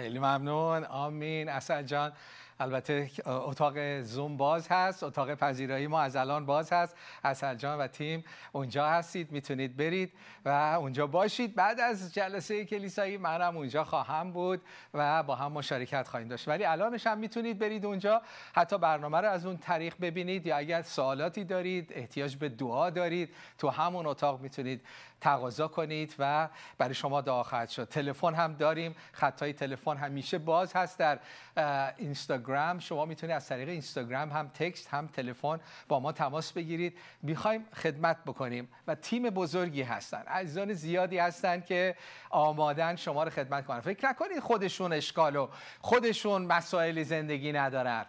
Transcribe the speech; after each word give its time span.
خیلی 0.00 0.18
ممنون. 0.18 0.84
آمین. 0.84 1.48
اصل 1.48 1.82
جان. 1.82 2.12
البته 2.60 3.10
اتاق 3.26 4.00
زوم 4.00 4.36
باز 4.36 4.68
هست 4.68 5.02
اتاق 5.02 5.34
پذیرایی 5.34 5.86
ما 5.86 6.00
از 6.00 6.16
الان 6.16 6.46
باز 6.46 6.72
هست. 6.72 6.96
اصل 7.24 7.54
جان 7.54 7.78
و 7.78 7.86
تیم 7.86 8.24
اونجا 8.52 8.86
هستید 8.86 9.32
می‌تونید 9.32 9.76
برید 9.76 10.12
و 10.44 10.48
اونجا 10.78 11.06
باشید. 11.06 11.54
بعد 11.54 11.80
از 11.80 12.14
جلسه 12.14 12.64
کلیسایی 12.64 13.16
منم 13.16 13.56
اونجا 13.56 13.84
خواهم 13.84 14.32
بود 14.32 14.62
و 14.94 15.22
با 15.22 15.34
هم 15.34 15.52
مشارکت 15.52 16.08
خواهیم 16.08 16.28
داشت. 16.28 16.48
ولی 16.48 16.64
الانش 16.64 17.06
هم 17.06 17.18
می‌تونید 17.18 17.58
برید 17.58 17.86
اونجا. 17.86 18.22
حتی 18.54 18.78
برنامه 18.78 19.18
رو 19.18 19.28
از 19.28 19.46
اون 19.46 19.56
طریق 19.56 19.94
ببینید 20.00 20.46
یا 20.46 20.56
اگر 20.56 20.82
سوالاتی 20.82 21.44
دارید 21.44 21.92
احتیاج 21.94 22.36
به 22.36 22.48
دعا 22.48 22.90
دارید 22.90 23.34
تو 23.58 23.68
همون 23.68 24.06
اتاق 24.06 24.40
می‌تونید 24.40 24.86
تقاضا 25.20 25.68
کنید 25.68 26.14
و 26.18 26.48
برای 26.78 26.94
شما 26.94 27.20
دعا 27.20 27.42
خواهد 27.42 27.68
شد. 27.68 27.88
تلفن 27.88 28.34
هم 28.34 28.54
داریم. 28.54 28.94
خطای 29.12 29.52
تلفن 29.52 29.96
همیشه 29.96 30.38
باز 30.38 30.72
هست 30.76 30.98
در 30.98 31.18
اینستاگرام 31.96 32.49
شما 32.78 33.04
می‌تونید 33.04 33.36
از 33.36 33.48
طریق 33.48 33.68
اینستاگرام 33.68 34.30
هم 34.30 34.48
تکست 34.48 34.88
هم 34.88 35.06
تلفن 35.06 35.60
با 35.88 36.00
ما 36.00 36.12
تماس 36.12 36.52
بگیرید. 36.52 36.98
می‌خوایم 37.22 37.64
خدمت 37.74 38.16
بکنیم 38.26 38.68
و 38.86 38.94
تیم 38.94 39.30
بزرگی 39.30 39.82
هستن. 39.82 40.22
عزیزان 40.22 40.72
زیادی 40.72 41.18
هستن 41.18 41.60
که 41.60 41.96
آمادن 42.30 42.96
شما 42.96 43.24
رو 43.24 43.30
خدمت 43.30 43.66
کنن. 43.66 43.80
فکر 43.80 44.08
نکنید 44.08 44.40
خودشون 44.40 44.92
اشکال 44.92 45.36
و 45.36 45.48
خودشون 45.80 46.42
مسائل 46.42 47.02
زندگی 47.02 47.52
ندارن. 47.52 48.06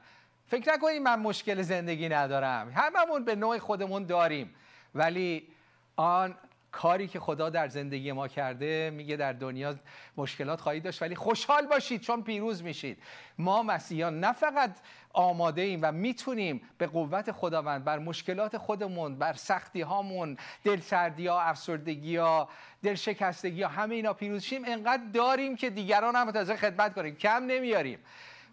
فکر 0.47 0.73
نکنید 0.73 1.01
من 1.01 1.19
مشکل 1.19 1.61
زندگی 1.61 2.09
ندارم. 2.09 2.71
هممون 2.75 3.25
به 3.25 3.35
نوع 3.35 3.57
خودمون 3.57 4.05
داریم. 4.05 4.55
ولی 4.95 5.47
آن 5.95 6.35
کاری 6.71 7.07
که 7.07 7.19
خدا 7.19 7.49
در 7.49 7.67
زندگی 7.67 8.11
ما 8.11 8.27
کرده 8.27 8.89
میگه 8.89 9.15
در 9.15 9.33
دنیا 9.33 9.75
مشکلات 10.17 10.61
خواهید 10.61 10.83
داشت 10.83 11.01
ولی 11.01 11.15
خوشحال 11.15 11.65
باشید 11.65 12.01
چون 12.01 12.23
پیروز 12.23 12.63
میشید. 12.63 13.03
ما 13.37 13.63
مسیحیان 13.63 14.19
نه 14.19 14.31
فقط 14.31 14.71
آماده 15.13 15.61
ایم 15.61 15.79
و 15.81 15.91
می‌تونیم 15.91 16.61
به 16.77 16.87
قوت 16.87 17.31
خداوند 17.31 17.83
بر 17.83 17.99
مشکلات 17.99 18.57
خودمون 18.57 19.15
بر 19.15 19.33
سختی 19.33 19.81
هامون 19.81 20.37
دلسردی 20.63 21.27
ها 21.27 21.41
افسردگی 21.41 22.15
ها 22.15 22.49
دلشکستگی 22.83 23.63
ها 23.63 23.69
همه 23.69 23.95
اینا 23.95 24.13
پیروز 24.13 24.43
شیم. 24.43 24.65
انقدر 24.65 25.03
داریم 25.13 25.55
که 25.55 25.69
دیگران 25.69 26.15
هم 26.15 26.27
متازه 26.27 26.55
خدمت 26.55 26.93
کنیم. 26.93 27.15
کم 27.15 27.43
نمیاریم. 27.47 27.99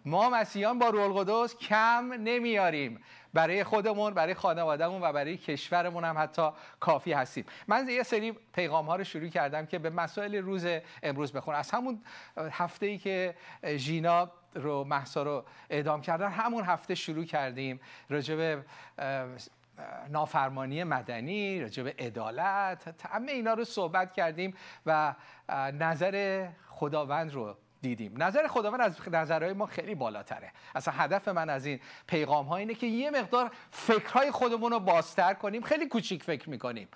ما 0.04 0.30
مسیحیان 0.30 0.78
با 0.78 0.88
رول 0.88 1.24
قدس 1.24 1.56
کم 1.56 2.12
نمیاریم. 2.12 3.00
برای 3.34 3.64
خودمون 3.64 4.14
برای 4.14 4.34
خانوادهمون 4.34 5.02
و 5.02 5.12
برای 5.12 5.36
کشورمون 5.36 6.04
هم 6.04 6.18
حتی 6.18 6.50
کافی 6.80 7.12
هستیم. 7.12 7.44
من 7.68 7.88
یه 7.88 8.02
سری 8.02 8.32
پیغام 8.32 8.86
ها 8.86 8.96
رو 8.96 9.04
شروع 9.04 9.28
کردم 9.28 9.66
که 9.66 9.78
به 9.78 9.90
مسائل 9.90 10.34
روز 10.34 10.66
امروز 11.02 11.32
بخونم 11.32 11.58
از 11.58 11.70
همون 11.70 12.02
هفته 12.36 12.86
ای 12.86 12.98
که 12.98 13.34
ژینا 13.76 14.30
رو 14.54 14.84
محسا 14.84 15.22
رو 15.22 15.44
اعدام 15.70 16.00
کردن 16.00 16.28
همون 16.28 16.64
هفته 16.64 16.94
شروع 16.94 17.24
کردیم 17.24 17.80
راجع 18.08 18.36
به 18.36 18.64
نافرمانی 20.08 20.84
مدنی 20.84 21.60
راجع 21.60 21.82
به 21.82 21.94
عدالت 21.98 23.06
همه 23.06 23.32
اینا 23.32 23.54
رو 23.54 23.64
صحبت 23.64 24.12
کردیم 24.12 24.54
و 24.86 25.14
نظر 25.72 26.46
خداوند 26.68 27.32
رو 27.32 27.56
دیدیم. 27.82 28.22
نظر 28.22 28.46
خداوند 28.46 28.80
از 28.80 28.96
نظرهای 29.12 29.52
ما 29.52 29.66
خیلی 29.66 29.94
بالاتره. 29.94 30.52
اصلا 30.74 30.94
هدف 30.94 31.28
من 31.28 31.50
از 31.50 31.66
این 31.66 31.80
پیغام 32.06 32.46
ها 32.46 32.56
اینه 32.56 32.74
که 32.74 32.86
یه 32.86 33.10
مقدار 33.10 33.50
فکرهای 33.70 34.30
خودمون 34.30 34.72
رو 34.72 34.80
بازتر 34.80 35.34
کنیم. 35.34 35.62
خیلی 35.62 35.86
کوچیک 35.86 36.22
فکر 36.22 36.50
می‌کنیم. 36.50 36.88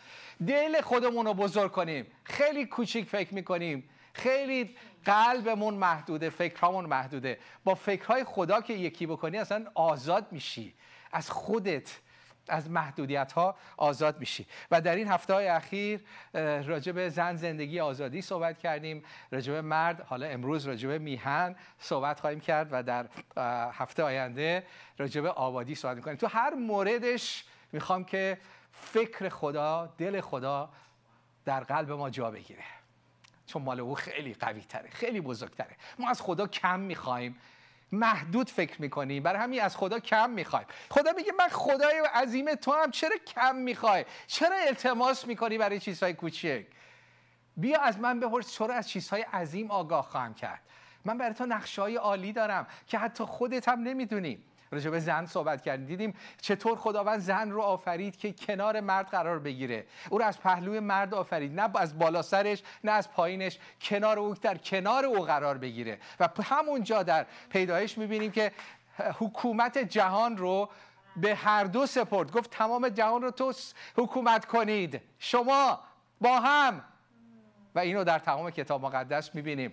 دل 0.47 0.81
خودمون 0.81 1.27
رو 1.27 1.35
بزرگ 1.35 1.71
کنیم. 1.71 2.07
خیلی 2.25 2.67
کوچیک 2.67 3.09
فکر 3.09 3.35
می‌کنیم. 3.35 3.89
خیلی 4.13 4.77
قلبمون 5.05 5.75
محدوده 5.75 6.31
فکرهامون 6.31 6.87
محدوده. 6.87 7.39
با 7.65 7.75
فکرهای 7.75 8.25
خدا 8.25 8.61
که 8.61 8.73
یکی 8.73 9.07
بکنی 9.07 9.39
اصلا 9.39 9.67
آزاد 9.75 10.27
میشی. 10.31 10.75
از 11.13 11.31
خودت 11.31 12.01
از 12.49 12.71
محدودیت 12.71 13.33
ها 13.33 13.57
آزاد 13.77 14.21
میشی. 14.21 14.47
و 14.71 14.81
در 14.81 14.97
این 14.97 15.09
هفته 15.09 15.35
های 15.35 15.49
اخیر 15.49 16.01
راجع 16.65 16.93
به 16.93 17.09
زن 17.09 17.37
زندگی 17.37 17.81
آزادی 17.81 18.23
صحبت 18.23 18.59
کردیم 18.59 19.03
راجع 19.31 19.53
به 19.53 19.61
مرد 19.61 20.01
حالا 20.01 20.27
امروز 20.27 20.67
راجع 20.67 20.89
به 20.89 20.99
میهن 20.99 21.57
صحبت 21.79 22.21
خواهیم 22.21 22.41
کرد 22.41 22.69
و 22.71 22.83
در 22.83 23.09
هفته 23.73 24.03
آینده 24.03 24.67
راجع 24.99 25.21
به 25.21 25.31
آبادی 25.31 25.75
صحبت 25.75 25.97
می‌کنیم. 25.97 26.17
تو 26.17 26.27
هر 26.27 26.55
موردش 26.55 27.45
می‌خوام 27.73 28.05
که 28.05 28.39
فکر 28.73 29.29
خدا 29.29 29.95
دل 29.99 30.21
خدا 30.21 30.71
در 31.45 31.61
قلب 31.61 31.91
ما 31.91 32.11
جا 32.11 32.31
بگیره. 32.31 32.65
چون 33.47 33.63
مال 33.63 33.81
او 33.81 33.95
خیلی 33.95 34.35
قوی 34.35 34.61
تره 34.61 34.91
خیلی 34.91 35.21
بزرگتره. 35.21 35.77
ما 35.99 36.11
از 36.11 36.23
خدا 36.23 36.47
کم 36.47 36.81
می‌خوایم 36.81 37.37
محدود 37.93 38.51
فکر 38.51 38.83
می‌کنیم 38.83 39.23
برای 39.23 39.43
همین 39.43 39.61
از 39.61 39.77
خدا 39.77 39.99
کم 39.99 40.31
می‌خوایم 40.31 40.67
خدا 40.91 41.13
میگه 41.17 41.33
من 41.39 41.49
خدای 41.49 41.99
عظیم 42.15 42.55
تو 42.55 42.73
هم 42.73 42.91
چرا 42.91 43.17
کم 43.17 43.57
می‌خوای؟ 43.57 44.05
چرا 44.27 44.57
التماس 44.57 45.27
می‌کنی 45.27 45.59
برای 45.59 45.81
چیزهای 45.81 46.15
کوچک؟ 46.15 46.67
بیا 47.57 47.81
از 47.81 47.99
من 47.99 48.21
بپرس 48.21 48.53
چرا 48.53 48.75
از 48.75 48.89
چیزهای 48.89 49.23
عظیم 49.23 49.71
آگاه 49.71 50.05
خواهم 50.05 50.35
کرد. 50.35 50.61
من 51.05 51.19
برای 51.19 51.35
تو 51.35 51.47
نقشه 51.47 51.83
عالی 51.83 52.33
دارم 52.33 52.67
که 52.87 52.99
حتی 52.99 53.25
خودت 53.25 53.69
هم 53.69 53.81
نمی‌دونی. 53.81 54.45
راجع 54.73 54.91
به 54.91 55.01
زن 55.01 55.27
صحبت 55.27 55.63
کردیم. 55.63 55.87
دیدیم 55.87 56.15
چطور 56.41 56.79
خداوند 56.79 57.21
زن 57.21 57.51
رو 57.51 57.63
آفرید 57.63 58.17
که 58.17 58.33
کنار 58.33 58.81
مرد 58.81 59.07
قرار 59.07 59.39
بگیره. 59.39 59.87
او 60.11 60.19
رو 60.19 60.25
از 60.25 60.41
پهلوی 60.41 60.81
مرد 60.81 61.15
آفرید. 61.15 61.61
نه 61.61 61.71
از 61.75 61.99
بالا 61.99 62.23
سرش 62.23 62.63
نه 62.85 62.93
از 62.93 63.13
پایینش. 63.13 63.59
کنار 63.81 64.19
او 64.19 64.35
در 64.35 64.57
کنار 64.57 65.05
او 65.05 65.23
قرار 65.23 65.59
بگیره. 65.59 65.99
و 66.21 66.29
همونجا 66.45 67.03
در 67.03 67.27
پیدایش 67.51 67.99
می‌بینیم 67.99 68.31
که 68.31 68.53
حکومت 69.19 69.79
جهان 69.79 70.37
رو 70.37 70.69
به 71.17 71.35
هر 71.35 71.65
دو 71.65 71.87
سپرد. 71.87 72.33
گفت 72.33 72.51
تمام 72.51 72.89
جهان 72.89 73.23
رو 73.23 73.31
تو 73.31 73.53
حکومت 73.97 74.45
کنید. 74.45 75.01
شما 75.19 75.81
با 76.21 76.41
هم. 76.41 76.85
و 77.75 77.79
اینو 77.79 78.05
در 78.05 78.19
تمام 78.19 78.51
کتاب 78.51 78.85
مقدس 78.85 79.35
می‌بینیم. 79.35 79.73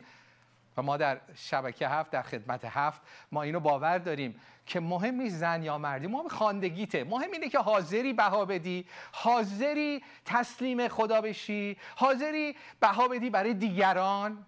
ما 0.82 0.98
در 0.98 1.22
شبکه 1.36 1.88
هفت 1.88 2.12
در 2.12 2.22
خدمت 2.22 2.66
هفت 2.66 3.02
ما 3.32 3.44
اینو 3.44 3.60
باور 3.60 3.98
داریم 3.98 4.42
که 4.66 4.80
مهم 4.80 5.16
نیست 5.16 5.36
زن 5.36 5.64
یا 5.64 5.78
مردی 5.78 6.08
مهم 6.08 6.28
خاندگیته 6.28 7.04
مهم 7.04 7.32
اینه 7.32 7.50
که 7.50 7.60
حاضری 7.60 8.14
بها 8.14 8.46
بدی 8.46 8.86
حاضری 9.12 10.04
تسلیم 10.26 10.88
خدا 10.88 11.22
بشی 11.22 11.78
حاضری 11.96 12.56
بها 12.80 13.08
بدی 13.08 13.30
برای 13.30 13.54
دیگران. 13.54 14.46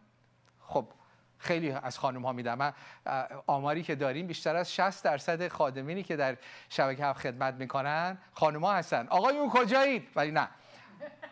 خب 0.60 0.88
خیلی 1.38 1.72
از 1.72 2.00
خانم 2.00 2.26
ها 2.26 2.32
میدم 2.32 2.58
من 2.58 2.74
آماری 3.48 3.84
که 3.84 3.96
داریم 3.96 4.28
بیشتر 4.28 4.56
از 4.56 4.74
60 4.74 5.04
درصد 5.04 5.48
خادمینی 5.48 6.04
که 6.04 6.16
در 6.16 6.38
شبکه 6.70 7.06
هفت 7.06 7.20
خدمت 7.20 7.54
می‌کنن 7.54 8.18
خانم 8.34 8.66
ها 8.66 8.74
هستن 8.74 9.08
آقایون 9.08 9.50
کجایید؟ 9.50 10.08
ولی 10.16 10.32
نه. 10.32 10.50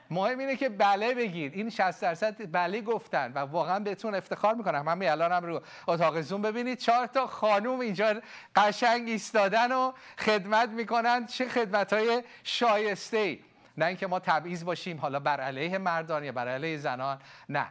مهم 0.10 0.40
اینه 0.40 0.56
که 0.56 0.70
بله 0.70 1.14
بگید 1.14 1.54
این 1.54 1.70
60 1.70 2.02
درصد 2.02 2.52
بله 2.52 2.82
گفتن 2.82 3.32
و 3.34 3.40
واقعا 3.40 3.80
بهتون 3.80 4.16
افتخار 4.16 4.56
می‌کنم. 4.56 4.88
همین 4.88 5.10
الان 5.10 5.32
هم 5.32 5.46
رو 5.46 5.62
اتاق 5.88 6.22
زوم 6.22 6.42
ببینید. 6.42 6.78
چهار 6.78 7.06
تا 7.06 7.28
خانوم 7.28 7.80
اینجا 7.80 8.22
قشنگ 8.56 9.08
ایستادن 9.08 9.72
و 9.72 9.92
خدمت 10.18 10.70
می‌کنن. 10.70 11.26
چه 11.26 11.50
خدمت 11.50 11.94
های 11.94 12.24
شایسته 12.44 13.18
ای 13.18 13.40
نه 13.78 13.86
اینکه 13.86 14.08
ما 14.08 14.20
تبعیض 14.20 14.64
باشیم 14.64 14.98
حالا 14.98 15.20
بر 15.20 15.42
علیه 15.42 15.78
مردان 15.78 16.24
یا 16.24 16.32
بر 16.32 16.48
علیه 16.48 16.78
زنان. 16.78 17.20
نه. 17.50 17.68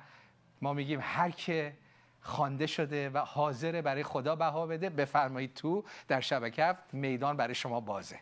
ما 0.63 0.73
میگیم 0.73 1.01
هر 1.03 1.31
که 1.31 1.73
خوانده 2.21 2.67
شده 2.67 3.11
و 3.11 3.19
حاضر 3.19 3.81
برای 3.81 4.03
خدا 4.03 4.37
بها 4.37 4.67
بده 4.67 4.91
بفرمایید 4.91 5.55
تو 5.55 5.85
در 6.09 6.21
شبکه 6.21 6.75
میدان 6.93 7.37
برای 7.37 7.55
شما 7.55 7.81
بازه. 7.81 8.21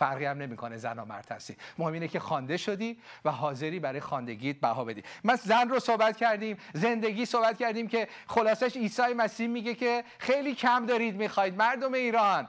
فرقی 0.00 0.24
هم 0.24 0.38
نمی‌کنه 0.38 0.76
زن 0.76 0.98
و 0.98 1.04
مرد 1.04 1.32
هستی. 1.32 1.56
مهم 1.78 1.92
اینه 1.92 2.08
که 2.08 2.20
خوانده 2.20 2.56
شدی 2.56 2.98
و 3.24 3.30
حاضری 3.30 3.80
برای 3.80 4.00
خواندگیت 4.00 4.56
بها 4.56 4.84
بدی. 4.84 5.02
ما 5.24 5.36
زن 5.36 5.68
رو 5.68 5.80
صحبت 5.80 6.16
کردیم 6.16 6.56
زندگی 6.74 7.26
صحبت 7.26 7.58
کردیم 7.58 7.88
که 7.88 8.08
خلاصش 8.26 8.76
عیسی 8.76 9.12
مسیح 9.16 9.48
میگه 9.48 9.74
که 9.74 10.04
خیلی 10.18 10.54
کم 10.54 10.86
دارید 10.86 11.16
می‌خواید 11.16 11.56
مردم 11.56 11.94
ایران. 11.94 12.48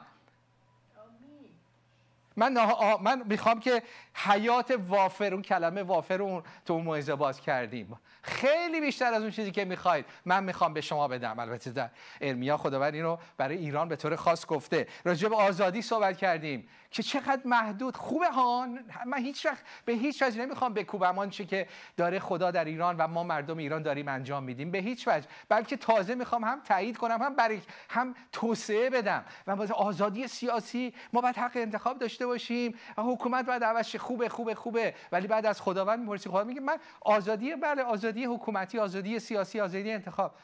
من, 2.35 2.57
من 3.01 3.23
می‌خوام 3.25 3.59
که 3.59 3.83
حیات 4.13 4.79
وافر 4.87 5.33
اون 5.33 5.41
کلمه 5.41 5.83
وافر 5.83 6.21
اون 6.21 6.43
تو 6.65 6.73
اون 6.73 6.83
موعظه 6.83 7.15
باز 7.15 7.41
کردیم. 7.41 7.99
خیلی 8.23 8.81
بیشتر 8.81 9.13
از 9.13 9.21
اون 9.21 9.31
چیزی 9.31 9.51
که 9.51 9.65
می‌خواید. 9.65 10.05
من 10.25 10.43
می‌خوام 10.43 10.73
به 10.73 10.81
شما 10.81 11.07
بدم. 11.07 11.39
البته 11.39 11.71
در 11.71 11.89
ارمیا 12.21 12.57
خداوند 12.57 12.93
اینو 12.93 13.17
برای 13.37 13.57
ایران 13.57 13.87
به 13.87 13.95
طور 13.95 14.15
خاص 14.15 14.45
گفته. 14.45 14.87
راجع 15.05 15.29
به 15.29 15.35
آزادی 15.35 15.81
صحبت 15.81 16.17
کردیم. 16.17 16.67
که 16.91 17.03
چقدر 17.03 17.41
محدود. 17.45 17.97
خوبه 17.97 18.29
هان. 18.29 18.79
من 19.05 19.17
هیچ 19.17 19.45
وقت 19.45 19.63
به 19.85 19.93
هیچ 19.93 20.23
وجه 20.23 20.41
نمی‌خوام 20.45 20.73
بکوبم 20.73 21.19
آنچه 21.19 21.45
که 21.45 21.67
داره 21.97 22.19
خدا 22.19 22.51
در 22.51 22.65
ایران 22.65 22.97
و 22.97 23.07
ما 23.07 23.23
مردم 23.23 23.57
ایران 23.57 23.81
داریم 23.81 24.07
انجام 24.07 24.43
میدیم. 24.43 24.71
به 24.71 24.77
هیچ 24.77 25.07
وجه. 25.07 25.27
بلکه 25.49 25.77
تازه 25.77 26.15
می‌خوام 26.15 26.43
هم 26.43 26.61
تایید 26.61 26.97
کنم 26.97 27.21
هم 27.21 27.35
برای 27.35 27.61
هم 27.89 28.15
توسعه 28.31 28.89
بدم 28.89 29.25
و 29.47 29.55
باز 29.55 29.71
آزادی 29.71 30.27
سیاسی 30.27 30.93
ما 31.13 31.21
باید 31.21 31.37
حق 31.37 31.51
انتخاب 31.55 31.99
داشته 31.99 32.25
باشیم 32.25 32.75
و 32.97 33.01
حکومت 33.01 33.45
باید 33.45 33.63
عوض 33.63 33.95
خوبه 33.95 34.29
خوبه 34.29 34.55
خوبه. 34.55 34.93
ولی 35.11 35.27
بعد 35.27 35.45
از 35.45 35.61
خداوند 35.61 35.99
می‌پرسی 35.99 36.29
خدا 36.29 36.43
میگه 36.43 36.61
من 36.61 36.77
آزادی 37.01 37.55
بله 37.55 37.83
آزادی 37.83 38.25
حکومتی 38.25 38.79
آزادی 38.79 39.19
سیاسی 39.19 39.59
آزادی 39.61 39.91
انتخاب. 39.91 40.35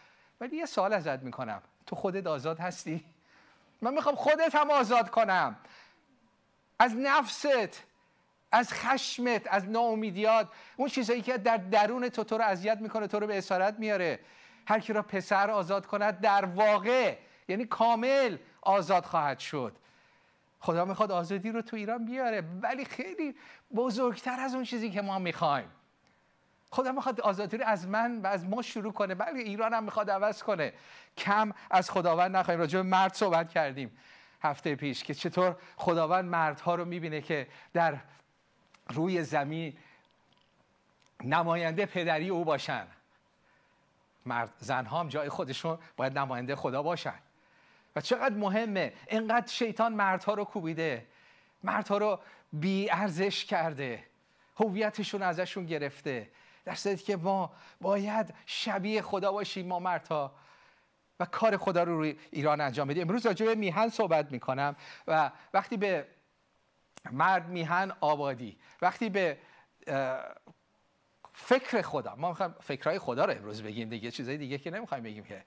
ولی 0.42 0.58
یه 0.58 0.66
سوال 0.66 0.94
ازت 0.94 1.24
می‌کنم. 1.24 1.62
تو 1.86 1.96
خودت 1.96 2.28
آزاد 2.28 2.60
هستی؟ 2.60 3.04
من 3.82 3.94
می‌خوام 3.94 4.16
خودت 4.16 4.56
هم 4.56 4.72
آزاد 4.72 5.10
کنم. 5.10 5.56
از 6.80 6.96
نفست 6.96 7.84
از 8.52 8.74
خشمت 8.74 9.48
از 9.48 9.70
ناامیدیات. 9.70 10.50
اون 10.78 10.90
چیزایی 10.90 11.22
که 11.22 11.38
در 11.38 11.58
درون 11.58 12.10
تو 12.10 12.24
تو 12.24 12.38
رو 12.38 12.44
اذیت 12.44 12.78
می‌کنه 12.78 13.08
تو 13.08 13.20
رو 13.20 13.28
به 13.28 13.38
اسارت 13.38 13.76
میاره. 13.80 14.20
هر 14.68 14.80
کی 14.80 14.94
را 14.94 15.02
پسر 15.02 15.52
آزاد 15.52 15.86
کند 15.86 16.20
در 16.20 16.46
واقع 16.46 17.18
یعنی 17.48 17.66
کامل 17.66 18.38
آزاد 18.62 19.06
خواهد 19.06 19.40
شد. 19.40 19.76
خدا 20.60 20.86
می‌خواد 20.86 21.12
آزادی 21.12 21.52
رو 21.52 21.62
تو 21.62 21.76
ایران 21.76 22.06
بیاره. 22.06 22.44
ولی 22.62 22.86
خیلی 22.86 23.36
بزرگتر 23.76 24.40
از 24.40 24.56
اون 24.56 24.64
چیزی 24.64 24.92
که 24.92 25.02
ما 25.02 25.20
می‌خوایم. 25.20 25.72
خدا 26.72 26.92
می‌خواد 26.92 27.22
آزادی 27.22 27.58
رو 27.58 27.66
از 27.66 27.88
من 27.88 28.22
و 28.22 28.28
از 28.28 28.46
ما 28.46 28.62
شروع 28.62 28.94
کنه. 28.94 29.16
بلکه 29.16 29.40
ایران 29.40 29.74
هم 29.74 29.84
می‌خواد 29.84 30.12
عوض 30.12 30.44
کنه. 30.44 30.74
کم 31.18 31.52
از 31.72 31.90
خداوند 31.90 32.36
نخواهیم. 32.36 32.60
راجع 32.60 32.80
به 32.80 32.84
مرد 32.84 33.14
صحبت 33.14 33.50
کردیم. 33.50 33.98
هفته 34.42 34.76
پیش 34.76 35.04
که 35.04 35.14
چطور 35.14 35.56
خداوند 35.78 36.26
مردها 36.26 36.76
رو 36.76 36.86
می‌بینه 36.86 37.22
که 37.22 37.48
در 37.74 37.98
روی 38.90 39.24
زمین 39.24 39.78
نماینده 41.24 41.86
پدری 41.86 42.30
او 42.30 42.46
باشن. 42.46 42.88
مرد 44.26 44.54
زنها 44.58 45.00
هم 45.00 45.08
جای 45.08 45.30
خودشون 45.30 45.78
باید 45.96 46.18
نماینده 46.18 46.56
خدا 46.56 46.84
باشن. 46.84 47.20
و 47.96 48.02
چقدر 48.02 48.36
مهمه. 48.36 48.94
اینقدر 49.08 49.48
شیطان 49.48 49.94
مردها 49.94 50.34
رو 50.34 50.44
کوبیده. 50.44 51.06
مردها 51.64 51.98
رو 51.98 52.20
بی 52.54 52.90
ارزش 52.92 53.46
کرده. 53.46 54.04
هویتشون 54.58 55.22
ازشون 55.22 55.66
گرفته. 55.66 56.30
در 56.66 56.76
صورتی 56.76 57.04
که 57.04 57.18
ما 57.18 57.52
باید 57.82 58.34
شبیه 58.46 59.02
خدا 59.02 59.32
باشیم 59.32 59.68
ما 59.68 59.80
مردها. 59.80 60.32
و 61.20 61.26
کار 61.26 61.58
خدا 61.58 61.84
رو 61.84 61.98
روی 61.98 62.20
ایران 62.32 62.62
انجام 62.62 62.88
بدیم 62.88 63.02
امروز 63.04 63.26
راجع 63.26 63.46
به 63.46 63.56
میهن 63.56 63.90
صحبت 63.90 64.32
می‌کنم 64.32 64.76
و 65.08 65.32
وقتی 65.54 65.78
به 65.78 66.08
مرد 67.12 67.48
میهن 67.48 67.92
آبادی 68.00 68.58
وقتی 68.82 69.10
به 69.10 69.38
فکر 71.34 71.82
خدا 71.82 72.16
ما 72.16 72.30
می‌خوایم 72.30 72.56
فکرهای 72.60 73.00
خدا 73.00 73.26
رو 73.26 73.34
امروز 73.34 73.64
بگیم 73.64 73.90
دیگه 73.90 74.12
چیزای 74.12 74.38
دیگه 74.38 74.58
که 74.58 74.72
نمی‌خوایم 74.72 75.04
بگیم 75.04 75.24
که. 75.24 75.44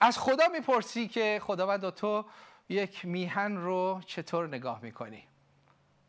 از 0.00 0.18
خدا 0.18 0.48
می‌پرسی 0.48 1.08
که 1.08 1.40
خداوند 1.42 1.90
تو 1.90 2.24
یک 2.68 3.04
میهن 3.04 3.56
رو 3.56 4.00
چطور 4.06 4.48
نگاه 4.48 4.80
می‌کنی؟ 4.82 5.24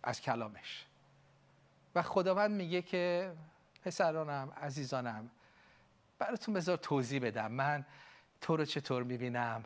از 0.04 0.22
کلامش. 0.22 0.86
و 1.96 2.02
خداوند 2.02 2.52
میگه 2.52 2.82
که 2.82 3.34
پسرانم 3.84 4.54
عزیزانم 4.62 5.32
براتون 6.20 6.54
بذار 6.54 6.78
توضیح 6.78 7.22
بدم. 7.22 7.52
من 7.52 7.86
تو 8.42 8.58
رو 8.58 8.66
چطور 8.66 9.04
می‌بینم؟ 9.04 9.64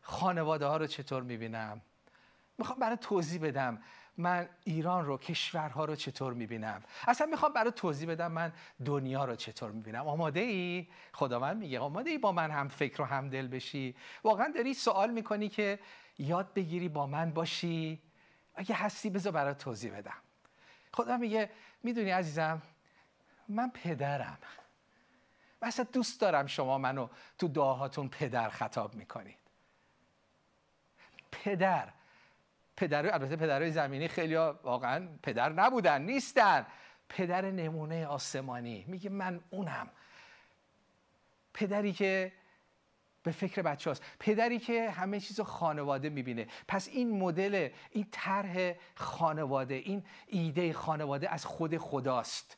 خانواده 0.00 0.66
ها 0.66 0.76
رو 0.76 0.86
چطور 0.86 1.22
می‌بینم؟ 1.22 1.80
می‌خوام 2.58 2.78
برای 2.78 2.96
توضیح 2.96 3.40
بدم 3.40 3.82
من 4.16 4.48
ایران 4.64 5.06
رو 5.06 5.18
کشورها 5.18 5.84
رو 5.84 5.96
چطور 5.96 6.32
می‌بینم؟ 6.32 6.82
اصلا 7.08 7.26
می‌خوام 7.26 7.52
برای 7.52 7.72
توضیح 7.72 8.08
بدم 8.08 8.32
من 8.32 8.52
دنیا 8.84 9.24
رو 9.24 9.36
چطور 9.36 9.70
می‌بینم؟ 9.70 10.08
آماده 10.08 10.40
ای 10.40 10.86
خداوند 11.12 11.56
میگه 11.56 11.80
آماده 11.80 12.10
ای 12.10 12.18
با 12.18 12.32
من 12.32 12.50
هم 12.50 12.68
فکر 12.68 13.02
و 13.02 13.04
هم 13.04 13.28
دل 13.28 13.48
بشی. 13.48 13.94
واقعا 14.24 14.52
داری 14.54 14.74
سوال 14.74 15.10
می‌کنی 15.10 15.48
که 15.48 15.78
یاد 16.18 16.54
بگیری 16.54 16.88
با 16.88 17.06
من 17.06 17.30
باشی؟ 17.30 18.02
اگه 18.54 18.74
هستی 18.74 19.10
بذار 19.10 19.32
برای 19.32 19.54
توضیح 19.54 19.96
بدم. 19.96 20.16
خدا 20.92 21.16
میگه 21.16 21.50
می‌دونی 21.82 22.10
عزیزم 22.10 22.62
من 23.48 23.70
پدرم. 23.70 24.38
و 25.62 25.72
دوست 25.92 26.20
دارم 26.20 26.46
شما 26.46 26.78
منو 26.78 27.08
تو 27.38 27.48
دعاهاتون 27.48 28.08
پدر 28.08 28.48
خطاب 28.48 28.94
می‌کنید. 28.94 29.38
پدر 31.32 31.88
پدر 32.76 33.14
البته 33.14 33.36
پدرای 33.36 33.70
زمینی 33.70 34.08
خیلی 34.08 34.34
واقعا 34.34 35.08
پدر 35.22 35.52
نبودن 35.52 36.02
نیستن. 36.02 36.66
پدر 37.08 37.50
نمونه 37.50 38.06
آسمانی. 38.06 38.84
میگه 38.88 39.10
من 39.10 39.40
اونم. 39.50 39.90
پدری 41.54 41.92
که 41.92 42.32
به 43.22 43.30
فکر 43.30 43.62
بچه 43.62 43.90
هاست. 43.90 44.02
پدری 44.18 44.58
که 44.58 44.90
همه 44.90 45.20
چیز 45.20 45.40
خانواده 45.40 46.08
می‌بینه. 46.08 46.46
پس 46.68 46.88
این 46.88 47.18
مدل 47.18 47.68
این 47.90 48.06
طرح 48.10 48.74
خانواده 48.94 49.74
این 49.74 50.04
ایده 50.26 50.72
خانواده 50.72 51.30
از 51.30 51.46
خود 51.46 51.78
خداست. 51.78 52.56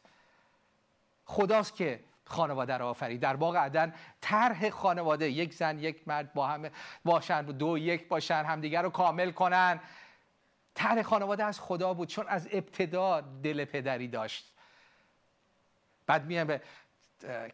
خداست 1.24 1.76
که 1.76 2.00
خانواده 2.30 2.78
رو 2.78 2.86
آفرید. 2.86 3.20
در 3.20 3.36
باغ 3.36 3.56
عدن 3.56 3.94
طرح 4.20 4.70
خانواده 4.70 5.30
یک 5.30 5.54
زن 5.54 5.78
یک 5.78 6.08
مرد 6.08 6.34
با 6.34 6.46
هم 6.46 6.70
باشن 7.04 7.42
دو 7.42 7.78
یک 7.78 8.08
باشن 8.08 8.44
همدیگر 8.44 8.82
رو 8.82 8.90
کامل 8.90 9.30
کنن. 9.30 9.80
طرح 10.74 11.02
خانواده 11.02 11.44
از 11.44 11.60
خدا 11.60 11.94
بود 11.94 12.08
چون 12.08 12.24
از 12.28 12.48
ابتدا 12.52 13.20
دل 13.20 13.64
پدری 13.64 14.08
داشت. 14.08 14.52
بعد 16.06 16.26
میایم 16.26 16.46
به 16.46 16.60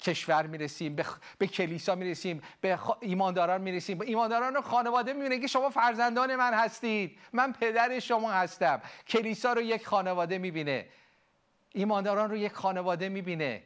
کشور 0.00 0.46
می‌رسیم 0.46 0.96
به, 0.96 1.04
به 1.38 1.46
کلیسا 1.46 1.94
می‌رسیم 1.94 2.42
به 2.60 2.78
ایمانداران 3.00 3.60
می‌رسیم. 3.60 3.98
به 3.98 4.06
ایمانداران 4.06 4.56
و 4.56 4.60
خانواده 4.60 5.12
می‌بینه 5.12 5.38
که 5.38 5.46
شما 5.46 5.70
فرزندان 5.70 6.36
من 6.36 6.54
هستید. 6.54 7.18
من 7.32 7.52
پدر 7.52 7.98
شما 7.98 8.32
هستم. 8.32 8.80
کلیسا 9.08 9.52
رو 9.52 9.62
یک 9.62 9.86
خانواده 9.86 10.38
می‌بینه. 10.38 10.86
ایمانداران 11.72 12.30
رو 12.30 12.36
یک 12.36 12.52
خانواده 12.52 13.08
می‌بینه. 13.08 13.62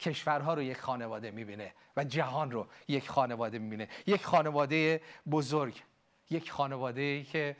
کشورها 0.00 0.54
رو 0.54 0.62
یک 0.62 0.80
خانواده 0.80 1.30
می‌بینه 1.30 1.72
و 1.96 2.04
جهان 2.04 2.50
رو 2.50 2.66
یک 2.88 3.08
خانواده 3.08 3.58
می‌بینه. 3.58 3.88
یک 4.06 4.24
خانواده 4.24 5.00
بزرگ 5.30 5.82
یک 6.30 6.50
خانواده 6.50 7.22
که 7.22 7.56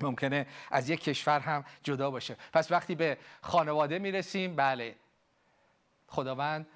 ممکنه 0.00 0.46
از 0.70 0.90
یک 0.90 1.00
کشور 1.04 1.40
هم 1.40 1.64
جدا 1.82 2.10
باشه. 2.10 2.36
پس 2.52 2.70
وقتی 2.70 2.94
به 2.94 3.18
خانواده 3.40 3.98
می‌رسیم 3.98 4.56
بله 4.56 4.94
خداوند 6.06 6.66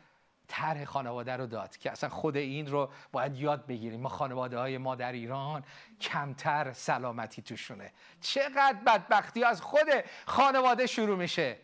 طرح 0.49 0.85
خانواده 0.85 1.37
رو 1.37 1.47
داد 1.47 1.77
که 1.77 1.91
اصلا 1.91 2.11
خود 2.11 2.37
این 2.37 2.67
رو 2.67 2.91
باید 3.13 3.37
یاد 3.37 3.67
بگیریم. 3.67 4.01
ما 4.01 4.09
خانواده 4.09 4.59
های 4.59 4.79
ما 4.79 4.95
در 4.95 5.13
ایران 5.13 5.65
کمتر 6.01 6.73
سلامتی 6.73 7.43
توشونه. 7.43 7.93
چقدر 8.21 8.79
بدبختی 8.87 9.45
از 9.45 9.61
خود 9.61 9.89
خانواده 10.27 10.87
شروع 10.87 11.17
میشه. 11.17 11.57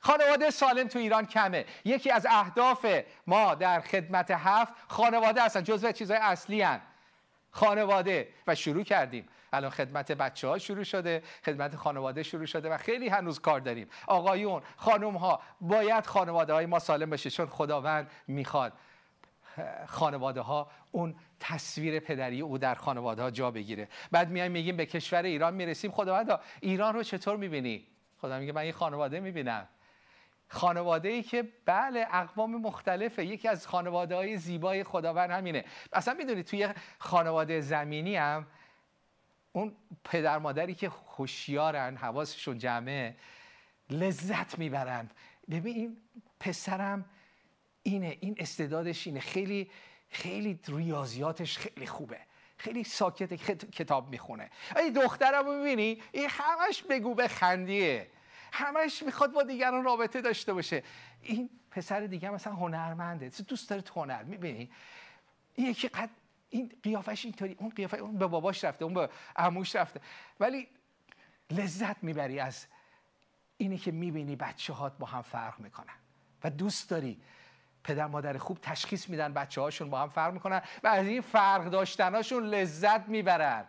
خانواده 0.00 0.50
سالم 0.50 0.88
تو 0.88 0.98
ایران 0.98 1.26
کمه. 1.26 1.64
یکی 1.84 2.10
از 2.10 2.26
اهداف 2.30 2.86
ما 3.26 3.54
در 3.54 3.80
خدمت 3.80 4.30
هفت 4.30 4.72
خانواده 4.88 5.44
هستن 5.44 5.62
جزو 5.62 5.92
چیزهای 5.92 6.20
اصلی 6.22 6.62
هن. 6.62 6.80
خانواده. 7.50 8.28
و 8.46 8.54
شروع 8.54 8.82
کردیم. 8.82 9.28
الان 9.52 9.70
خدمت 9.70 10.12
بچه 10.12 10.48
ها 10.48 10.58
شروع 10.58 10.84
شده 10.84 11.22
خدمت 11.44 11.76
خانواده 11.76 12.22
شروع 12.22 12.46
شده 12.46 12.70
و 12.70 12.76
خیلی 12.76 13.08
هنوز 13.08 13.40
کار 13.40 13.60
داریم. 13.60 13.88
آقایون 14.06 14.62
خانم 14.76 15.16
ها 15.16 15.40
باید 15.60 16.06
خانواده 16.06 16.52
های 16.52 16.66
ما 16.66 16.78
سالم 16.78 17.10
بشه 17.10 17.30
چون 17.30 17.46
خداوند 17.46 18.10
می‌خواد. 18.28 18.72
خانواده 19.86 20.40
ها 20.40 20.70
اون 20.90 21.14
تصویر 21.40 22.00
پدری 22.00 22.40
او 22.40 22.58
در 22.58 22.74
خانواده 22.74 23.22
ها 23.22 23.30
جا 23.30 23.50
بگیره. 23.50 23.88
بعد 24.10 24.30
میایم 24.30 24.52
میگیم 24.52 24.76
به 24.76 24.86
کشور 24.86 25.22
ایران 25.22 25.54
می‌رسیم. 25.54 25.90
خداوند 25.90 26.40
ایران 26.60 26.94
رو 26.94 27.02
چطور 27.02 27.36
می‌بینی؟ 27.36 27.86
خدا 28.20 28.38
میگه 28.38 28.52
من 28.52 28.62
این 28.62 28.72
خانواده 28.72 29.20
می‌بینم. 29.20 29.68
خانواده 30.52 31.08
ای 31.08 31.22
که 31.22 31.48
بله 31.64 32.06
اقوام 32.10 32.56
مختلفه. 32.56 33.26
یکی 33.26 33.48
از 33.48 33.66
خانواده 33.66 34.14
های 34.14 34.36
زیبای 34.36 34.84
خداوند 34.84 35.30
همینه. 35.30 35.64
اصلا 35.92 36.14
می‌دونید 36.14 36.46
توی 36.46 36.68
خانواده 36.98 37.60
زمینی 37.60 38.16
هم 38.16 38.46
اون 39.52 39.76
پدر 40.04 40.38
مادری 40.38 40.74
که 40.74 40.88
خوشیارن 40.88 41.96
حواسشون 41.96 42.58
جمعه 42.58 43.16
لذت 43.90 44.58
می‌برن. 44.58 45.10
ببین 45.50 45.76
این 45.76 45.96
پسرم 46.40 47.04
اینه 47.82 48.16
این 48.20 48.36
استعدادش 48.38 49.06
اینه. 49.06 49.20
خیلی 49.20 49.70
خیلی 50.08 50.60
ریاضیاتش 50.68 51.58
خیلی 51.58 51.86
خوبه. 51.86 52.18
خیلی 52.56 52.84
ساکت 52.84 53.34
کتاب 53.72 54.10
می‌خونه. 54.10 54.50
ای 54.76 54.90
دخترم 54.90 55.54
می‌بینی؟ 55.54 56.02
این 56.12 56.28
همش 56.30 56.82
بگو 56.82 57.14
به 57.14 57.28
خندیه 57.28 58.10
همش 58.52 59.02
می‌خواد 59.02 59.32
با 59.32 59.42
دیگران 59.42 59.84
رابطه 59.84 60.20
داشته 60.20 60.52
باشه. 60.52 60.82
این 61.22 61.50
پسر 61.70 62.00
دیگه 62.00 62.30
مثلا 62.30 62.52
هنرمنده. 62.52 63.28
دوست 63.28 63.70
داره 63.70 63.82
هنر 63.96 64.22
می‌بینی؟ 64.22 64.70
یکی 65.58 65.88
قد 65.88 66.10
این 66.50 66.72
قیافش 66.82 67.24
اینطوری 67.24 67.56
اون 67.58 67.70
قیافه 67.70 67.96
اون 67.96 68.18
به 68.18 68.26
باباش 68.26 68.64
رفته 68.64 68.84
اون 68.84 68.94
به 68.94 69.10
عموش 69.36 69.76
رفته. 69.76 70.00
ولی 70.40 70.68
لذت 71.50 72.04
می‌بری 72.04 72.40
از 72.40 72.66
اینی 73.56 73.78
که 73.78 73.92
می‌بینی 73.92 74.36
بچه 74.36 74.72
هات 74.72 74.98
با 74.98 75.06
هم 75.06 75.22
فرق 75.22 75.60
می‌کنن. 75.60 75.94
و 76.44 76.50
دوست 76.50 76.90
داری. 76.90 77.20
پدر 77.84 78.06
مادر 78.06 78.38
خوب 78.38 78.58
تشخیص 78.62 79.08
میدن 79.08 79.32
بچه 79.32 79.60
هاشون 79.60 79.90
با 79.90 80.00
هم 80.00 80.08
فرق 80.08 80.32
می‌کنن 80.32 80.62
و 80.82 80.86
از 80.86 81.06
این 81.06 81.20
فرق 81.20 81.64
داشتناشون 81.64 82.44
لذت 82.44 83.08
می‌برن. 83.08 83.64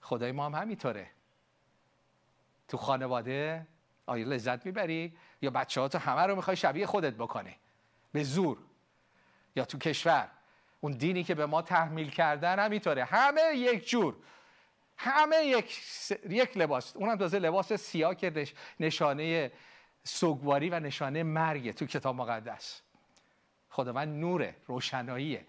خدای 0.00 0.32
ما 0.32 0.46
هم 0.46 0.54
همینطوره. 0.54 1.10
تو 2.72 2.78
خانواده 2.78 3.66
آیا 4.06 4.26
لذت 4.26 4.66
می‌بری؟ 4.66 5.16
یا 5.42 5.50
بچه 5.50 5.80
ها 5.80 5.88
تو 5.88 5.98
همه 5.98 6.22
رو 6.22 6.36
می‌خوای 6.36 6.56
شبیه 6.56 6.86
خودت 6.86 7.14
بکنی؟ 7.14 7.56
به 8.12 8.22
زور. 8.22 8.58
یا 9.56 9.64
تو 9.64 9.78
کشور. 9.78 10.28
اون 10.80 10.92
دینی 10.92 11.24
که 11.24 11.34
به 11.34 11.46
ما 11.46 11.62
تحمیل 11.62 12.10
کردن 12.10 12.58
همینطوره. 12.58 13.04
همه 13.04 13.42
یک 13.54 13.88
جور. 13.88 14.16
همه 14.96 15.36
یک, 15.36 15.80
یک 16.28 16.56
لباس. 16.56 16.96
اونم 16.96 17.16
تازه 17.16 17.38
لباس 17.38 17.72
سیاه 17.72 18.14
که 18.14 18.48
نشانه 18.80 19.52
سوگواری 20.04 20.70
و 20.70 20.80
نشانه 20.80 21.22
مرگه 21.22 21.72
تو 21.72 21.86
کتاب 21.86 22.16
مقدس. 22.16 22.82
خداوند 23.68 24.20
نوره 24.20 24.56
روشناییه. 24.66 25.46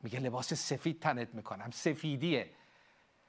میگه 0.00 0.20
لباس 0.20 0.54
سفید 0.54 1.00
تنت 1.00 1.34
می‌کنم. 1.34 1.70
سفیدیه. 1.70 2.50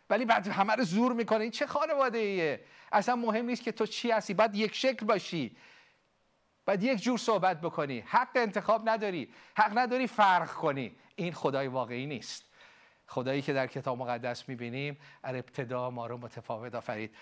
ولی 0.10 0.26
بعد 0.26 0.48
همه 0.48 0.76
رو 0.76 0.84
زور 0.84 1.14
می‌کنه. 1.14 1.40
این 1.40 1.52
چه 1.52 1.68
خانواده 1.68 2.18
ایه 2.18 2.64
اصلا 2.92 3.16
مهم 3.16 3.46
نیست 3.46 3.64
که 3.64 3.72
تو 3.72 3.86
چی 3.86 4.12
هستی. 4.12 4.34
باید 4.34 4.56
یک 4.56 4.76
شکل 4.76 5.06
باشی. 5.06 5.58
باید 6.66 6.84
یک 6.84 7.02
جور 7.02 7.18
صحبت 7.18 7.62
بکنی. 7.62 8.00
حق 8.00 8.30
انتخاب 8.36 8.90
نداری. 8.90 9.34
حق 9.58 9.78
نداری 9.78 10.08
فرق 10.08 10.52
کنی. 10.52 10.96
این 11.16 11.34
خدای 11.34 11.68
واقعی 11.68 12.06
نیست. 12.06 12.46
خدایی 13.08 13.42
که 13.42 13.54
در 13.54 13.68
کتاب 13.68 13.98
مقدس 13.98 14.50
می‌بینیم 14.50 14.98
از 15.24 15.36
ابتدا 15.36 15.90
ما 15.90 16.08
رو 16.08 16.18
متفاوت 16.18 16.76
آفرید. 16.76 17.16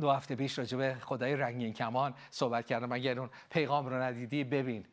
دو 0.00 0.10
هفته 0.10 0.34
پیش 0.34 0.58
راجع 0.58 0.78
به 0.78 0.96
خدای 1.00 1.36
رنگین 1.36 1.72
کمان 1.72 2.14
صحبت 2.30 2.66
کردم. 2.66 2.92
اگر 2.92 3.18
اون 3.18 3.30
پیغام 3.50 3.86
رو 3.86 4.02
ندیدی 4.02 4.44
ببین. 4.44 4.86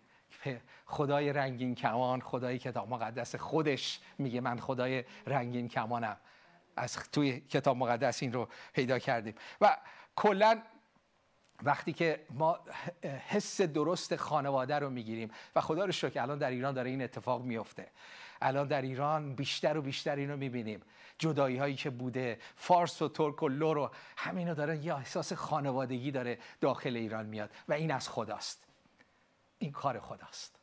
خدای 0.85 1.33
رنگین 1.33 1.75
کمان 1.75 2.21
خدای 2.21 2.59
کتاب 2.59 2.89
مقدس 2.89 3.35
خودش 3.35 3.99
میگه 4.17 4.41
من 4.41 4.59
خدای 4.59 5.03
رنگین 5.27 5.67
کمانم. 5.67 6.17
از 6.79 6.97
توی 7.11 7.39
کتاب 7.39 7.77
مقدس 7.77 8.23
این 8.23 8.33
رو 8.33 8.47
پیدا 8.73 8.99
کردیم. 8.99 9.35
و 9.61 9.77
کلا 10.15 10.61
وقتی 11.63 11.93
که 11.93 12.25
ما 12.29 12.59
حس 13.27 13.61
درست 13.61 14.15
خانواده 14.15 14.79
رو 14.79 14.89
می‌گیریم 14.89 15.31
و 15.55 15.61
خدا 15.61 15.85
رو 15.85 15.91
شکر 15.91 16.21
الان 16.21 16.37
در 16.37 16.49
ایران 16.49 16.73
داره 16.73 16.89
این 16.89 17.01
اتفاق 17.01 17.41
میفته 17.41 17.87
الان 18.41 18.67
در 18.67 18.81
ایران 18.81 19.35
بیشتر 19.35 19.77
و 19.77 19.81
بیشتر 19.81 20.15
اینو 20.15 20.37
می‌بینیم. 20.37 20.81
جدایی 21.17 21.57
هایی 21.57 21.75
که 21.75 21.89
بوده 21.89 22.39
فارس 22.55 23.01
و 23.01 23.09
ترک 23.09 23.43
و 23.43 23.47
لور 23.47 23.77
و 23.77 23.91
همینو 24.17 24.55
داره 24.55 24.77
یا 24.77 24.97
احساس 24.97 25.33
خانوادگی 25.33 26.11
داره 26.11 26.37
داخل 26.61 26.95
ایران 26.95 27.25
میاد. 27.25 27.49
و 27.67 27.73
این 27.73 27.91
از 27.91 28.09
خداست. 28.09 28.67
این 29.59 29.71
کار 29.71 29.99
خداست. 29.99 30.58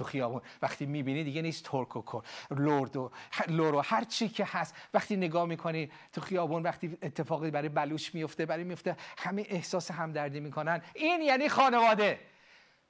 تو 0.00 0.04
خیابون. 0.04 0.42
وقتی 0.62 0.86
می‌بینی 0.86 1.24
دیگه 1.24 1.42
نیست 1.42 1.64
ترک 1.64 2.14
و 2.14 2.22
لورد 2.50 2.96
و 2.96 3.10
لورو 3.48 3.80
هر 3.80 4.04
چی 4.04 4.28
که 4.28 4.44
هست. 4.44 4.74
وقتی 4.94 5.16
نگاه 5.16 5.46
می‌کنی 5.46 5.90
تو 6.12 6.20
خیابون 6.20 6.62
وقتی 6.62 6.98
اتفاقی 7.02 7.50
برای 7.50 7.68
بلوچ 7.68 8.14
میفته 8.14 8.46
برای 8.46 8.64
میفته 8.64 8.96
همه 9.18 9.46
احساس 9.48 9.90
همدردی 9.90 10.40
می‌کنن. 10.40 10.82
این 10.94 11.22
یعنی 11.22 11.48
خانواده. 11.48 12.20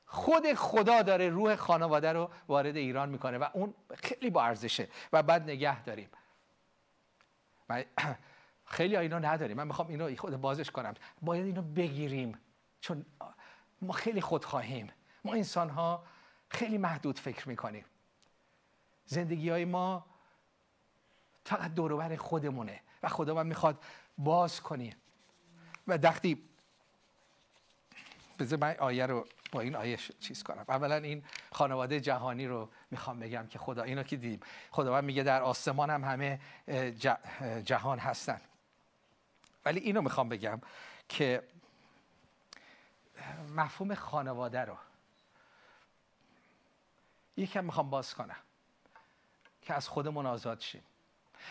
خود 0.06 0.54
خدا 0.54 1.02
داره 1.02 1.28
روح 1.28 1.56
خانواده 1.56 2.12
رو 2.12 2.30
وارد 2.48 2.76
ایران 2.76 3.08
می‌کنه 3.08 3.38
و 3.38 3.46
اون 3.52 3.74
خیلی 3.94 4.30
با 4.30 4.44
ارزشه 4.44 4.88
و 5.12 5.22
بعد 5.22 5.42
نگه 5.42 5.82
داریم. 5.82 6.08
خیلی 8.64 8.96
اینو 8.96 9.18
نداریم. 9.18 9.56
من 9.56 9.66
می‌خوام 9.66 9.88
اینو 9.88 10.16
خود 10.16 10.36
بازش 10.36 10.70
کنم. 10.70 10.94
باید 11.22 11.46
اینو 11.46 11.62
بگیریم. 11.62 12.38
چون 12.80 13.06
ما 13.82 13.92
خیلی 13.92 14.20
خودخواهیم. 14.20 14.92
ما 15.24 15.32
انسان 15.32 15.70
ها 15.70 16.04
خیلی 16.50 16.78
محدود 16.78 17.18
فکر 17.18 17.48
می‌کنیم. 17.48 17.84
زندگی 19.06 19.50
های 19.50 19.64
ما 19.64 20.06
فقط 21.44 21.74
دوروبر 21.74 22.16
خودمونه 22.16 22.80
و 23.02 23.08
خدا 23.08 23.34
من 23.34 23.46
می‌خواد 23.46 23.84
باز 24.18 24.60
کنیم 24.60 24.96
و 25.88 25.98
وقتی 26.02 26.48
بذار 28.38 28.58
من 28.58 28.76
آیه 28.78 29.06
رو 29.06 29.26
با 29.52 29.60
این 29.60 29.76
آیه 29.76 29.96
چیز 30.20 30.42
کنم. 30.42 30.64
اولا 30.68 30.94
این 30.94 31.24
خانواده 31.52 32.00
جهانی 32.00 32.46
رو 32.46 32.68
می‌خوام 32.90 33.18
بگم 33.18 33.46
که 33.46 33.58
خدا 33.58 33.82
اینو 33.82 34.02
که 34.02 34.16
دیدیم. 34.16 34.40
خداوند 34.70 35.04
میگه 35.04 35.22
در 35.22 35.42
آسمان 35.42 35.90
هم 35.90 36.04
همه 36.04 36.40
جهان 37.64 37.98
هستن. 37.98 38.40
ولی 39.64 39.80
اینو 39.80 40.02
می‌خوام 40.02 40.28
بگم 40.28 40.60
که 41.08 41.42
مفهوم 43.56 43.94
خانواده 43.94 44.60
رو 44.60 44.76
یکم 47.36 47.64
می‌خوام 47.64 47.90
باز 47.90 48.14
کنم 48.14 48.36
که 49.62 49.74
از 49.74 49.88
خودمون 49.88 50.26
آزاد 50.26 50.60
شیم. 50.60 50.82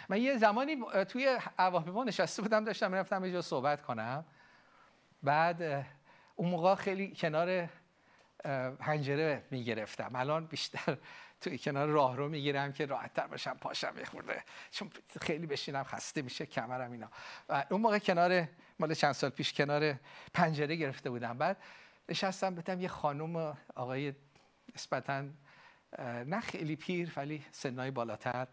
من 0.10 0.22
یه 0.22 0.38
زمانی 0.38 0.78
توی 1.10 1.38
هواپیما 1.60 2.04
نشسته 2.04 2.42
بودم 2.42 2.64
داشتم 2.64 2.92
می‌رفتم 2.92 3.26
یه 3.26 3.32
جا 3.32 3.42
صحبت 3.42 3.82
کنم. 3.82 4.26
بعد 5.24 5.86
اون 6.36 6.50
موقع 6.50 6.76
خیلی 6.76 7.16
کنار 7.16 7.70
پنجره 8.80 9.44
می‌گرفتم. 9.52 10.16
الان 10.16 10.46
بیشتر 10.46 10.98
توی 11.42 11.58
کنار 11.58 11.88
راه 11.88 12.16
رو 12.16 12.30
می‌گیرم 12.30 12.74
که 12.74 12.86
راحتتر 12.86 13.28
باشم 13.28 13.54
پاشم 13.54 13.92
بخورده 13.92 14.44
چون 14.72 14.92
خیلی 15.22 15.48
بشینم 15.48 15.84
خسته 15.84 16.22
میشه 16.22 16.46
کمرم 16.46 16.92
اینا. 16.92 17.10
و 17.50 17.66
اون 17.70 17.82
موقع 17.82 18.00
کنار 18.00 18.48
مال 18.80 18.94
چند 18.94 19.12
سال 19.12 19.30
پیش 19.30 19.54
کنار 19.54 19.96
پنجره 20.34 20.76
گرفته 20.76 21.10
بودم. 21.10 21.38
بعد 21.38 21.58
نشستم 22.10 22.56
بتم 22.56 22.82
یه 22.82 22.88
خانم 22.88 23.58
آقای 23.76 24.14
نسبتاً 24.76 25.24
نه 26.00 26.40
خیلی 26.40 26.76
پیر 26.76 27.14
ولی 27.16 27.46
سنای 27.52 27.92
بالاتر. 27.92 28.48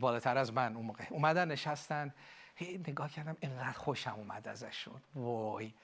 بالاتر 0.00 0.38
از 0.38 0.52
من 0.52 0.76
اون 0.76 0.86
موقع. 0.86 1.04
اومدن 1.10 1.48
نشستن. 1.48 2.14
نگاه 2.60 3.10
کردم 3.10 3.36
اینقدر 3.40 3.72
خوشم 3.72 4.14
اومد 4.14 4.48
ازشون. 4.48 5.00
وای 5.14 5.74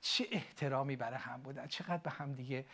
چه 0.00 0.26
احترامی 0.32 0.96
برای 0.96 1.18
هم 1.18 1.42
بودن. 1.42 1.66
چقدر 1.66 1.96
به 1.96 2.10
هم 2.10 2.32
دیگه 2.32 2.66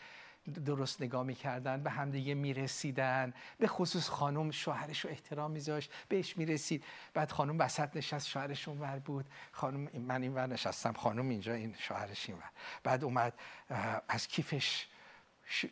درست 0.66 1.02
نگاه 1.02 1.22
می‌کردن 1.22 1.82
به 1.82 1.90
همدیگه 1.90 2.34
می‌رسیدن. 2.34 3.34
به 3.58 3.66
خصوص 3.66 4.08
خانم 4.08 4.50
شوهرش 4.50 5.00
رو 5.00 5.10
احترام 5.10 5.50
میذاشت. 5.50 5.92
بهش 6.08 6.36
می‌رسید. 6.36 6.84
بعد 7.14 7.30
خانم 7.32 7.58
وسط 7.58 7.96
نشست 7.96 8.28
شوهرش 8.28 8.68
ور 8.68 8.98
بود. 8.98 9.26
خانم 9.52 9.88
من 10.00 10.22
این 10.22 10.34
ور 10.34 10.46
نشستم 10.46 10.92
خانم 10.92 11.28
اینجا 11.28 11.54
این 11.54 11.76
شوهرش 11.78 12.28
این 12.28 12.38
ور 12.38 12.50
بعد 12.82 13.04
اومد 13.04 13.34
از 14.08 14.28
کیفش 14.28 14.86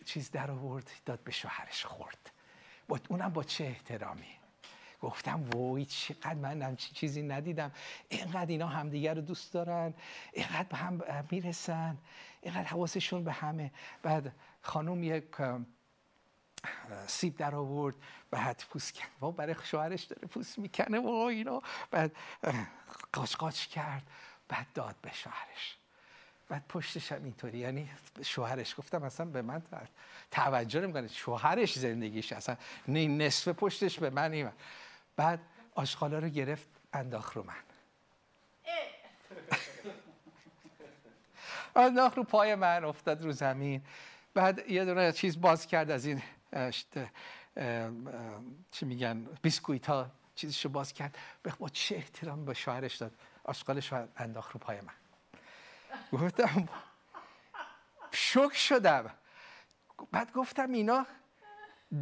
چیز 0.05 0.31
در 0.31 0.51
آورد 0.51 0.91
داد 1.07 1.21
به 1.21 1.31
شوهرش 1.31 1.85
خورد. 1.85 2.31
با 2.89 3.01
اونم 3.09 3.29
با 3.29 3.45
چه 3.45 3.65
احترامی؟ 3.65 4.39
گفتم 5.01 5.51
وای 5.51 5.85
چقدر 5.85 6.35
من 6.35 6.63
همچین 6.63 6.95
چیزی 6.95 7.23
ندیدم. 7.23 7.73
اینقدر 8.09 8.47
اینا 8.47 8.67
همدیگر 8.67 9.15
رو 9.15 9.21
دوست 9.21 9.53
دارن 9.53 9.95
اینقدر 10.33 10.63
به 10.63 10.77
هم 10.77 11.03
می‌رسن 11.31 11.99
اینقدر 12.43 12.65
حواسشون 12.65 13.25
به 13.25 13.33
همه. 13.33 13.73
بعد 14.03 14.33
خانم 14.63 15.03
یک 15.03 15.25
سیب 17.07 17.37
در 17.37 17.55
آورد 17.55 17.95
بعد 18.31 18.65
پوست 18.71 18.95
کرد. 18.95 19.23
و 19.23 19.31
برای 19.31 19.55
شوهرش 19.65 20.03
داره 20.03 20.29
پوست 20.29 20.59
می‌کنه 20.59 21.01
و 21.01 21.09
اینا. 21.09 21.63
بعد 21.91 22.17
قاچ 23.13 23.37
قاچ 23.37 23.67
کرد 23.67 24.11
بعد 24.49 24.67
داد 24.75 24.97
به 25.03 25.13
شوهرش. 25.13 25.78
بعد 26.49 26.65
پشتش 26.69 27.13
هم 27.13 27.25
اینطوری. 27.25 27.59
یعنی 27.59 27.91
شوهرش 28.23 28.75
گفتم 28.79 29.03
اصلا 29.03 29.27
به 29.27 29.43
من 29.43 29.63
توجه 30.31 30.81
نمی‌کنه. 30.81 31.09
شوهرش 31.09 31.79
زندگیش 31.79 32.33
اصلا 32.33 32.57
نصف 32.89 33.49
پشتش 33.49 33.99
به 33.99 34.11
من 34.11 34.33
این 34.33 34.51
بعد 35.17 35.41
آشغالا 35.75 36.19
رو 36.19 36.29
گرفت 36.29 36.69
انداخت 36.93 37.37
رو 37.37 37.43
من. 37.43 37.55
انداخت 41.77 42.17
رو 42.17 42.25
پای 42.25 42.55
من 42.55 42.85
افتاد 42.85 43.25
رو 43.25 43.33
زمین. 43.33 43.83
بعد 44.35 44.71
یه 44.71 44.85
دونه 44.85 45.13
چیز 45.13 45.41
باز 45.41 45.67
کرد 45.67 45.91
از 45.91 46.07
این 46.07 46.23
چی 48.71 48.87
میگن؟ 48.87 49.27
بیسکویت 49.43 49.87
ها. 49.87 50.11
چیزشو 50.35 50.69
باز 50.69 50.93
کرد. 50.93 51.19
با 51.59 51.69
چه 51.69 51.97
احترام 51.97 52.45
به 52.45 52.55
شوهرش 52.55 52.97
داد. 52.97 53.13
آشغالش 53.45 53.93
رو 53.93 54.09
انداخت 54.17 54.53
رو 54.53 54.61
پای 54.61 54.81
من. 54.81 54.93
گفتم 56.13 56.69
شک 58.13 58.55
شدم. 58.55 59.11
بعد 60.13 60.33
گفتم 60.33 60.73
اینا 60.73 61.07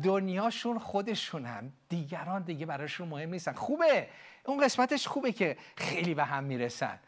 دنیاشون 0.02 0.78
خودشونن. 0.78 1.72
دیگران 1.88 2.42
دیگه 2.42 2.66
براشون 2.66 3.08
مهم 3.08 3.30
نیستن. 3.30 3.52
خوبه. 3.52 4.08
اون 4.44 4.64
قسمتش 4.64 5.08
خوبه 5.08 5.32
که 5.32 5.56
خیلی 5.76 6.14
به 6.14 6.24
هم 6.24 6.44
می‌رسن. 6.44 6.98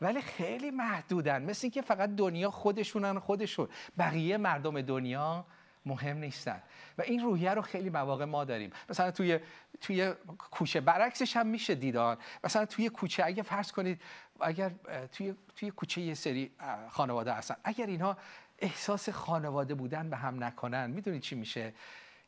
ولی 0.00 0.22
خیلی 0.22 0.70
محدودن. 0.70 1.42
مثل 1.42 1.60
اینکه 1.62 1.82
فقط 1.82 2.10
دنیا 2.10 2.50
خودشونن 2.50 3.18
خودشون. 3.18 3.68
بقیه 3.98 4.36
مردم 4.36 4.80
دنیا 4.80 5.46
مهم 5.86 6.16
نیستن. 6.16 6.62
و 6.98 7.02
این 7.02 7.20
روحیه 7.20 7.54
رو 7.54 7.62
خیلی 7.62 7.90
مواقع 7.90 8.24
ما 8.24 8.44
داریم. 8.44 8.70
مثلا 8.88 9.10
توی 9.10 9.40
توی 9.80 10.14
کوچه. 10.50 10.80
برعکسش 10.80 11.36
هم 11.36 11.46
میشه 11.46 11.74
دیدان 11.74 12.16
مثلا 12.44 12.66
توی 12.66 12.88
کوچه 12.88 13.24
اگه 13.24 13.42
فرض 13.42 13.72
کنید 13.72 14.02
اگر 14.40 14.72
توی 15.12 15.34
توی 15.56 15.70
کوچه 15.70 16.00
یه 16.00 16.14
سری 16.14 16.50
خانواده 16.90 17.32
هستن. 17.32 17.56
اگر 17.64 17.86
اینها 17.86 18.16
احساس 18.58 19.08
خانواده 19.08 19.74
بودن 19.74 20.10
به 20.10 20.16
هم 20.16 20.44
نکنن 20.44 20.90
می‌دونید 20.90 21.22
چی 21.22 21.34
میشه؟ 21.34 21.72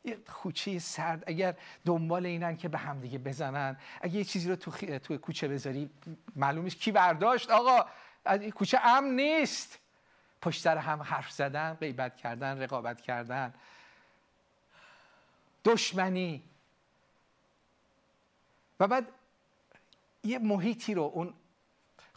یه 0.03 0.15
کوچه 0.15 0.79
سرد 0.79 1.23
اگر 1.27 1.55
دنبال 1.85 2.25
اینن 2.25 2.57
که 2.57 2.67
به 2.67 2.77
هم 2.77 2.99
دیگه 2.99 3.17
بزنن 3.17 3.77
اگه 4.01 4.15
یه 4.15 4.23
چیزی 4.23 4.49
رو 4.49 4.55
تو, 4.55 4.71
خی... 4.71 4.99
تو 4.99 5.17
کوچه 5.17 5.47
بذاری 5.47 5.89
معلوم 6.35 6.69
کی 6.69 6.91
برداشت؟ 6.91 7.49
آقا 7.49 7.85
از 8.25 8.41
این 8.41 8.51
کوچه 8.51 8.79
امن 8.83 9.15
نیست. 9.15 9.79
پشت 10.41 10.61
سر 10.61 10.77
هم 10.77 11.01
حرف 11.01 11.31
زدن 11.31 11.73
غیبت 11.73 12.17
کردن 12.17 12.61
رقابت 12.61 13.01
کردن. 13.01 13.53
دشمنی. 15.65 16.43
و 18.79 18.87
بعد 18.87 19.07
یه 20.23 20.39
محیطی 20.39 20.93
رو 20.93 21.01
اون 21.01 21.33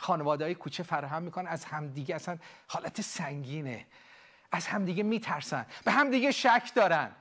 خانواده 0.00 0.44
های 0.44 0.54
کوچه 0.54 0.82
فراهم 0.82 1.22
می‌کنن 1.22 1.46
از 1.46 1.64
همدیگه 1.64 2.14
اصلا 2.14 2.38
حالت 2.68 3.00
سنگینه. 3.00 3.86
از 4.52 4.66
همدیگه 4.66 5.02
میترسن. 5.02 5.66
به 5.84 5.92
همدیگه 5.92 6.30
شک 6.30 6.72
دارن. 6.74 7.12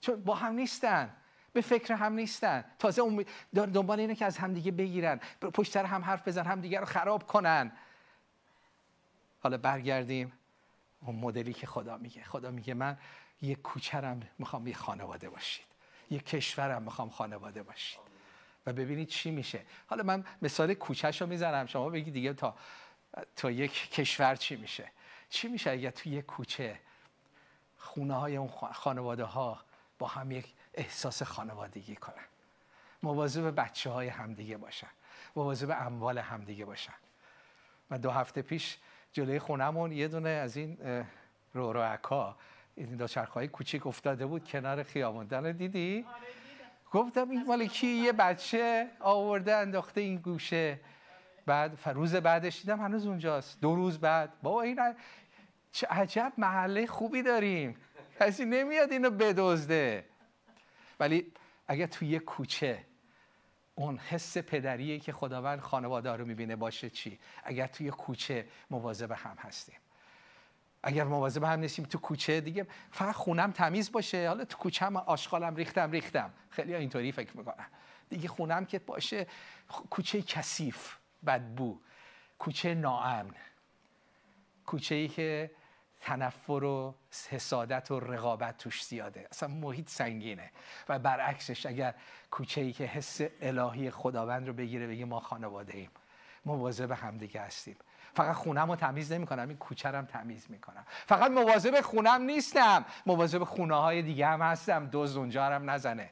چون 0.00 0.24
با 0.24 0.34
هم 0.34 0.52
نیستن. 0.52 1.10
به 1.52 1.60
فکر 1.60 1.94
هم 1.94 2.12
نیستن. 2.12 2.64
تازه 2.78 3.02
اون 3.02 3.24
دنبال 3.54 4.00
اینه 4.00 4.14
که 4.14 4.24
از 4.24 4.38
همدیگه 4.38 4.72
بگیرن. 4.72 5.20
پشت 5.40 5.72
سر 5.72 5.84
هم 5.84 6.04
حرف 6.04 6.28
بزن 6.28 6.44
همدیگه 6.44 6.80
رو 6.80 6.86
خراب 6.86 7.26
کنن. 7.26 7.72
حالا 9.42 9.56
برگردیم 9.56 10.32
اون 11.00 11.16
مدلی 11.16 11.52
که 11.52 11.66
خدا 11.66 11.98
میگه. 11.98 12.24
خدا 12.24 12.50
میگه 12.50 12.74
من 12.74 12.98
یه 13.42 13.54
کوچرم 13.54 14.22
می‌خوام 14.38 14.66
یه 14.66 14.74
خانواده 14.74 15.30
باشید. 15.30 15.66
یه 16.10 16.18
کشورم 16.18 16.82
می‌خوام 16.82 17.10
خانواده 17.10 17.62
باشید. 17.62 18.11
و 18.66 18.72
ببینید 18.72 19.08
چی 19.08 19.30
میشه. 19.30 19.60
حالا 19.86 20.02
من 20.02 20.24
مثال 20.42 20.74
کوچهش 20.74 21.20
رو 21.20 21.26
می‌زنم 21.26 21.66
شما 21.66 21.90
بگید 21.90 22.14
دیگه 22.14 22.32
تا 22.32 22.54
تا 23.36 23.50
یک 23.50 23.90
کشور 23.90 24.36
چی 24.36 24.56
میشه. 24.56 24.88
چی 25.30 25.48
میشه 25.48 25.70
اگر 25.70 25.90
تو 25.90 26.08
یک 26.08 26.26
کوچه 26.26 26.78
خونه 27.78 28.14
های 28.14 28.36
اون 28.36 28.48
خانواده 28.72 29.24
ها 29.24 29.60
با 29.98 30.06
هم 30.06 30.30
یک 30.30 30.52
احساس 30.74 31.22
خانوادگی 31.22 31.96
کنن؟ 31.96 32.24
مواظب 33.02 33.60
بچه 33.60 33.90
های 33.90 34.08
همدیگه 34.08 34.56
باشن. 34.56 34.90
مواظب 35.36 35.70
اموال 35.70 36.18
همدیگه 36.18 36.64
باشن. 36.64 36.92
و 37.90 37.98
دو 37.98 38.10
هفته 38.10 38.42
پیش 38.42 38.78
جلوی 39.12 39.38
خونمون 39.38 39.92
یه 39.92 40.08
دونه 40.08 40.28
از 40.28 40.56
این 40.56 40.78
رو 41.54 41.72
رو 41.72 41.80
این 42.76 43.08
های 43.34 43.48
کوچیک 43.48 43.86
افتاده 43.86 44.26
بود 44.26 44.48
کنار 44.48 44.82
خیابون. 44.82 45.52
دیدی؟ 45.52 46.06
آره 46.08 46.41
گفتم 46.92 47.30
این 47.30 47.44
مال 47.46 47.66
کی 47.66 47.86
یه 47.86 48.12
بچه 48.12 48.88
آورده 49.00 49.54
انداخته 49.54 50.00
این 50.00 50.16
گوشه. 50.16 50.80
بعد 51.46 51.78
روز 51.86 52.14
بعدش 52.14 52.60
دیدم 52.60 52.80
هنوز 52.80 53.06
اونجاست. 53.06 53.60
دو 53.60 53.74
روز 53.74 53.98
بعد. 53.98 54.32
بابا 54.42 54.62
این 54.62 54.94
چه 55.72 55.86
عجب 55.86 56.32
محله 56.38 56.86
خوبی 56.86 57.22
داریم. 57.22 57.76
کسی 58.20 58.44
نمیاد 58.44 58.92
اینو 58.92 59.10
بدزده. 59.10 60.04
ولی 61.00 61.32
اگر 61.68 61.86
توی 61.86 62.08
یه 62.08 62.18
کوچه 62.18 62.84
اون 63.74 63.98
حس 63.98 64.38
پدریه 64.38 64.98
که 64.98 65.12
خداوند 65.12 65.60
خانواده 65.60 66.12
رو 66.12 66.24
می‌بینه 66.24 66.56
باشه 66.56 66.90
چی؟ 66.90 67.18
اگر 67.44 67.66
توی 67.66 67.90
کوچه 67.90 68.46
مواظب 68.70 69.12
هم 69.12 69.36
هستیم. 69.38 69.76
اگر 70.82 71.04
مواظب 71.04 71.44
هم 71.44 71.60
نیستیم 71.60 71.84
تو 71.84 71.98
کوچه 71.98 72.40
دیگه 72.40 72.66
فقط 72.90 73.14
خونم 73.14 73.52
تمیز 73.52 73.92
باشه. 73.92 74.28
حالا 74.28 74.44
تو 74.44 74.58
کوچه 74.58 74.86
هم 74.86 74.96
آشغالم 74.96 75.56
ریختم 75.56 75.90
ریختم. 75.90 76.30
خیلی 76.50 76.74
اینطوری 76.74 77.12
فکر 77.12 77.36
می‌کنم 77.36 77.66
دیگه 78.08 78.28
خونم 78.28 78.64
که 78.64 78.78
باشه 78.78 79.26
کوچه 79.90 80.22
کثیف 80.22 80.96
بدبو. 81.26 81.80
کوچه 82.38 82.74
ناامن. 82.74 83.34
کوچه 84.66 84.94
ای 84.94 85.08
که 85.08 85.50
تنفر 86.00 86.64
و 86.64 86.94
حسادت 87.30 87.90
و 87.90 88.00
رقابت 88.00 88.58
توش 88.58 88.84
زیاده. 88.84 89.28
اصلا 89.30 89.48
محیط 89.48 89.88
سنگینه. 89.88 90.50
و 90.88 90.98
برعکسش 90.98 91.66
اگر 91.66 91.94
کوچه 92.30 92.60
ای 92.60 92.72
که 92.72 92.84
حس 92.84 93.20
الهی 93.40 93.90
خداوند 93.90 94.46
رو 94.46 94.52
بگیره 94.52 94.86
بگه 94.86 95.04
ما 95.04 95.20
خانواده 95.20 95.76
ایم 95.76 95.90
مواظب 96.44 96.90
همدیگه 96.90 97.40
هستیم. 97.40 97.76
فقط 98.14 98.36
خونم 98.36 98.70
رو 98.70 98.76
تمیز 98.76 99.12
نمی‌کنم 99.12 99.48
این 99.48 99.56
کوچرم 99.56 100.04
تمیز 100.04 100.46
می‌کنم. 100.48 100.84
فقط 100.88 101.30
مواظب 101.30 101.80
خونم 101.80 102.22
نیستم. 102.22 102.84
مواظب 103.06 103.44
خونه 103.44 103.74
های 103.74 104.02
دیگه 104.02 104.26
هم 104.26 104.42
هستم. 104.42 104.86
دوز 104.86 105.16
اونجا 105.16 105.44
هم 105.44 105.70
نزنه. 105.70 106.10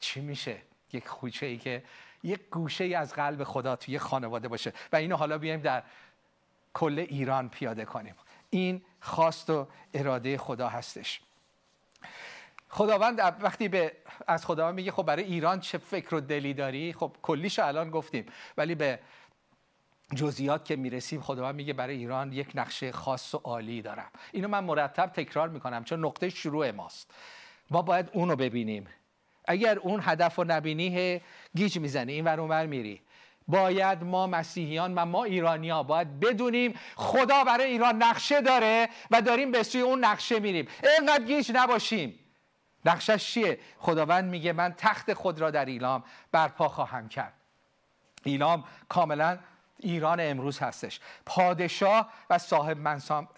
چی 0.00 0.20
میشه؟ 0.20 0.56
یک 0.92 1.04
کوچه 1.04 1.46
ای 1.46 1.58
که 1.58 1.82
یک 2.22 2.40
گوشه 2.50 2.84
ای 2.84 2.94
از 2.94 3.14
قلب 3.14 3.44
خدا 3.44 3.76
توی 3.76 3.98
خانواده 3.98 4.48
باشه. 4.48 4.72
و 4.92 4.96
اینو 4.96 5.16
حالا 5.16 5.38
بیایم 5.38 5.60
در 5.60 5.82
کل 6.74 6.98
ایران 6.98 7.48
پیاده 7.48 7.84
کنیم. 7.84 8.14
این 8.50 8.82
خواست 9.00 9.50
و 9.50 9.68
اراده 9.94 10.38
خدا 10.38 10.68
هستش. 10.68 11.20
خداوند 12.68 13.18
وقتی 13.40 13.68
به 13.68 13.92
از 14.26 14.46
خداوند 14.46 14.74
میگه 14.74 14.92
خب 14.92 15.02
برای 15.02 15.24
ایران 15.24 15.60
چه 15.60 15.78
فکر 15.78 16.14
و 16.14 16.20
دلی 16.20 16.54
داری؟ 16.54 16.92
خب 16.92 17.16
کلیشو 17.22 17.66
الان 17.66 17.90
گفتیم. 17.90 18.26
ولی 18.56 18.74
به 18.74 18.98
جزئیات 20.14 20.64
که 20.64 20.76
می‌رسیم 20.76 21.20
خداوند 21.20 21.54
میگه 21.54 21.72
برای 21.72 21.96
ایران 21.96 22.32
یک 22.32 22.48
نقشه 22.54 22.92
خاص 22.92 23.34
و 23.34 23.40
عالی 23.44 23.82
دارم. 23.82 24.10
اینو 24.32 24.48
من 24.48 24.64
مرتب 24.64 25.06
تکرار 25.06 25.48
می‌کنم 25.48 25.84
چون 25.84 26.04
نقطه 26.04 26.28
شروع 26.28 26.70
ماست. 26.70 27.10
ما 27.70 27.82
باید 27.82 28.10
اونو 28.12 28.36
ببینیم. 28.36 28.86
اگر 29.48 29.78
اون 29.78 30.00
هدف 30.02 30.34
رو 30.34 30.44
نبینی 30.44 31.20
گیج 31.56 31.78
می‌زنی. 31.78 32.12
این 32.12 32.24
ور 32.24 32.40
اونور 32.40 32.66
میری. 32.66 33.00
باید 33.48 34.04
ما 34.04 34.26
مسیحیان 34.26 34.94
و 34.94 35.04
ما 35.04 35.24
ایرانیا 35.24 35.82
باید 35.82 36.20
بدونیم 36.20 36.74
خدا 36.96 37.44
برای 37.44 37.66
ایران 37.66 38.02
نقشه 38.02 38.40
داره 38.40 38.88
و 39.10 39.22
داریم 39.22 39.50
به 39.50 39.62
سوی 39.62 39.80
اون 39.80 40.04
نقشه 40.04 40.40
میریم. 40.40 40.68
اینقدر 40.98 41.24
گیج 41.24 41.50
نباشیم. 41.54 42.18
نقشش 42.84 43.32
چیه؟ 43.32 43.58
خداوند 43.78 44.30
میگه 44.30 44.52
من 44.52 44.74
تخت 44.78 45.14
خود 45.14 45.40
را 45.40 45.50
در 45.50 45.64
ایلام 45.64 46.04
برپا 46.32 46.68
خواهم 46.68 47.08
کرد. 47.08 47.32
ایلام 48.24 48.64
کاملا 48.88 49.38
ایران 49.78 50.20
امروز 50.20 50.58
هستش. 50.58 51.00
پادشاه 51.26 52.12
و 52.30 52.38
صاحب 52.38 52.78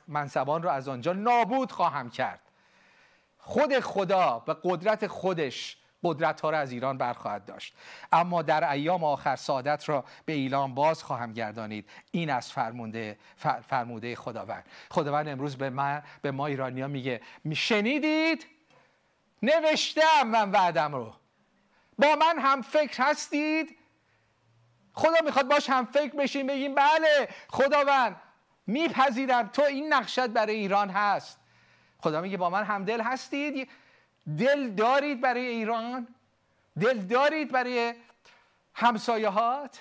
منصبان 0.08 0.62
رو 0.62 0.68
از 0.68 0.88
آنجا 0.88 1.12
نابود 1.12 1.72
خواهم 1.72 2.10
کرد. 2.10 2.40
خود 3.38 3.80
خدا 3.80 4.38
به 4.38 4.56
قدرت 4.62 5.06
خودش 5.06 5.76
قدرت 6.02 6.40
ها 6.40 6.50
را 6.50 6.58
از 6.58 6.72
ایران 6.72 6.98
برخواهد 6.98 7.44
داشت. 7.44 7.74
اما 8.12 8.42
در 8.42 8.70
ایام 8.70 9.04
آخر 9.04 9.36
سعادت 9.36 9.88
را 9.88 10.04
به 10.24 10.32
ایلام 10.32 10.74
باز 10.74 11.02
خواهم 11.02 11.32
گردانید. 11.32 11.88
این 12.10 12.30
از 12.30 12.52
فرمونده 12.52 13.18
فرموده 13.68 14.16
خداوند. 14.16 14.64
خداوند 14.90 15.28
امروز 15.28 15.56
به 15.56 15.70
ما 15.70 16.00
به 16.22 16.30
ما 16.30 16.46
ایرانیا 16.46 16.88
میگه 16.88 17.20
شنیدید 17.54 18.46
نوشتم 19.42 20.22
من 20.26 20.50
وعدم 20.50 20.94
رو. 20.94 21.14
با 21.98 22.16
من 22.20 22.38
هم 22.38 22.62
فکر 22.62 23.02
هستید؟ 23.02 23.79
خدا 24.94 25.24
می‌خواد 25.24 25.48
باش 25.48 25.70
هم 25.70 25.84
فکر 25.86 26.16
بشیم 26.16 26.46
بگیم 26.46 26.74
بله 26.74 27.28
خداوند 27.48 28.16
میپذیرم. 28.66 29.48
تو 29.48 29.62
این 29.62 29.92
نقشت 29.92 30.28
برای 30.28 30.54
ایران 30.54 30.90
هست. 30.90 31.38
خدا 31.98 32.20
میگه 32.20 32.36
با 32.36 32.50
من 32.50 32.64
همدل 32.64 33.00
هستید. 33.00 33.68
دل 34.38 34.70
دارید 34.70 35.20
برای 35.20 35.46
ایران. 35.46 36.08
دل 36.80 36.98
دارید 36.98 37.52
برای 37.52 37.94
همسایهات 38.74 39.80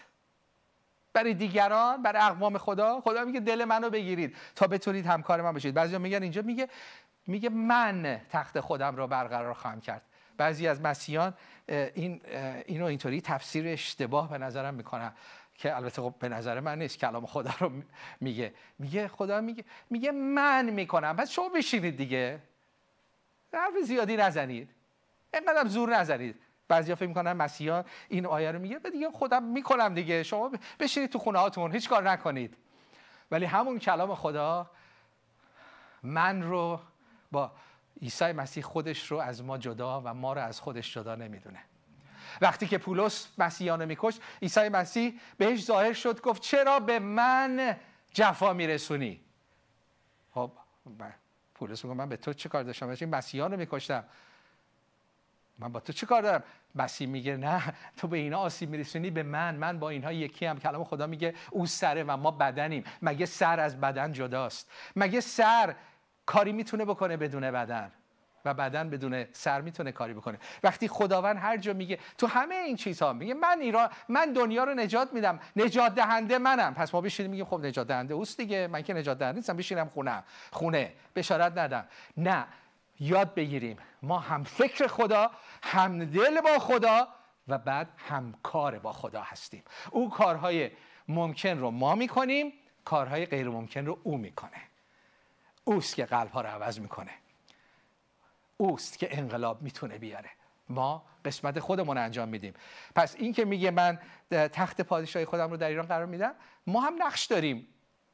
برای 1.13 1.33
دیگران 1.33 2.01
برای 2.01 2.21
اقوام 2.21 2.57
خدا. 2.57 3.01
خدا 3.01 3.25
میگه 3.25 3.39
دل 3.39 3.65
منو 3.65 3.89
بگیرید 3.89 4.35
تا 4.55 4.67
بتونید 4.67 5.05
همکار 5.05 5.41
من 5.41 5.53
بشید. 5.53 5.73
بعضیا 5.73 5.99
میگن 5.99 6.23
اینجا 6.23 6.41
میگه 6.41 6.69
میگه 7.27 7.49
من 7.49 8.21
تخت 8.29 8.59
خودم 8.59 8.95
رو 8.95 9.07
برقرار 9.07 9.53
خواهم 9.53 9.81
کرد. 9.81 10.01
بعضی 10.39 10.67
از 10.67 10.81
مسیحیان 10.81 11.33
این 11.67 12.21
اینو 12.65 12.85
اینطوری 12.85 13.21
تفسیر 13.21 13.67
اشتباه 13.67 14.29
به 14.29 14.37
نظرم 14.37 14.73
می‌کنن 14.73 15.13
که 15.57 15.75
البته 15.75 16.01
خب 16.01 16.13
به 16.19 16.29
نظر 16.29 16.59
من 16.59 16.79
نیست 16.79 16.99
کلام 16.99 17.25
خدا 17.25 17.51
رو 17.59 17.71
میگه. 18.21 18.53
میگه 18.79 19.07
خدا 19.07 19.41
میگه 19.41 19.63
میگه 19.89 20.11
من 20.11 20.69
می‌کنم. 20.69 21.15
پس 21.15 21.31
شما 21.31 21.49
بشینید 21.49 21.97
دیگه. 21.97 22.39
حرف 23.53 23.73
زیادی 23.83 24.17
نزنید. 24.17 24.69
اینقدر 25.33 25.67
زور 25.67 25.95
نزنید. 25.95 26.35
بعضیا 26.67 26.95
فکر 26.95 27.07
می‌کنن 27.07 27.33
مسیحا 27.33 27.83
این 28.09 28.25
آیه 28.25 28.51
رو 28.51 28.59
میگه 28.59 28.79
دیگه 28.79 29.11
خودم 29.11 29.43
می‌کنم 29.43 29.93
دیگه. 29.93 30.23
شما 30.23 30.51
بشینید 30.79 31.09
تو 31.09 31.19
خونه 31.19 31.39
هاتون 31.39 31.71
هیچ 31.71 31.89
کار 31.89 32.09
نکنید. 32.09 32.57
ولی 33.31 33.45
همون 33.45 33.79
کلام 33.79 34.15
خدا 34.15 34.69
من 36.03 36.43
رو 36.43 36.79
با 37.31 37.51
عیسی 38.01 38.31
مسیح 38.31 38.63
خودش 38.63 39.11
رو 39.11 39.17
از 39.17 39.43
ما 39.43 39.57
جدا 39.57 40.01
و 40.05 40.13
ما 40.13 40.33
رو 40.33 40.41
از 40.41 40.59
خودش 40.59 40.93
جدا 40.93 41.15
نمی‌دونه. 41.15 41.59
وقتی 42.41 42.67
که 42.67 42.77
پولس 42.77 43.27
مسیحیان 43.37 43.85
میکش 43.85 44.19
عیسی 44.41 44.69
مسیح 44.69 45.19
بهش 45.37 45.65
ظاهر 45.65 45.93
شد 45.93 46.21
گفت 46.21 46.41
چرا 46.41 46.79
به 46.79 46.99
من 46.99 47.75
جفا 48.13 48.53
میرسونی؟ 48.53 49.21
خب 50.33 50.51
پولس 51.55 51.85
میگه 51.85 51.97
من 51.97 52.09
به 52.09 52.17
تو 52.17 52.33
چه 52.33 52.49
کار 52.49 52.63
داشتم؟ 52.63 52.89
این 52.89 53.09
مسیحیان 53.09 53.55
میکشتم؟ 53.55 54.03
من 55.59 55.71
با 55.71 55.79
تو 55.79 55.93
چه 55.93 56.05
کار 56.05 56.21
دارم؟ 56.21 56.43
مسیح 56.75 57.07
میگه 57.07 57.37
نه 57.37 57.73
تو 57.97 58.07
به 58.07 58.17
اینا 58.17 58.39
آسیب 58.39 58.69
میرسونی 58.69 59.09
به 59.09 59.23
من 59.23 59.55
من 59.55 59.79
با 59.79 59.89
اینها 59.89 60.11
یکی 60.11 60.45
هم 60.45 60.59
کلام 60.59 60.83
خدا 60.83 61.07
میگه 61.07 61.35
او 61.51 61.65
سره 61.65 62.03
و 62.03 62.17
ما 62.17 62.31
بدنیم. 62.31 62.83
مگه 63.01 63.25
سر 63.25 63.59
از 63.59 63.81
بدن 63.81 64.11
جداست؟ 64.11 64.71
مگه 64.95 65.21
سر 65.21 65.75
کاری 66.29 66.51
می‌تونه 66.51 66.85
بکنه 66.85 67.17
بدون 67.17 67.51
بدن. 67.51 67.91
و 68.45 68.53
بدن 68.53 68.89
بدون 68.89 69.25
سر 69.31 69.61
می‌تونه 69.61 69.91
کاری 69.91 70.13
بکنه. 70.13 70.39
وقتی 70.63 70.87
خداوند 70.87 71.37
هر 71.37 71.57
جا 71.57 71.73
میگه 71.73 71.99
تو 72.17 72.27
همه 72.27 72.55
این 72.55 72.75
چیزها 72.75 73.13
میگه 73.13 73.33
من 73.33 73.57
ایران 73.61 73.89
من 74.09 74.33
دنیا 74.33 74.63
رو 74.63 74.73
نجات 74.73 75.13
میدم. 75.13 75.39
نجات 75.55 75.95
دهنده 75.95 76.37
منم. 76.37 76.73
پس 76.73 76.93
ما 76.93 77.01
بشینیم 77.01 77.31
میگیم 77.31 77.45
خب 77.45 77.65
نجات 77.65 77.87
دهنده 77.87 78.13
اوست 78.13 78.37
دیگه. 78.37 78.67
من 78.67 78.81
که 78.81 78.93
نجات 78.93 79.17
دهنده 79.17 79.35
نیستم 79.35 79.57
بشینم 79.57 79.89
خونه. 79.89 80.23
خونه. 80.51 80.93
بشارت 81.15 81.57
ندم. 81.57 81.85
نه. 82.17 82.45
یاد 82.99 83.33
بگیریم. 83.33 83.77
ما 84.01 84.19
هم 84.19 84.43
فکر 84.43 84.87
خدا 84.87 85.31
هم 85.63 86.05
دل 86.05 86.41
با 86.41 86.59
خدا 86.59 87.07
و 87.47 87.57
بعد 87.57 87.87
همکار 87.97 88.79
با 88.79 88.93
خدا 88.93 89.21
هستیم. 89.21 89.63
او 89.91 90.09
کارهای 90.09 90.71
ممکن 91.07 91.57
رو 91.57 91.71
ما 91.71 91.95
می‌کنیم 91.95 92.53
کارهای 92.85 93.25
غیر 93.25 93.49
ممکن 93.49 93.85
رو 93.85 93.99
او 94.03 94.17
می‌کنه. 94.17 94.68
اوست 95.69 95.95
که 95.95 96.05
قلب 96.05 96.31
ها 96.31 96.41
رو 96.41 96.47
عوض 96.47 96.79
می‌کنه. 96.79 97.11
اوست 98.57 98.99
که 98.99 99.17
انقلاب 99.17 99.61
می‌تونه 99.61 99.97
بیاره. 99.97 100.29
ما 100.69 101.05
قسمت 101.25 101.59
خودمون 101.59 101.97
انجام 101.97 102.29
میدیم. 102.29 102.53
پس 102.95 103.15
این 103.15 103.33
که 103.33 103.45
میگه 103.45 103.71
من 103.71 103.99
تخت 104.31 104.81
پادشاهی 104.81 105.25
خودم 105.25 105.51
رو 105.51 105.57
در 105.57 105.67
ایران 105.67 105.85
قرار 105.85 106.05
میدم 106.05 106.33
ما 106.67 106.81
هم 106.81 106.95
نقش 106.99 107.25
داریم. 107.25 107.67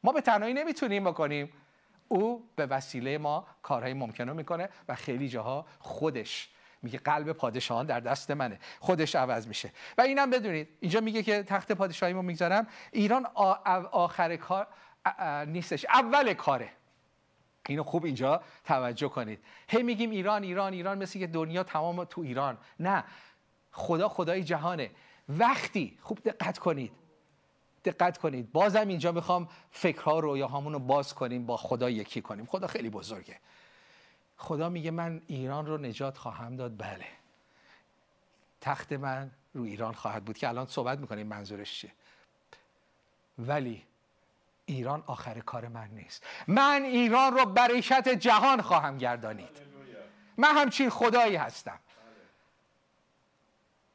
ما 0.03 0.11
به 0.11 0.21
تنهایی 0.21 0.53
نمی‌تونیم 0.53 1.03
بکنیم. 1.03 1.53
او 2.07 2.49
به 2.55 2.65
وسیله 2.65 3.17
ما 3.17 3.47
کارهای 3.61 3.93
ممکن 3.93 4.29
رو 4.29 4.35
می‌کنه 4.35 4.69
و 4.87 4.95
خیلی 4.95 5.29
جاها 5.29 5.65
خودش 5.79 6.49
میگه 6.81 6.99
قلب 6.99 7.31
پادشاهان 7.31 7.85
در 7.85 7.99
دست 7.99 8.31
منه. 8.31 8.59
خودش 8.79 9.15
عوض 9.15 9.47
میشه. 9.47 9.71
و 9.97 10.01
اینم 10.01 10.29
بدونید 10.29 10.69
اینجا 10.79 11.01
میگه 11.01 11.23
که 11.23 11.43
تخت 11.43 11.71
پادشاهی 11.71 12.13
رو 12.13 12.21
می‌گذارم. 12.21 12.67
ایران 12.91 13.25
آخر 13.91 14.35
کار 14.35 14.67
نیستش. 15.47 15.85
اول 15.85 16.33
کاره. 16.33 16.69
اینو 17.69 17.83
خوب 17.83 18.05
اینجا 18.05 18.41
توجه 18.63 19.09
کنید. 19.09 19.39
هی 19.67 19.83
میگیم 19.83 20.09
ایران 20.09 20.43
ایران 20.43 20.73
ایران 20.73 20.97
مثل 20.97 21.19
که 21.19 21.27
دنیا 21.27 21.63
تمام 21.63 22.03
تو 22.03 22.21
ایران. 22.21 22.57
نه 22.79 23.03
خدا 23.71 24.09
خدای 24.09 24.43
جهانه. 24.43 24.91
وقتی 25.29 25.97
خوب 26.01 26.19
دقت 26.19 26.57
کنید. 26.57 26.91
دقت 27.85 28.17
کنید. 28.17 28.51
بازم 28.51 28.87
اینجا 28.87 29.11
می‌خوام 29.11 29.49
فکرها 29.71 30.19
رویاهامون 30.19 30.73
رو 30.73 30.79
باز 30.79 31.13
کنیم 31.13 31.45
با 31.45 31.57
خدا 31.57 31.89
یکی 31.89 32.21
کنیم. 32.21 32.45
خدا 32.45 32.67
خیلی 32.67 32.89
بزرگه. 32.89 33.39
خدا 34.37 34.69
میگه 34.69 34.91
من 34.91 35.21
ایران 35.27 35.65
رو 35.65 35.77
نجات 35.77 36.17
خواهم 36.17 36.55
داد. 36.55 36.77
بله. 36.77 37.05
تخت 38.61 38.93
من 38.93 39.31
رو 39.53 39.63
ایران 39.63 39.93
خواهد 39.93 40.25
بود. 40.25 40.37
که 40.37 40.47
الان 40.47 40.65
صحبت 40.65 40.99
می‌کنیم 40.99 41.27
منظورش 41.27 41.79
چیه. 41.79 41.91
ولی 43.39 43.83
ایران 44.65 45.03
آخر 45.07 45.39
کار 45.39 45.67
من 45.67 45.87
نیست. 45.87 46.23
من 46.47 46.81
ایران 46.83 47.33
رو 47.33 47.45
برکت 47.45 48.09
جهان 48.09 48.61
خواهم 48.61 48.97
گردانید. 48.97 49.61
من 50.37 50.55
همچین 50.55 50.89
خدایی 50.89 51.35
هستم. 51.35 51.79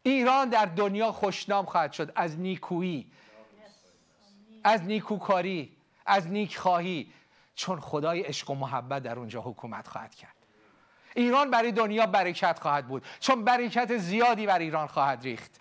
ایران 0.02 0.48
در 0.48 0.64
دنیا 0.66 1.12
خوشنام 1.12 1.64
خواهد 1.64 1.92
شد. 1.92 2.12
از 2.16 2.38
نیکویی 2.38 3.12
از 4.64 4.82
نیکوکاری 4.82 5.76
از 6.06 6.26
نیکخواهی 6.26 7.12
چون 7.54 7.80
خدای 7.80 8.20
عشق 8.20 8.50
و 8.50 8.54
محبت 8.54 9.02
در 9.02 9.18
اونجا 9.18 9.40
حکومت 9.40 9.88
خواهد 9.88 10.14
کرد. 10.14 10.34
ایران 11.14 11.50
برای 11.50 11.72
دنیا 11.72 12.06
برکت 12.06 12.58
خواهد 12.58 12.88
بود 12.88 13.04
چون 13.20 13.44
برکت 13.44 13.96
زیادی 13.96 14.46
بر 14.46 14.58
ایران 14.58 14.86
خواهد 14.86 15.22
ریخت. 15.22 15.60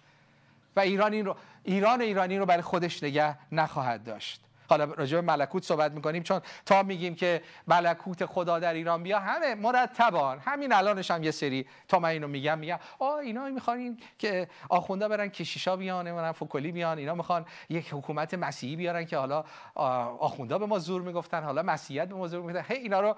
و 0.76 0.80
ایران 0.80 1.14
این 1.14 1.26
رو 1.26 1.36
ایران 1.64 2.02
ایرانی 2.02 2.38
رو 2.38 2.46
برای 2.46 2.62
خودش 2.62 3.04
نگه 3.04 3.38
نخواهد 3.52 4.04
داشت. 4.04 4.42
حالا 4.70 4.86
راجع 4.86 5.22
به 5.22 5.22
ملکوت 5.22 5.64
صحبت 5.64 5.92
می‌کنیم 5.92 6.24
چون 6.24 6.42
تا 6.66 6.84
میگیم 6.84 7.16
که 7.16 7.42
ملکوت 7.68 8.26
خدا 8.26 8.60
در 8.60 8.74
ایران 8.74 9.04
بیا 9.04 9.20
همه 9.20 9.56
مرتبان 9.56 10.40
همین 10.40 10.74
الانش 10.74 11.12
هم 11.12 11.24
یه 11.24 11.32
سری 11.32 11.68
تا 11.88 12.00
من 12.00 12.10
اینو 12.10 12.28
میگم 12.28 12.60
میگم 12.60 12.80
آ 13.00 13.16
اینا 13.16 13.50
می‌خوان 13.50 13.98
که 14.20 14.48
آخونده 14.70 15.08
برن 15.08 15.28
کشیشا 15.28 15.76
بیان 15.76 16.08
نمی‌دونم 16.08 16.32
فکلی 16.32 16.72
بیان 16.72 16.98
اینا 16.98 17.16
می‌خوان 17.16 17.46
یک 17.70 17.88
حکومت 17.92 18.34
مسیحی 18.34 18.76
بیارن 18.76 19.06
که 19.06 19.18
حالا 19.18 19.44
آخونده 19.76 20.58
به 20.58 20.66
ما 20.66 20.80
زور 20.80 21.02
می‌گفتن 21.02 21.44
حالا 21.44 21.64
مسیحیت 21.64 22.08
به 22.08 22.16
ما 22.16 22.28
زور 22.28 22.42
می‌گفتن. 22.42 22.74
هی 22.74 22.82
اینا 22.82 23.02
رو 23.02 23.16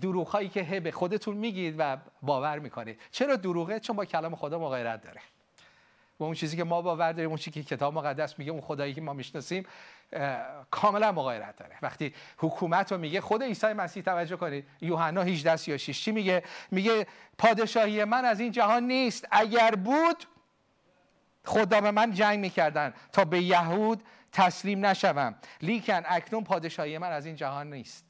دروغ 0.00 0.28
هایی 0.28 0.48
که 0.48 0.60
هی 0.60 0.80
به 0.80 0.90
خودتون 0.90 1.36
میگید 1.36 1.74
و 1.78 1.96
باور 2.22 2.58
می‌کنید. 2.58 3.00
چرا 3.10 3.36
دروغه؟ 3.36 3.80
چون 3.80 3.96
با 3.96 4.04
کلام 4.04 4.36
خدا 4.36 4.58
مغایرت 4.58 5.02
داره. 5.02 5.20
با 6.18 6.26
اون 6.26 6.34
چیزی 6.34 6.56
که 6.56 6.64
ما 6.64 6.82
باور 6.82 7.12
داریم 7.12 7.28
اون 7.28 7.38
چیزی 7.38 7.62
که 7.62 7.76
کتاب 7.76 7.94
مقدس 7.94 8.38
میگه 8.38 8.52
اون 8.52 8.60
خدایی 8.60 8.94
که 8.94 9.00
ما 9.00 9.12
می‌شناسیم 9.12 9.66
کاملا 10.70 11.12
مغایرت 11.12 11.56
داره. 11.56 11.76
وقتی 11.82 12.14
حکومت 12.38 12.92
رو 12.92 12.98
میگه 12.98 13.20
خود 13.20 13.42
عیسی 13.42 13.72
مسیح 13.72 14.02
توجه 14.02 14.36
کنید 14.36 14.66
یوحنا 14.80 15.22
18 15.22 15.56
36 15.56 16.04
چی 16.04 16.12
میگه؟ 16.12 16.42
میگه 16.70 17.06
پادشاهی 17.38 18.04
من 18.04 18.24
از 18.24 18.40
این 18.40 18.52
جهان 18.52 18.86
نیست. 18.86 19.28
اگر 19.30 19.70
بود 19.70 20.24
خدا 21.44 21.80
به 21.80 21.90
من 21.90 22.12
جنگ 22.12 22.38
می‌کردن. 22.38 22.94
تا 23.12 23.24
به 23.24 23.42
یهود 23.42 24.02
تسلیم 24.32 24.86
نشوم. 24.86 25.34
لیکن 25.62 26.02
اکنون 26.06 26.44
پادشاهی 26.44 26.98
من 26.98 27.12
از 27.12 27.26
این 27.26 27.36
جهان 27.36 27.72
نیست. 27.72 28.04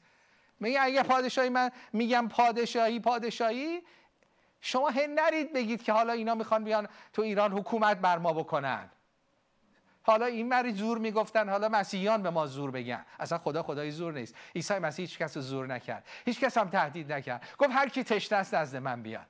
میگه 0.59 0.81
اگه 0.81 1.03
پادشاهی 1.03 1.49
من 1.49 1.71
میگم 1.93 2.27
پادشاهی 2.27 2.99
پادشاهی 2.99 3.81
شما 4.61 4.89
هن 4.89 5.19
نرید 5.19 5.53
بگید 5.53 5.83
که 5.83 5.93
حالا 5.93 6.13
اینا 6.13 6.35
می‌خوان 6.35 6.63
بیان 6.63 6.87
تو 7.13 7.21
ایران 7.21 7.51
حکومت 7.51 7.97
بر 7.97 8.17
ما 8.17 8.33
بکنن. 8.33 8.89
حالا 10.03 10.25
این 10.25 10.49
مری 10.49 10.71
زور 10.71 10.97
می‌گفتن 10.97 11.49
حالا 11.49 11.69
مسیحیان 11.69 12.23
به 12.23 12.29
ما 12.29 12.47
زور 12.47 12.71
بگن. 12.71 13.05
اصلا 13.19 13.37
خدا 13.37 13.63
خدای 13.63 13.91
زور 13.91 14.13
نیست. 14.13 14.35
عیسی 14.55 14.79
مسیح 14.79 15.05
هیچ 15.05 15.17
کس 15.17 15.37
زور 15.37 15.67
نکرد. 15.67 16.07
هیچ 16.25 16.39
کس 16.39 16.57
هم 16.57 16.69
تهدید 16.69 17.13
نکرد. 17.13 17.47
گفت 17.57 17.69
هر 17.71 17.89
کی 17.89 18.03
تشنه 18.03 18.37
است 18.37 18.55
نزد 18.55 18.77
من 18.77 19.01
بیاد. 19.01 19.27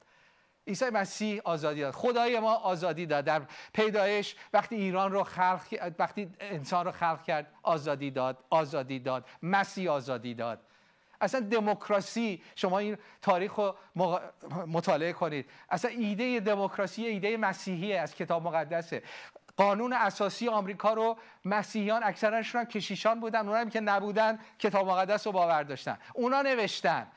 عیسی 0.67 0.89
مسیح 0.89 1.41
آزادی 1.43 1.81
داد. 1.81 1.93
خدای 1.93 2.39
ما 2.39 2.55
آزادی 2.55 3.05
داد. 3.05 3.25
در 3.25 3.41
پیدایش 3.73 4.35
وقتی 4.53 4.75
ایران 4.75 5.11
رو 5.11 5.23
خلق 5.23 5.91
وقتی 5.99 6.31
انسان 6.39 6.85
رو 6.85 6.91
خلق 6.91 7.23
کرد 7.23 7.47
آزادی 7.63 8.11
داد 8.11 8.37
آزادی 8.49 8.99
داد. 8.99 9.25
مسیح 9.43 9.91
آزادی 9.91 10.33
داد. 10.33 10.59
اصلا 11.21 11.39
دموکراسی 11.39 12.43
شما 12.55 12.79
این 12.79 12.97
تاریخ 13.21 13.53
رو 13.55 13.75
مطالعه 14.67 15.13
کنید. 15.13 15.49
اصلا 15.69 15.91
ایده 15.91 16.39
دموکراسی 16.39 17.05
ایده 17.05 17.37
مسیحی 17.37 17.93
از 17.93 18.15
کتاب 18.15 18.43
مقدسه. 18.43 19.03
قانون 19.57 19.93
اساسی 19.93 20.47
آمریکا 20.47 20.93
رو 20.93 21.17
مسیحیان 21.45 22.03
اکثرشون 22.03 22.61
هم 22.61 22.67
کشیشان 22.67 23.19
بودن 23.19 23.47
اونایی 23.47 23.69
که 23.69 23.79
نبودن 23.79 24.39
کتاب 24.59 24.87
مقدس 24.87 25.27
رو 25.27 25.33
باور 25.33 25.63
داشتن. 25.63 25.97
اونا 26.13 26.41
نوشتن 26.41 27.07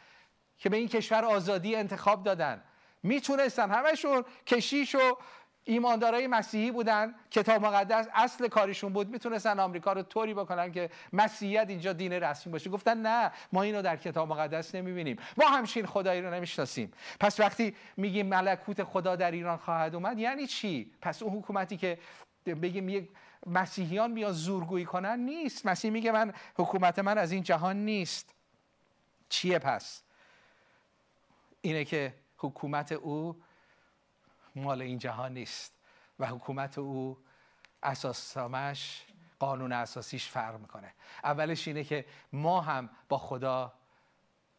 که 0.59 0.69
به 0.69 0.77
این 0.77 0.89
کشور 0.89 1.25
آزادی 1.25 1.77
انتخاب 1.77 2.25
دادن. 2.25 2.63
می‌تونستن 3.03 3.71
همشون 3.71 4.25
کشیش 4.47 4.95
و 4.95 5.17
ایماندارای 5.65 6.27
مسیحی 6.27 6.71
بودن 6.71 7.15
کتاب 7.31 7.67
مقدس 7.67 8.09
اصل 8.15 8.49
کاریشون 8.49 8.93
بود 8.93 9.09
می‌تونستن 9.09 9.61
آمریکا 9.61 9.93
رو 9.93 10.03
طوری 10.03 10.35
بکنن 10.35 10.73
که 10.73 10.91
مسیحیت 11.13 11.67
اینجا 11.69 11.93
دین 11.93 12.13
رسمی 12.13 12.53
باشه. 12.53 12.71
گفتن 12.71 12.99
نه 12.99 13.33
ما 13.53 13.63
اینو 13.63 13.83
در 13.83 13.97
کتاب 13.97 14.29
مقدس 14.29 14.75
نمی‌بینیم. 14.75 15.17
ما 15.37 15.49
همچین 15.49 15.87
خدایی 15.87 16.23
رو 16.23 16.35
نمی‌شناسیم. 16.35 16.93
پس 17.21 17.41
وقتی 17.41 17.77
میگیم 17.97 18.27
ملکوت 18.27 18.85
خدا 18.85 19.17
در 19.17 19.31
ایران 19.31 19.57
خواهد 19.57 19.95
اومد 19.95 20.19
یعنی 20.19 20.47
چی؟ 20.47 20.93
پس 21.01 21.23
اون 21.23 21.39
حکومتی 21.39 21.77
که 21.77 21.99
بگیم 22.55 22.89
یک 22.89 23.11
مسیحیان 23.47 24.15
بیان 24.15 24.33
زورگویی 24.33 24.85
کنن 24.85 25.19
نیست. 25.19 25.67
مسیح 25.67 25.91
میگه 25.91 26.13
من 26.13 26.33
حکومت 26.57 26.99
من 26.99 27.19
از 27.19 27.33
این 27.33 27.43
جهان 27.43 27.77
نیست. 27.77 28.35
چیه 29.29 29.59
پس؟ 29.59 30.03
اینه 31.61 31.85
که 31.85 32.15
حکومت 32.39 32.93
او 32.93 33.43
مال 34.55 34.83
این 34.83 34.99
جهان 34.99 35.35
نیست 35.35 35.75
و 36.19 36.27
حکومت 36.27 36.79
او 36.79 37.19
اساسامش 37.83 39.03
قانون 39.39 39.73
اساسیش 39.73 40.29
فرق 40.29 40.61
می‌کنه. 40.61 40.93
اولش 41.25 41.69
اینه 41.69 41.85
که 41.85 42.05
ما 42.33 42.61
هم 42.61 42.91
با 43.09 43.19
خدا 43.19 43.73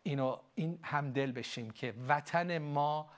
اینو 0.03 0.37
این 0.55 0.79
همدل 0.83 1.31
بشیم 1.31 1.71
که 1.71 1.93
وطن 2.07 2.57
ما 2.57 3.09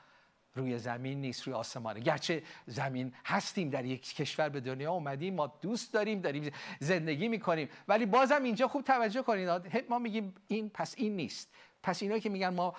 روی 0.60 0.80
زمین 0.80 1.22
نیست 1.22 1.44
روی 1.44 1.54
آسمانه. 1.54 2.00
گرچه 2.00 2.44
زمین 2.66 3.14
هستیم 3.26 3.70
در 3.70 3.86
یک 3.86 4.16
کشور 4.16 4.50
به 4.50 4.60
دنیا 4.60 4.92
اومدیم 4.92 5.36
ما 5.36 5.48
دوست 5.48 5.94
داریم 5.94 6.22
داریم 6.22 6.54
زندگی 6.80 7.28
می‌کنیم. 7.28 7.70
ولی 7.88 8.06
بازم 8.06 8.44
اینجا 8.44 8.68
خوب 8.68 8.82
توجه 8.84 9.22
کنید 9.22 9.50
ما 9.90 10.00
میگیم 10.00 10.36
این 10.48 10.70
پس 10.70 10.94
این 10.98 11.16
نیست. 11.16 11.50
پس 11.84 12.02
اینا 12.02 12.20
که 12.20 12.30
میگن 12.30 12.50
ما 12.50 12.76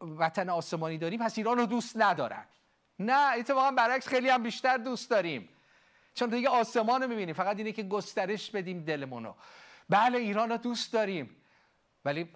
وطن 0.00 0.48
آسمانی 0.48 0.98
داریم 0.98 1.20
پس 1.20 1.38
ایران 1.38 1.58
رو 1.58 1.66
دوست 1.66 1.96
ندارن. 1.96 2.44
نه 2.98 3.38
اتفاقا 3.38 3.70
برعکس 3.70 4.08
خیلی 4.08 4.28
هم 4.28 4.42
بیشتر 4.42 4.76
دوست 4.76 5.10
داریم. 5.10 5.48
چون 6.14 6.28
دیگه 6.28 6.48
آسمان 6.48 7.02
رو 7.02 7.08
می‌بینیم 7.08 7.34
فقط 7.34 7.58
اینه 7.58 7.72
که 7.72 7.82
گسترش 7.82 8.50
بدیم 8.50 8.84
دلمونو 8.84 9.34
بله 9.88 10.18
ایران 10.18 10.50
رو 10.50 10.56
دوست 10.56 10.92
داریم. 10.92 11.36
ولی 12.04 12.28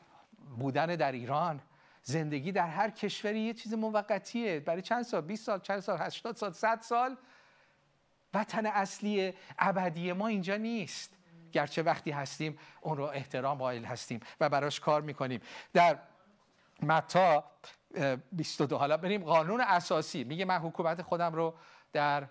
بودن 0.58 0.86
در 0.86 1.12
ایران 1.12 1.60
زندگی 2.08 2.52
در 2.52 2.66
هر 2.66 2.90
کشوری 2.90 3.40
یه 3.40 3.54
چیز 3.54 3.74
موقتیه. 3.74 4.60
برای 4.60 4.82
چند 4.82 5.02
سال؟ 5.02 5.20
20 5.20 5.44
سال 5.44 5.60
چند 5.60 5.80
سال؟ 5.80 5.98
80 5.98 6.36
سال؟ 6.36 6.52
100 6.52 6.80
سال؟ 6.80 7.16
وطن 8.34 8.66
اصلی 8.66 9.34
ابدی 9.58 10.12
ما 10.12 10.26
اینجا 10.26 10.56
نیست. 10.56 11.12
گرچه 11.52 11.82
وقتی 11.82 12.10
هستیم 12.10 12.58
اون 12.80 12.96
رو 12.96 13.04
احترام 13.04 13.58
قائل 13.58 13.84
هستیم 13.84 14.20
و 14.40 14.48
براش 14.48 14.80
کار 14.80 15.02
می‌کنیم. 15.02 15.40
در 15.72 15.98
متا 16.82 17.44
22 18.32 18.76
حالا 18.76 18.96
بریم 18.96 19.24
قانون 19.24 19.60
اساسی. 19.60 20.24
میگه 20.24 20.44
من 20.44 20.58
حکومت 20.58 21.02
خودم 21.02 21.34
رو 21.34 21.54
در 21.92 22.28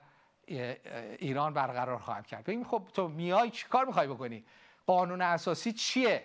ایران 0.48 1.54
برقرار 1.54 2.00
خواهم 2.00 2.24
کرد. 2.24 2.44
ببین 2.44 2.66
خب 2.66 2.88
تو 2.94 3.08
میای 3.08 3.50
چی 3.50 3.68
کار 3.68 3.86
می‌خوای 3.86 4.08
بکنی؟ 4.08 4.46
قانون 4.86 5.22
اساسی 5.22 5.74
چیه؟ 5.74 6.24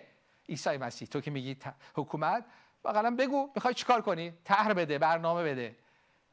عیسی 0.49 0.77
مسیح 0.77 1.07
تو 1.07 1.21
که 1.21 1.31
میگی 1.31 1.57
حکومت 1.95 2.45
واقعا 2.83 3.11
بگو 3.11 3.49
می‌خوای 3.55 3.73
چیکار 3.73 4.01
کنی؟ 4.01 4.33
طرح 4.43 4.73
بده 4.73 4.97
برنامه 4.97 5.43
بده. 5.43 5.75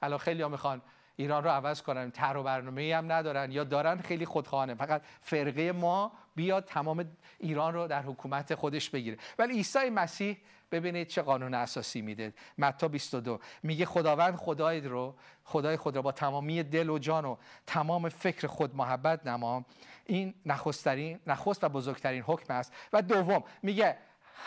الان 0.02 0.18
خیلی 0.18 0.42
ها 0.42 0.48
می‌خوان 0.48 0.82
ایران 1.16 1.44
رو 1.44 1.50
عوض 1.50 1.82
کنن. 1.82 2.11
طرح 2.11 2.37
و 2.37 2.42
برنامه 2.42 2.96
هم 2.96 3.12
ندارن 3.12 3.52
یا 3.52 3.64
دارن 3.64 4.00
خیلی 4.00 4.24
خودخواهانه. 4.24 4.74
فقط 4.74 5.02
فرقه 5.20 5.72
ما 5.72 6.12
بیاد 6.34 6.64
تمام 6.64 7.04
ایران 7.38 7.74
رو 7.74 7.87
در 7.87 8.02
حکومت 8.02 8.54
خودش 8.54 8.90
بگیره. 8.90 9.16
ولی 9.38 9.52
عیسی 9.52 9.90
مسیح 9.90 10.38
ببینید 10.72 11.08
چه 11.08 11.22
قانون 11.22 11.54
اساسی 11.54 12.00
میده. 12.00 12.34
متی 12.58 12.88
22 12.88 13.40
میگه 13.62 13.87
خداوند 13.87 14.37
خدای 14.37 14.80
رو 14.80 15.14
خدای 15.44 15.76
خود 15.76 15.96
را 15.96 16.02
با 16.02 16.12
تمامی 16.12 16.62
دل 16.62 16.90
و 16.90 16.98
جان 16.98 17.24
و 17.24 17.37
تمام 17.66 18.08
فکر 18.08 18.46
خود 18.46 18.76
محبت 18.76 19.26
نما. 19.26 19.64
این 20.06 20.34
نخسترین 20.46 21.20
نخست 21.26 21.64
و 21.64 21.68
بزرگترین 21.68 22.22
حکم 22.22 22.54
است. 22.54 22.72
و 22.92 23.02
دوم 23.02 23.44
میگه 23.62 23.98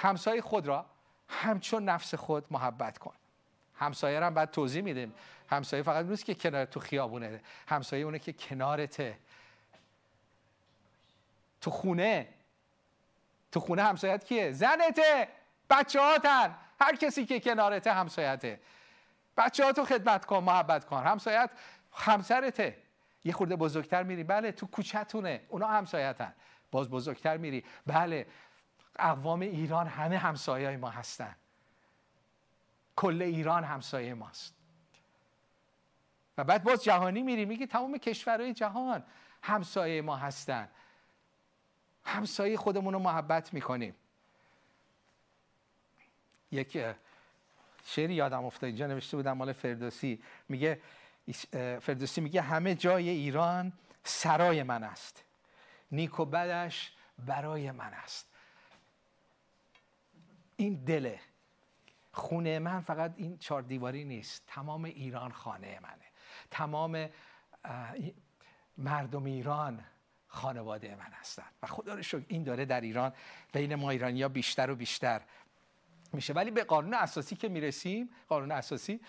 همسایه 0.02 0.42
خود 0.42 0.68
را 0.68 0.86
همچون 1.32 1.86
نفس 1.86 2.16
خود 2.16 2.46
محبت 2.52 2.98
کن. 2.98 3.14
همسایه 3.76 4.24
هم 4.24 4.34
بعد 4.34 4.52
توضیح 4.52 4.84
میدیم. 4.84 5.14
همسایه 5.50 5.84
فقط 5.84 6.06
نیست 6.06 6.26
که 6.26 6.36
کنار 6.36 6.66
تو 6.66 6.80
خیابونه. 6.80 7.42
همسایه 7.68 8.06
اونه 8.06 8.20
که 8.20 8.34
کنارته. 8.34 9.18
تو 11.62 11.72
خونه. 11.72 12.28
تو 13.52 13.60
خونه 13.60 13.84
همسایت 13.84 14.24
کیه؟ 14.24 14.52
زنته. 14.52 15.28
بچه 15.70 16.02
هاتن 16.02 16.56
هر 16.82 16.96
کسی 16.96 17.26
که 17.26 17.40
کنارته 17.40 17.94
همسایته. 17.94 18.60
بچه 19.38 19.66
ها 19.66 19.72
تو 19.72 19.86
خدمت 19.86 20.26
کن 20.26 20.44
محبت 20.44 20.86
کن. 20.86 21.04
همسایت 21.04 21.50
همسرته. 21.94 22.78
یه 23.24 23.34
خورده 23.34 23.56
بزرگتر 23.56 24.04
میری. 24.04 24.24
بله 24.24 24.52
تو 24.52 24.68
کوچتونه. 24.68 25.42
اونا 25.48 25.68
همسایتن. 25.68 26.34
باز 26.72 26.90
بزرگتر 26.90 27.38
میری. 27.38 27.64
بله. 27.88 28.26
اقوام 29.00 29.40
ایران 29.40 29.88
همه 29.88 30.18
همسایه 30.18 30.78
ما 30.78 30.90
هستن. 30.90 31.36
کل 32.96 33.22
ایران 33.22 33.64
همسایه 33.64 34.14
ماست. 34.14 34.56
و 36.38 36.44
بعد 36.44 36.64
باز 36.64 36.84
جهانی 36.84 37.22
میری 37.22 37.46
میگی 37.46 37.68
تمام 37.68 37.98
کشورهای 37.98 38.54
جهان 38.54 39.04
همسایه 39.42 40.02
ما 40.02 40.16
هستن. 40.16 40.70
همسایه 42.06 42.58
خودمون 42.58 42.94
رو 42.94 43.00
محبت 43.00 43.54
می‌کنیم. 43.54 43.96
یک 46.52 46.86
شعری 47.86 48.14
یادم 48.14 48.46
افتاد. 48.46 48.64
اینجا 48.64 48.88
نوشته 48.88 49.18
بودم 49.18 49.32
مال 49.32 49.54
فردوسی. 49.54 50.24
میگه 50.50 50.82
فردوسی 51.82 52.22
میگه 52.22 52.42
همه 52.42 52.76
جای 52.76 53.10
ایران 53.10 53.74
سرای 54.04 54.64
من 54.64 54.84
است. 54.84 55.24
نیک 55.92 56.20
و 56.20 56.26
بدش 56.26 56.94
برای 57.20 57.72
من 57.72 57.94
است. 57.94 58.31
این 60.62 60.84
دله. 60.84 61.20
خونه 62.12 62.60
من 62.60 62.82
فقط 62.82 63.14
این 63.18 63.38
چهار 63.38 63.62
دیواری 63.62 64.04
نیست. 64.04 64.44
تمام 64.48 64.84
ایران 64.84 65.32
خانه 65.32 65.80
منه. 65.84 66.06
تمام 66.52 67.10
مردم 68.78 69.24
ایران 69.24 69.86
خانواده 70.28 70.96
من 70.96 71.12
هستن. 71.12 71.46
و 71.64 71.68
خدا 71.68 71.94
رو 71.94 72.02
شکر 72.02 72.26
این 72.28 72.44
داره 72.44 72.66
در 72.66 72.82
ایران 72.82 73.14
بین 73.54 73.76
ما 73.76 73.90
ایرانی 73.90 74.22
ها 74.22 74.30
بیشتر 74.30 74.72
و 74.72 74.76
بیشتر 74.76 75.22
میشه. 76.14 76.34
ولی 76.34 76.52
به 76.52 76.64
قانون 76.64 76.94
اساسی 76.94 77.36
که 77.36 77.50
می‌رسیم 77.50 78.10
قانون 78.28 78.52
اساسی 78.52 79.00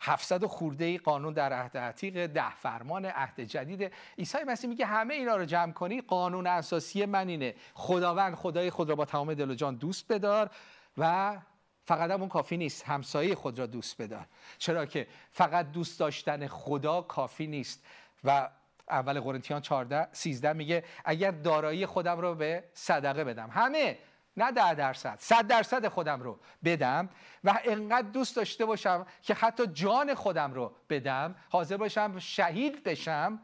700 0.00 0.44
خورده 0.44 0.98
قانون 0.98 1.32
در 1.32 1.52
عهد 1.52 1.76
عتیق 1.76 2.26
ده 2.26 2.54
فرمان 2.54 3.04
عهد 3.04 3.40
جدید. 3.40 3.92
عیسی 4.18 4.38
مسیح 4.46 4.70
میگه 4.70 4.86
همه 4.86 5.14
اینا 5.14 5.36
رو 5.36 5.44
جمع 5.44 5.72
کنی 5.72 6.00
قانون 6.00 6.46
اساسی 6.46 7.06
من 7.06 7.28
اینه. 7.28 7.54
خداوند 7.74 8.34
خدای 8.34 8.70
خود 8.70 8.88
را 8.88 8.94
با 8.94 9.04
تمام 9.04 9.34
دل 9.34 9.50
و 9.50 9.54
جان 9.54 9.74
دوست 9.76 10.12
بدار 10.12 10.50
و 10.98 11.36
فقط 11.84 12.10
هم 12.10 12.20
اون 12.20 12.28
کافی 12.28 12.56
نیست 12.56 12.84
همسایه 12.88 13.34
خود 13.34 13.58
را 13.58 13.66
دوست 13.66 14.02
بدار. 14.02 14.26
چرا 14.58 14.86
که 14.86 15.06
فقط 15.30 15.72
دوست 15.72 16.00
داشتن 16.00 16.46
خدا 16.46 17.02
کافی 17.02 17.46
نیست. 17.46 17.86
و 18.24 18.48
اول 18.88 19.20
قرنتیان 19.20 19.60
14 19.60 20.08
13 20.12 20.52
میگه 20.52 20.84
اگر 21.04 21.30
دارایی 21.30 21.86
خودم 21.86 22.20
رو 22.20 22.34
به 22.34 22.64
صدقه 22.74 23.24
بدم. 23.24 23.50
همه 23.50 23.98
نه 24.36 24.52
ده 24.52 24.74
درصد 24.74 25.16
صد 25.20 25.46
درصد 25.46 25.88
خودم 25.88 26.22
رو 26.22 26.38
بدم 26.64 27.08
و 27.44 27.58
انقدر 27.64 28.08
دوست 28.08 28.36
داشته 28.36 28.64
باشم 28.64 29.06
که 29.22 29.34
حتی 29.34 29.66
جان 29.66 30.14
خودم 30.14 30.52
رو 30.52 30.76
بدم 30.90 31.34
حاضر 31.50 31.76
باشم 31.76 32.18
شهید 32.18 32.84
بشم 32.84 33.40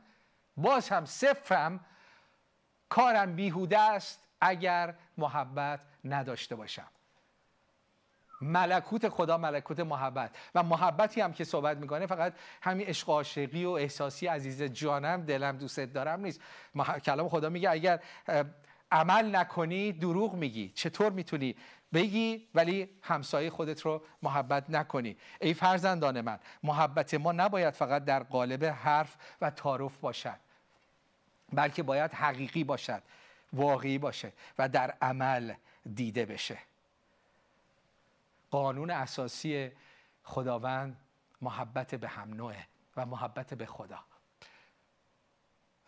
باز 0.57 0.89
هم 0.89 1.05
صفرم 1.05 1.81
کارم 2.89 3.37
بیهوده 3.37 3.79
است 3.79 4.21
اگر 4.41 4.95
محبت 5.19 5.81
نداشته 6.05 6.57
باشم. 6.57 6.89
ملکوت 8.41 9.09
خدا 9.09 9.39
ملکوت 9.39 9.81
محبت 9.81 10.37
و 10.55 10.63
محبتی 10.63 11.21
هم 11.21 11.33
که 11.33 11.45
صحبت 11.45 11.77
می‌کنه 11.77 12.07
فقط 12.07 12.35
همین 12.63 12.87
عشق 12.87 13.11
عاشقی 13.11 13.65
و 13.65 13.71
احساسی 13.71 14.27
عزیز 14.27 14.63
جانم 14.63 15.25
دلم 15.25 15.57
دوست 15.57 15.81
دارم 15.81 16.21
نیست. 16.21 16.41
کلام 17.05 17.29
خدا 17.29 17.49
میگه 17.49 17.71
اگر 17.71 18.03
عمل 18.93 19.37
نکنی 19.37 19.93
دروغ 19.93 20.35
میگی. 20.35 20.69
چطور 20.69 21.13
می‌تونی 21.13 21.57
بگی 21.95 22.49
ولی 22.55 22.91
همسایه 23.03 23.51
خودت 23.51 23.81
رو 23.81 24.03
محبت 24.23 24.71
نکنی؟ 24.71 25.17
ای 25.41 25.55
فرزندان 25.55 26.21
من 26.21 26.39
محبت 26.63 27.15
ما 27.15 27.33
نباید 27.33 27.75
فقط 27.75 28.05
در 28.05 28.23
قالب 28.23 28.65
حرف 28.65 29.17
و 29.41 29.51
تعارف 29.51 29.99
باشد 29.99 30.39
بلکه 31.53 31.83
باید 31.83 32.13
حقیقی 32.13 32.65
باشد 32.65 33.03
واقعی 33.53 33.99
باشه 33.99 34.33
و 34.59 34.69
در 34.69 34.95
عمل 35.03 35.55
دیده 35.95 36.27
بشه. 36.27 36.59
قانون 38.51 38.91
اساسی 38.91 39.71
خداوند 40.25 40.97
محبت 41.43 41.95
به 41.95 42.09
هم 42.09 42.35
نوعه 42.35 42.67
و 42.97 43.07
محبت 43.07 43.55
به 43.55 43.67
خدا. 43.67 43.99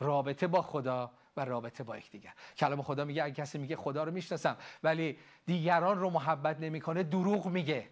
رابطه 0.01 0.47
با 0.47 0.63
خدا 0.63 1.11
و 1.39 1.45
رابطه 1.45 1.85
با 1.85 1.99
یکدیگر. 1.99 2.33
کلام 2.57 2.83
خدا 2.83 3.05
میگه 3.05 3.25
اگه 3.25 3.35
کسی 3.35 3.59
میگه 3.59 3.77
خدا 3.77 4.05
رو 4.05 4.13
می‌شناسم 4.13 4.57
ولی 4.83 5.19
دیگران 5.47 5.99
رو 5.99 6.11
محبت 6.11 6.61
نمی‌کنه 6.61 7.03
دروغ 7.03 7.47
میگه. 7.47 7.89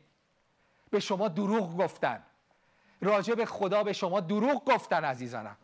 به 0.90 1.00
شما 1.00 1.28
دروغ 1.28 1.76
گفتن. 1.76 2.22
راجع 3.00 3.34
به 3.34 3.46
خدا 3.46 3.84
به 3.84 3.92
شما 3.92 4.20
دروغ 4.20 4.64
گفتن 4.64 5.04
عزیزانم. 5.04 5.56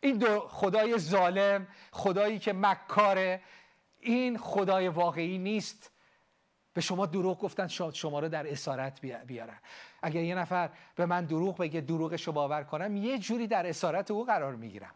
این 0.00 0.38
خدای 0.38 0.98
ظالم 0.98 1.66
خدایی 1.92 2.38
که 2.38 2.52
مکاره 2.52 3.42
این 4.00 4.38
خدای 4.38 4.88
واقعی 4.88 5.38
نیست. 5.38 5.90
به 6.74 6.80
شما 6.80 7.06
دروغ 7.06 7.40
گفتن 7.40 7.68
شاید 7.68 7.94
شما 7.94 8.20
رو 8.20 8.28
در 8.28 8.52
اسارت 8.52 9.00
بیارن. 9.00 9.58
اگر 10.02 10.22
یه 10.22 10.34
نفر 10.34 10.70
به 10.94 11.06
من 11.06 11.24
دروغ 11.24 11.58
بگه 11.58 11.80
دروغش 11.80 12.26
رو 12.26 12.32
باور 12.32 12.64
کنم 12.64 12.96
یه 12.96 13.18
جوری 13.18 13.46
در 13.46 13.66
اسارت 13.66 14.10
او 14.10 14.24
قرار 14.24 14.54
می‌گیرم. 14.54 14.94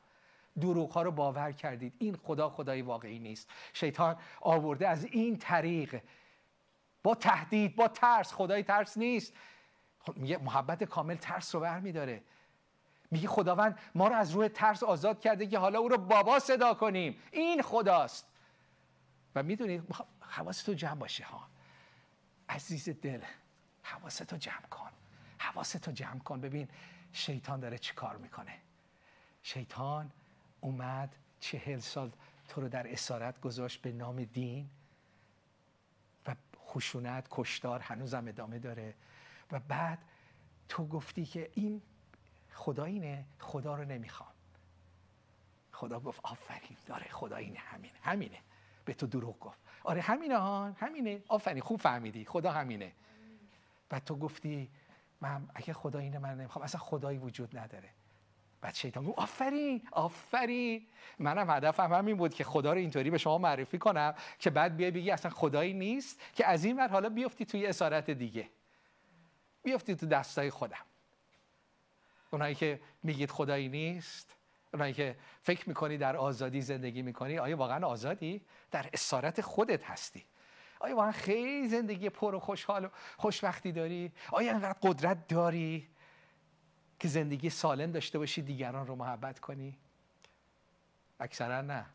دروغ 0.61 0.93
ها 0.93 1.03
رو 1.03 1.13
باور 1.13 1.53
کردید. 1.53 1.95
این 1.99 2.17
خدا 2.17 2.51
خدای 2.51 2.83
واقعی 2.83 3.19
نیست. 3.19 3.51
شیطان 3.73 4.17
آورده 4.41 4.89
از 4.89 5.05
این 5.05 5.39
طریق. 5.39 6.03
با 7.03 7.15
تهدید 7.15 7.77
با 7.77 7.89
ترس. 7.89 8.33
خدای 8.33 8.63
ترس 8.63 8.99
نیست. 8.99 9.33
خب 10.01 10.17
میگه 10.17 10.39
محبت 10.39 10.85
کامل 10.85 11.15
ترس 11.15 11.55
رو 11.55 11.61
برمیداره. 11.61 12.23
میگه 13.11 13.29
خداوند 13.29 13.79
ما 13.95 14.09
رو 14.09 14.15
از 14.15 14.31
روی 14.31 14.49
ترس 14.49 14.83
آزاد 14.83 15.21
کرده 15.21 15.47
که 15.47 15.59
حالا 15.59 15.79
او 15.79 15.89
رو 15.89 15.99
بابا 15.99 16.39
صدا 16.39 16.75
کنیم. 16.75 17.19
این 17.33 17.63
خداست. 17.63 18.27
و 19.35 19.43
می‌دونید 19.43 19.83
حواستو 20.21 20.75
جمع 20.75 20.95
باشه 20.95 21.25
ها. 21.25 21.49
عزیز 22.49 22.89
دل 22.89 23.23
حواستو 23.83 24.37
جمع 24.37 24.67
کن. 24.71 24.91
حواستو 25.39 25.93
جمع 25.93 26.19
کن. 26.19 26.41
ببین 26.41 26.69
شیطان 27.13 27.61
داره 27.61 27.79
چی 27.79 27.95
کار 27.95 28.17
می‌کنه. 28.17 28.59
شیطان 29.43 30.11
اومد 30.61 31.17
چهل 31.41 31.79
سال 31.79 32.13
تو 32.49 32.61
رو 32.61 32.69
در 32.69 32.93
اسارت 32.93 33.41
گذاشت 33.41 33.83
به 33.83 33.93
نام 33.93 34.25
دین 34.25 34.71
و 36.27 36.35
خشونت 36.67 37.29
کشتار 37.31 37.81
هنوزم 37.81 38.29
ادامه 38.29 38.59
داره. 38.59 38.95
و 39.53 39.61
بعد 39.61 39.99
تو 40.69 40.87
گفتی 40.87 41.27
که 41.27 41.51
این 41.55 41.83
خدا 42.53 42.85
اینه 42.85 43.25
خدا 43.39 43.75
رو 43.75 43.85
نمی‌خوام. 43.85 44.29
خدا 45.73 46.01
گفت 46.01 46.21
آفرین 46.23 46.77
داره 46.87 47.09
خدا 47.09 47.37
اینه 47.37 47.59
همین 47.59 47.91
همینه. 48.03 48.39
به 48.85 48.95
تو 48.95 49.07
دروغ 49.07 49.39
گفت. 49.39 49.59
آره 49.85 50.01
همینه 50.01 50.37
ها 50.37 50.73
همینه. 50.73 51.23
آفرین 51.29 51.63
خوب 51.63 51.81
فهمیدی. 51.81 52.25
خدا 52.25 52.53
همینه. 52.53 52.93
و 53.91 54.01
تو 54.01 54.17
گفتی 54.17 54.71
من 55.21 55.49
اگه 55.55 55.73
خدا 55.73 55.99
اینه 55.99 56.19
من 56.19 56.39
نمی‌خوام 56.39 56.65
اصلا 56.65 56.81
خدایی 56.81 57.19
وجود 57.19 57.59
نداره. 57.59 57.91
بعد 58.61 58.75
شیطان 58.75 59.05
گفت 59.05 59.19
آفرین 59.19 59.83
آفرین. 59.93 60.87
منم 61.19 61.51
هدفم 61.51 61.93
همین 61.93 62.17
بود 62.17 62.35
که 62.35 62.45
خدا 62.45 62.73
رو 62.73 62.79
اینطوری 62.79 63.11
به 63.11 63.19
شما 63.19 63.39
معرفی 63.39 63.79
کنم 63.79 64.15
که 64.39 64.51
بعد 64.51 64.77
بیای 64.77 64.91
بگی 64.91 65.11
اصلا 65.11 65.31
خدایی 65.31 65.73
نیست 65.73 66.21
که 66.35 66.47
از 66.47 66.65
این 66.65 66.77
ور 66.77 66.89
حالا 66.89 67.09
بیفتی 67.09 67.45
توی 67.45 67.67
اسارت 67.67 68.11
دیگه. 68.11 68.49
بیفتی 69.63 69.95
تو 69.95 70.07
دستای 70.07 70.51
خودم. 70.51 70.85
اونایی 72.31 72.55
که 72.55 72.81
میگید 73.03 73.31
خدایی 73.31 73.69
نیست 73.69 74.37
اونایی 74.73 74.93
که 74.93 75.17
فکر 75.43 75.69
می‌کنی 75.69 75.99
در 75.99 76.17
آزادی 76.17 76.61
زندگی 76.61 77.03
می‌کنی 77.03 77.39
آیا 77.39 77.57
واقعا 77.57 77.87
آزادی؟ 77.87 78.41
در 78.71 78.87
اسارت 78.93 79.41
خودت 79.41 79.85
هستی. 79.85 80.25
آیا 80.81 80.97
واقعا 80.97 81.13
خیلی 81.13 81.69
زندگی 81.69 82.11
پر 82.11 82.35
و 82.35 82.41
خوشحال 82.41 82.85
و 82.85 82.89
خوشبختی 83.17 83.73
داری؟ 83.73 84.13
آیا 84.33 84.53
انقدر 84.53 84.79
قدرت 84.83 85.29
داری؟ 85.29 85.89
که 87.01 87.09
زندگی 87.09 87.51
سالم 87.51 87.93
داشته 87.93 88.19
باشی 88.19 88.43
دیگران 88.43 88.87
رو 88.87 88.95
محبت 88.95 89.41
کنی. 89.41 89.79
اکثرا 91.21 91.61
نه. 91.61 91.87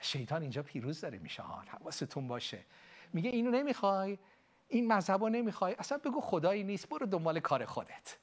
شیطان 0.00 0.42
اینجا 0.42 0.62
پیروز 0.62 1.00
داره 1.00 1.18
میشه 1.18 1.42
حال. 1.42 1.66
حواستون 1.66 2.28
باشه. 2.28 2.58
میگه 3.12 3.30
اینو 3.30 3.50
نمی‌خوای 3.50 4.18
این 4.68 4.92
مذهب 4.92 5.22
رو 5.22 5.28
نمی‌خوای. 5.28 5.74
اصلا 5.78 5.98
بگو 5.98 6.20
خدایی 6.20 6.64
نیست 6.64 6.88
برو 6.88 7.06
دنبال 7.06 7.40
کار 7.40 7.64
خودت. 7.64 8.16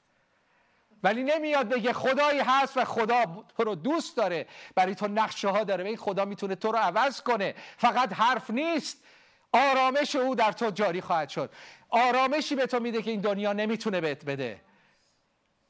ولی 1.03 1.23
نمیاد 1.23 1.69
بگه 1.69 1.93
خدایی 1.93 2.39
هست 2.39 2.77
و 2.77 2.85
خدا 2.85 3.45
تو 3.57 3.63
رو 3.63 3.75
دوست 3.75 4.17
داره. 4.17 4.47
برای 4.75 4.95
تو 4.95 5.07
نقشه 5.07 5.47
ها 5.49 5.63
داره. 5.63 5.83
و 5.83 5.87
این 5.87 5.97
خدا 5.97 6.25
می‌تونه 6.25 6.55
تو 6.55 6.71
رو 6.71 6.77
عوض 6.77 7.21
کنه. 7.21 7.55
فقط 7.77 8.13
حرف 8.13 8.49
نیست. 8.49 9.03
آرامش 9.51 10.15
او 10.15 10.35
در 10.35 10.51
تو 10.51 10.69
جاری 10.69 11.01
خواهد 11.01 11.29
شد. 11.29 11.53
آرامشی 11.89 12.55
به 12.55 12.65
تو 12.65 12.79
میده 12.79 13.01
که 13.01 13.11
این 13.11 13.21
دنیا 13.21 13.53
نمی‌تونه 13.53 14.01
بهت 14.01 14.25
بده. 14.25 14.61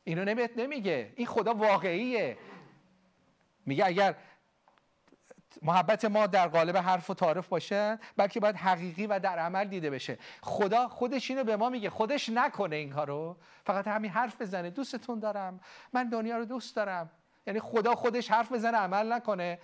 اینو 0.08 0.26
نمیت 0.26 0.52
نمیگه. 0.58 1.14
این 1.16 1.28
خدا 1.28 1.54
واقعیه. 1.54 2.38
میگه 3.66 3.86
اگر 3.86 4.16
محبت 5.62 6.06
ما 6.06 6.28
در 6.28 6.48
قالب 6.48 6.78
حرف 6.78 7.10
و 7.10 7.14
تعارف 7.14 7.48
باشه 7.48 8.00
بلکه 8.18 8.40
باید 8.40 8.56
حقیقی 8.56 9.08
و 9.08 9.20
در 9.20 9.40
عمل 9.40 9.68
دیده 9.68 9.90
بشه. 9.90 10.18
خدا 10.42 10.88
خودش 10.88 11.32
اینو 11.32 11.44
به 11.44 11.56
ما 11.56 11.70
میگه. 11.70 11.90
خودش 11.90 12.30
نکنه 12.30 12.76
این 12.76 12.90
کارو. 12.90 13.38
فقط 13.66 13.88
همین 13.88 14.12
حرف 14.12 14.42
بزنه. 14.42 14.70
دوستتون 14.70 15.20
دارم. 15.20 15.60
من 15.94 16.10
دنیا 16.10 16.38
رو 16.38 16.46
دوست 16.46 16.76
دارم. 16.76 17.10
یعنی 17.48 17.60
خدا 17.60 17.96
خودش 17.96 18.32
حرف 18.32 18.52
بزنه 18.52 18.78
عمل 18.78 19.14
نکنه. 19.14 19.60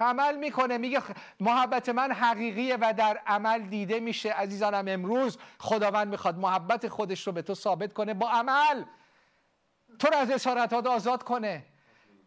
عمل 0.00 0.36
می‌کنه. 0.36 0.78
میگه 0.78 1.02
محبت 1.40 1.88
من 1.88 2.12
حقیقیه 2.12 2.76
و 2.76 2.94
در 2.96 3.20
عمل 3.26 3.60
دیده 3.60 4.00
میشه. 4.00 4.32
عزیزانم 4.32 4.84
امروز 4.88 5.38
خداوند 5.58 6.08
می‌خواد 6.08 6.38
محبت 6.38 6.88
خودش 6.88 7.26
رو 7.26 7.32
به 7.32 7.42
تو 7.42 7.54
ثابت 7.54 7.92
کنه 7.92 8.14
با 8.14 8.30
عمل. 8.30 8.84
تو 9.98 10.08
رو 10.08 10.16
از 10.16 10.30
اسارتات 10.30 10.86
آزاد 10.86 11.22
کنه. 11.22 11.64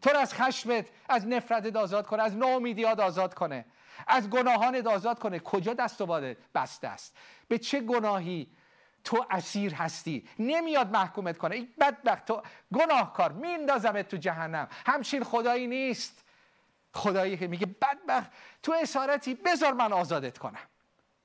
تو 0.02 0.16
از 0.16 0.34
خشمت 0.34 0.86
از 1.08 1.26
نفرتت 1.26 1.76
آزاد 1.76 2.06
کنه 2.06 2.22
از 2.22 2.36
ناامیدیات 2.36 3.00
آزاد 3.00 3.34
کنه. 3.34 3.64
از 4.06 4.30
گناهانت 4.30 4.86
آزاد 4.86 5.18
کنه. 5.18 5.38
کجا 5.38 5.74
دست 5.74 6.00
و 6.00 6.06
باده 6.06 6.36
بسته 6.54 6.88
است؟ 6.88 7.16
به 7.48 7.58
چه 7.58 7.80
گناهی 7.80 8.50
تو 9.04 9.26
اسیر 9.30 9.74
هستی؟ 9.74 10.28
نمیاد 10.38 10.90
محکومت 10.90 11.38
کنه. 11.38 11.54
این 11.54 11.68
بدبخت 11.80 12.24
تو 12.24 12.42
گناهکار 12.74 13.32
میندازمت 13.32 14.08
تو 14.08 14.16
جهنم. 14.16 14.68
همچین 14.86 15.24
خدایی 15.24 15.66
نیست. 15.66 16.24
خدایی 16.94 17.36
که 17.36 17.46
میگه 17.46 17.66
بدبخت 17.66 18.30
تو 18.62 18.72
اسارتی 18.82 19.34
بذار 19.34 19.72
من 19.72 19.92
آزادت 19.92 20.38
کنم. 20.38 20.68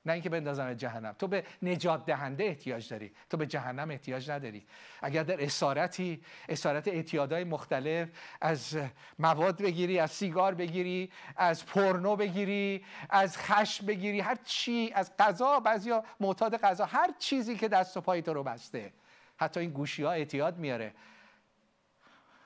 نه 0.06 0.12
اینکه 0.12 0.28
بندازم 0.28 0.74
جهنم. 0.74 1.14
تو 1.18 1.26
به 1.26 1.44
نجات 1.62 2.06
دهنده 2.06 2.44
احتیاج 2.44 2.88
داری. 2.88 3.12
تو 3.30 3.36
به 3.36 3.46
جهنم 3.46 3.90
احتیاج 3.90 4.30
نداری. 4.30 4.66
اگر 5.02 5.22
در 5.22 5.44
اسارتی 5.44 6.22
اسارت 6.48 6.88
اعتیادهای 6.88 7.44
مختلف 7.44 8.08
از 8.40 8.78
مواد 9.18 9.62
بگیری 9.62 9.98
از 9.98 10.10
سیگار 10.10 10.54
بگیری 10.54 11.12
از 11.36 11.66
پورنو 11.66 12.16
بگیری 12.16 12.84
از 13.10 13.38
خشم 13.38 13.86
بگیری 13.86 14.20
هر 14.20 14.36
چی 14.44 14.92
از 14.94 15.16
غذا 15.16 15.60
بعضیا 15.60 16.04
معتاد 16.20 16.56
غذا 16.56 16.84
هر 16.84 17.10
چیزی 17.18 17.56
که 17.56 17.68
دست 17.68 17.96
و 17.96 18.00
پای 18.00 18.22
تو 18.22 18.34
رو 18.34 18.42
بسته. 18.42 18.92
حتی 19.36 19.60
این 19.60 19.70
گوشی 19.70 20.02
ها 20.02 20.12
اعتیاد 20.12 20.58
میاره. 20.58 20.92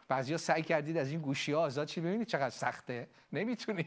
بعضیا 0.09 0.37
سعی 0.37 0.63
کردید 0.63 0.97
از 0.97 1.11
این 1.11 1.21
گوشی 1.21 1.53
ها 1.53 1.61
آزاد 1.61 1.87
چی 1.87 2.01
ببینید 2.01 2.27
چقدر 2.27 2.51
سخته. 2.51 3.09
نمی‌تونی. 3.33 3.87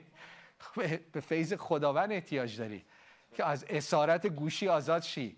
به 1.11 1.19
فیض 1.19 1.53
خداوند 1.53 2.11
احتیاج 2.11 2.57
داری. 2.57 2.85
که 3.33 3.45
از 3.45 3.65
اسارت 3.69 4.27
گوشی 4.27 4.67
آزاد 4.67 5.01
شی 5.01 5.35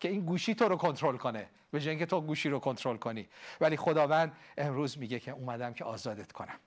که 0.00 0.08
این 0.08 0.20
گوشی 0.20 0.54
تو 0.54 0.68
رو 0.68 0.76
کنترل 0.76 1.16
کنه 1.16 1.48
به 1.70 1.80
جای 1.80 1.90
اینکه 1.90 2.06
تو 2.06 2.20
گوشی 2.20 2.48
رو 2.48 2.58
کنترل 2.58 2.96
کنی. 2.96 3.28
ولی 3.60 3.76
خداوند 3.76 4.36
امروز 4.58 4.98
میگه 4.98 5.20
که 5.20 5.30
اومدم 5.30 5.72
که 5.72 5.84
آزادت 5.84 6.32
کنم. 6.32 6.58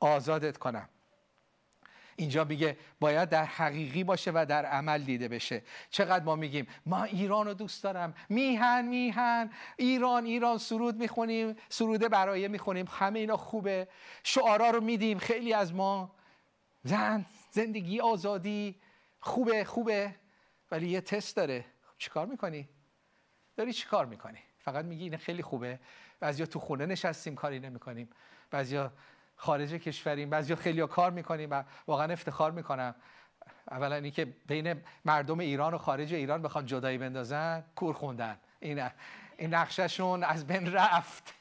آزادت 0.00 0.58
کنم. 0.58 0.88
اینجا 2.16 2.44
میگه 2.44 2.76
باید 3.00 3.28
در 3.28 3.44
حقیقی 3.44 4.04
باشه 4.04 4.30
و 4.34 4.46
در 4.48 4.66
عمل 4.66 5.02
دیده 5.02 5.28
بشه. 5.28 5.62
چقدر 5.90 6.24
ما 6.24 6.36
میگیم 6.36 6.66
ما 6.86 7.04
ایران 7.04 7.46
رو 7.46 7.54
دوست 7.54 7.82
دارم. 7.82 8.14
میهن 8.28 8.84
میهن. 8.84 9.50
ایران 9.76 10.24
ایران 10.24 10.58
سرود 10.58 10.96
می‌خونیم 10.96 11.56
سروده 11.68 12.08
برایه 12.08 12.48
می‌خونیم. 12.48 12.88
همه 12.90 13.18
اینا 13.18 13.36
خوبه. 13.36 13.88
شعارا 14.22 14.70
رو 14.70 14.80
میدیم. 14.80 15.18
خیلی 15.18 15.52
از 15.52 15.74
ما 15.74 16.10
زن 16.84 17.26
زندگی 17.50 18.00
آزادی. 18.00 18.74
خوبه 19.22 19.64
خوبه 19.64 20.14
ولی 20.70 20.88
یه 20.88 21.00
تست 21.00 21.36
داره. 21.36 21.64
خب 21.86 21.98
چیکار 21.98 22.26
می‌کنی؟ 22.26 22.68
داری 23.56 23.72
چیکار 23.72 24.06
می‌کنی؟ 24.06 24.38
فقط 24.58 24.84
میگی 24.84 25.04
این 25.04 25.16
خیلی 25.16 25.42
خوبه. 25.42 25.80
بعضیا 26.20 26.46
تو 26.46 26.58
خونه 26.58 26.86
نشستیم 26.86 27.34
کاری 27.34 27.60
نمی‌کنیم. 27.60 28.10
بعضیا 28.50 28.92
خارج 29.36 29.72
کشوریم 29.72 30.30
بعضیا 30.30 30.56
خیلی 30.56 30.86
کار 30.86 31.10
می‌کنیم 31.10 31.50
و 31.50 31.64
واقعا 31.86 32.12
افتخار 32.12 32.50
می‌کنم. 32.52 32.94
اولا 33.70 33.96
اینکه 33.96 34.24
بین 34.24 34.82
مردم 35.04 35.38
ایران 35.38 35.74
و 35.74 35.78
خارج 35.78 36.14
ایران 36.14 36.42
بخوان 36.42 36.66
جدایی 36.66 36.98
بندازن 36.98 37.64
کور 37.76 37.94
خوندن. 37.94 38.38
این 38.60 38.90
این 39.36 39.54
نقششون 39.54 40.24
از 40.24 40.46
بین 40.46 40.72
رفت. 40.72 41.34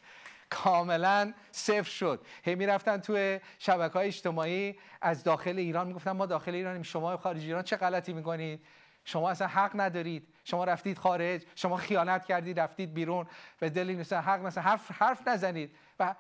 کاملا 0.51 1.33
صفر 1.51 1.89
شد. 1.89 2.25
هی 2.43 2.55
می‌رفتن 2.55 2.97
توی 2.97 3.39
شبکه 3.59 3.93
های 3.93 4.07
اجتماعی 4.07 4.79
از 5.01 5.23
داخل 5.23 5.57
ایران 5.57 5.87
می‌گفتن 5.87 6.11
ما 6.11 6.25
داخل 6.25 6.55
ایرانیم 6.55 6.81
شما 6.81 7.17
خارج 7.17 7.41
ایران 7.41 7.63
چه 7.63 7.77
غلطی 7.77 8.13
می‌کنید؟ 8.13 8.65
شما 9.05 9.29
اصلا 9.29 9.47
حق 9.47 9.71
ندارید. 9.75 10.27
شما 10.43 10.63
رفتید 10.63 10.97
خارج 10.97 11.45
شما 11.55 11.77
خیانت 11.77 12.25
کردید 12.25 12.59
رفتید 12.59 12.93
بیرون. 12.93 13.27
و 13.61 13.69
دلی 13.69 13.95
مثلا 13.95 14.21
حق 14.21 14.39
مثلا 14.39 14.63
حرف 14.63 14.91
حرف 15.01 15.27
نزنید. 15.27 15.75
و 15.99 16.15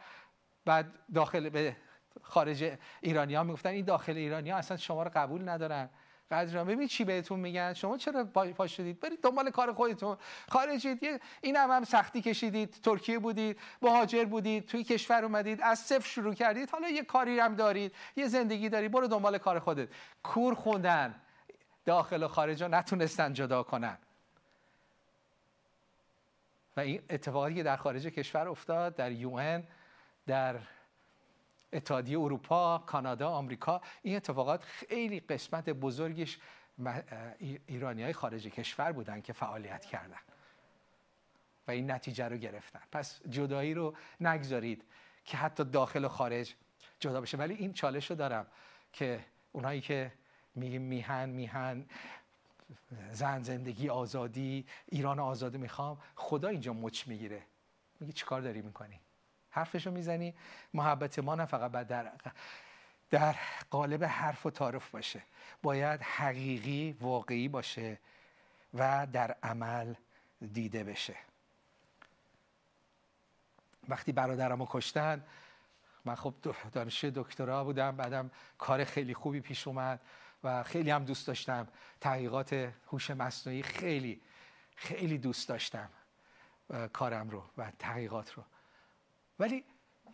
بعد 0.65 0.93
داخل 1.13 1.49
به 1.49 1.75
خارج 2.21 2.77
ایرانی 3.01 3.35
ها 3.35 3.43
می‌گفتن 3.43 3.69
این 3.69 3.85
داخل 3.85 4.17
ایرانی 4.17 4.49
ها 4.49 4.57
اصلا 4.57 4.77
شما 4.77 5.03
رو 5.03 5.11
قبول 5.13 5.49
ندارن. 5.49 5.89
قدر 6.31 6.63
ببین 6.63 6.87
چی 6.87 7.03
بهتون 7.03 7.39
میگن؟ 7.39 7.73
شما 7.73 7.97
چرا 7.97 8.23
پاش 8.57 8.77
شدید؟ 8.77 8.99
برید 8.99 9.21
دنبال 9.21 9.49
کار 9.49 9.73
خودتون. 9.73 10.17
خارجید. 10.49 11.21
این 11.41 11.55
هم, 11.55 11.71
هم 11.71 11.83
سختی 11.83 12.21
کشیدید. 12.21 12.71
ترکیه 12.83 13.19
بودید. 13.19 13.59
مهاجر 13.81 14.25
بودید. 14.25 14.65
توی 14.65 14.83
کشور 14.83 15.23
اومدید. 15.23 15.61
از 15.61 15.79
صفر 15.79 16.07
شروع 16.07 16.33
کردید. 16.33 16.69
حالا 16.69 16.89
یه 16.89 17.03
کاری 17.03 17.39
هم 17.39 17.55
دارید. 17.55 17.95
یه 18.15 18.27
زندگی 18.27 18.69
دارید. 18.69 18.91
برو 18.91 19.07
دنبال 19.07 19.37
کار 19.37 19.59
خودت. 19.59 19.87
کور 20.23 20.53
خوندن. 20.55 21.15
داخل 21.85 22.23
و 22.23 22.27
خارج 22.27 22.63
ها 22.63 22.69
نتونستن 22.69 23.33
جدا 23.33 23.63
کنن. 23.63 23.97
و 26.77 26.79
این 26.79 27.01
اتفاقی 27.09 27.55
که 27.55 27.63
در 27.63 27.75
خارج 27.75 28.07
کشور 28.07 28.47
افتاد 28.47 28.95
در 28.95 29.11
یون 29.11 29.63
در 30.27 30.55
اتحادیه 31.73 32.19
اروپا، 32.19 32.77
کانادا، 32.77 33.29
آمریکا 33.29 33.81
این 34.01 34.15
اتفاقات 34.15 34.63
خیلی 34.63 35.19
قسمت 35.19 35.69
بزرگش 35.69 36.39
ایرانی 37.67 38.03
های 38.03 38.13
خارج 38.13 38.47
کشور 38.47 38.91
بودن 38.91 39.21
که 39.21 39.33
فعالیت 39.33 39.85
کردن. 39.85 40.19
و 41.67 41.71
این 41.71 41.91
نتیجه 41.91 42.27
رو 42.27 42.37
گرفتن. 42.37 42.81
پس 42.91 43.21
جدایی 43.29 43.73
رو 43.73 43.95
نگذارید 44.19 44.83
که 45.25 45.37
حتی 45.37 45.63
داخل 45.63 46.05
و 46.05 46.09
خارج 46.09 46.55
جدا 46.99 47.21
بشه. 47.21 47.37
ولی 47.37 47.53
این 47.53 47.73
چالش 47.73 48.09
رو 48.09 48.15
دارم 48.15 48.47
که 48.93 49.25
اونایی 49.51 49.81
که 49.81 50.11
میگیم 50.55 50.81
میهن 50.81 51.29
میهن 51.29 51.85
زن 53.11 53.43
زندگی 53.43 53.89
آزادی 53.89 54.65
ایران 54.85 55.19
آزادی 55.19 55.57
می‌خوام 55.57 55.97
خدا 56.15 56.47
اینجا 56.47 56.73
مچ 56.73 57.07
می‌گیره. 57.07 57.41
میگه 57.99 58.13
چیکار 58.13 58.41
داری 58.41 58.61
می‌کنی؟ 58.61 58.99
حرفشو 59.51 59.91
می‌زنی 59.91 60.33
محبت 60.73 61.19
ما 61.19 61.35
نه 61.35 61.45
فقط 61.45 61.71
باید 61.71 61.87
در 61.87 62.11
در 63.09 63.35
قالب 63.69 64.03
حرف 64.03 64.45
و 64.45 64.51
تعارف 64.51 64.89
باشه. 64.89 65.21
باید 65.63 66.01
حقیقی 66.01 66.97
واقعی 67.01 67.47
باشه 67.47 67.99
و 68.73 69.07
در 69.13 69.35
عمل 69.43 69.93
دیده 70.53 70.83
بشه. 70.83 71.15
وقتی 73.89 74.11
برادرمو 74.11 74.67
کشتن 74.69 75.23
من 76.05 76.15
خب 76.15 76.33
دانشجوی 76.71 77.11
دکترا 77.15 77.63
بودم 77.63 77.95
بعدم 77.95 78.31
کار 78.57 78.83
خیلی 78.83 79.13
خوبی 79.13 79.39
پیش 79.39 79.67
اومد 79.67 79.99
و 80.43 80.63
خیلی 80.63 80.91
هم 80.91 81.05
دوست 81.05 81.27
داشتم. 81.27 81.67
تحقیقات 82.01 82.73
هوش 82.87 83.11
مصنوعی 83.11 83.63
خیلی 83.63 84.21
خیلی 84.75 85.17
دوست 85.17 85.49
داشتم 85.49 85.89
کارم 86.93 87.29
رو 87.29 87.43
و 87.57 87.71
تحقیقات 87.79 88.33
رو. 88.33 88.43
ولی 89.41 89.63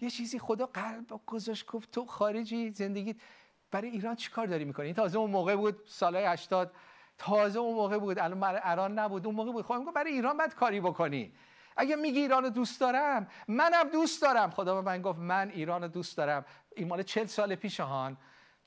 یه 0.01 0.09
چیزی 0.09 0.39
خدا 0.39 0.65
قلب 0.65 1.05
گذاشت 1.25 1.65
گفت 1.65 1.91
تو 1.91 2.05
خارجی 2.05 2.71
زندگی 2.71 3.15
برای 3.71 3.89
ایران 3.89 4.15
چی 4.15 4.31
کار 4.31 4.47
داری 4.47 4.65
می‌کنی؟ 4.65 4.93
تازه 4.93 5.17
اون 5.17 5.31
موقع 5.31 5.55
بود 5.55 5.83
سالهای 5.85 6.25
80 6.25 6.71
تازه 7.17 7.59
اون 7.59 7.75
موقع 7.75 7.97
بود. 7.97 8.19
الان 8.19 8.43
ایران 8.43 8.99
نبود. 8.99 9.25
اون 9.25 9.35
موقع 9.35 9.51
بود. 9.51 9.65
خب 9.65 9.91
برای 9.95 10.11
ایران 10.11 10.37
باید 10.37 10.55
کاری 10.55 10.81
بکنی. 10.81 11.33
اگه 11.77 11.95
میگی 11.95 12.19
ایران 12.19 12.43
رو 12.43 12.49
دوست 12.49 12.81
دارم 12.81 13.27
منم 13.47 13.89
دوست 13.89 14.21
دارم. 14.21 14.51
خدا 14.51 14.75
به 14.75 14.81
من 14.81 15.01
گفت 15.01 15.19
من 15.19 15.49
ایران 15.49 15.81
رو 15.81 15.87
دوست 15.87 16.17
دارم. 16.17 16.45
این 16.75 16.87
مال 16.87 17.03
40 17.03 17.25
سال 17.25 17.55
پیش 17.55 17.79
هان. 17.79 18.17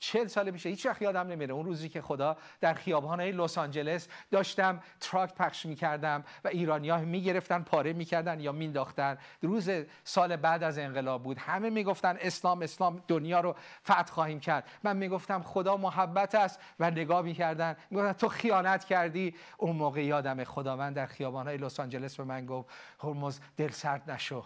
چل 0.01 0.27
سال 0.27 0.51
پیشه 0.51 0.69
هیچ 0.69 0.85
وقت 0.85 1.01
یادم 1.01 1.27
نمیره 1.27 1.53
اون 1.53 1.65
روزی 1.65 1.89
که 1.89 2.01
خدا 2.01 2.37
در 2.61 2.73
خیابانهای 2.73 3.31
لس 3.31 3.57
آنجلس 3.57 4.07
داشتم 4.31 4.79
tract 4.99 5.35
پخش 5.35 5.65
می‌کردم 5.65 6.23
و 6.43 6.47
ایرانی 6.47 6.89
ها 6.89 6.97
می‌گرفتن 6.97 7.63
پاره 7.63 7.93
می‌کردن 7.93 8.39
یا 8.39 8.51
مینداختن 8.51 9.17
روز 9.41 9.69
سال 10.03 10.35
بعد 10.35 10.63
از 10.63 10.77
انقلاب 10.77 11.23
بود. 11.23 11.37
همه 11.37 11.69
می‌گفتن 11.69 12.17
اسلام 12.21 12.61
اسلام 12.61 13.03
دنیا 13.07 13.39
رو 13.39 13.55
فتح 13.83 14.11
خواهیم 14.11 14.39
کرد. 14.39 14.69
من 14.83 14.97
می‌گفتم 14.97 15.41
خدا 15.41 15.77
محبت 15.77 16.35
است 16.35 16.59
و 16.79 16.91
نگاه 16.91 17.21
می‌کردن. 17.21 17.75
می‌گفتن 17.89 18.13
تو 18.13 18.27
خیانت 18.27 18.85
کردی. 18.85 19.35
اون 19.57 19.75
موقع 19.75 20.03
یادم 20.03 20.43
خداوند 20.43 20.95
در 20.95 21.05
خیابانهای 21.05 21.57
لس 21.57 21.79
آنجلس 21.79 22.15
به 22.15 22.23
من 22.23 22.45
گفت 22.45 22.69
هرمز 23.03 23.39
دلسرد 23.57 24.11
نشو. 24.11 24.45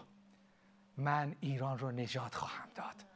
من 0.98 1.36
ایران 1.40 1.78
رو 1.78 1.90
نجات 1.90 2.34
خواهم 2.34 2.68
داد. 2.74 3.15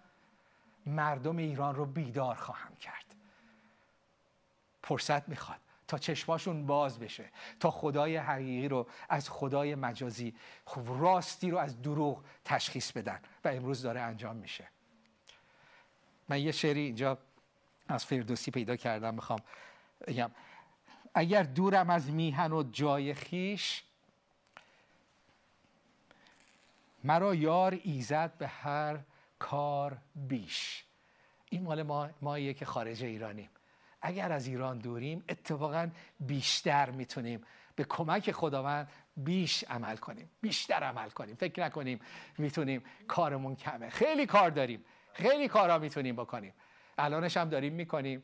مردم 0.86 1.36
ایران 1.36 1.74
رو 1.74 1.86
بیدار 1.86 2.34
خواهم 2.34 2.76
کرد. 2.76 3.14
فرصت 4.84 5.28
می‌خواد 5.28 5.60
تا 5.88 5.98
چشماشون 5.98 6.66
باز 6.66 6.98
بشه 6.98 7.30
تا 7.60 7.70
خدای 7.70 8.16
حقیقی 8.16 8.68
رو 8.68 8.86
از 9.08 9.30
خدای 9.30 9.74
مجازی 9.74 10.34
خب 10.64 10.82
راستی 11.00 11.50
رو 11.50 11.58
از 11.58 11.82
دروغ 11.82 12.24
تشخیص 12.44 12.92
بدن 12.92 13.20
و 13.44 13.48
امروز 13.48 13.82
داره 13.82 14.00
انجام 14.00 14.36
میشه. 14.36 14.68
من 16.28 16.40
یه 16.40 16.52
شعری 16.52 16.80
اینجا 16.80 17.18
از 17.88 18.04
فردوسی 18.04 18.50
پیدا 18.50 18.76
کردم 18.76 19.14
می‌خوام 19.14 19.38
بگم. 20.06 20.30
اگر 21.14 21.42
دورم 21.42 21.90
از 21.90 22.10
میهن 22.10 22.52
و 22.52 22.62
جای 22.62 23.14
خیش 23.14 23.82
مرا 27.04 27.34
یار 27.34 27.80
ایزد 27.82 28.32
به 28.38 28.46
هر 28.46 28.98
کار 29.40 29.98
بیش. 30.14 30.84
این 31.50 31.62
مال 31.62 31.82
ما 31.82 32.08
ماییه 32.22 32.54
که 32.54 32.64
خارج 32.64 33.04
ایرانیم. 33.04 33.50
اگر 34.02 34.32
از 34.32 34.46
ایران 34.46 34.78
دوریم 34.78 35.24
اتفاقا 35.28 35.90
بیشتر 36.20 36.90
می‌تونیم 36.90 37.40
به 37.76 37.84
کمک 37.84 38.32
خداوند 38.32 38.88
بیش 39.16 39.64
عمل 39.64 39.96
کنیم. 39.96 40.30
بیشتر 40.40 40.74
عمل 40.74 41.08
کنیم. 41.08 41.34
فکر 41.34 41.64
نکنیم 41.64 42.00
می‌تونیم 42.38 42.82
کارمون 43.08 43.56
کمه. 43.56 43.90
خیلی 43.90 44.26
کار 44.26 44.50
داریم. 44.50 44.84
خیلی 45.12 45.48
کارها 45.48 45.78
می‌تونیم 45.78 46.16
بکنیم. 46.16 46.54
الانش 46.98 47.36
هم 47.36 47.48
داریم 47.48 47.72
می‌کنیم. 47.72 48.22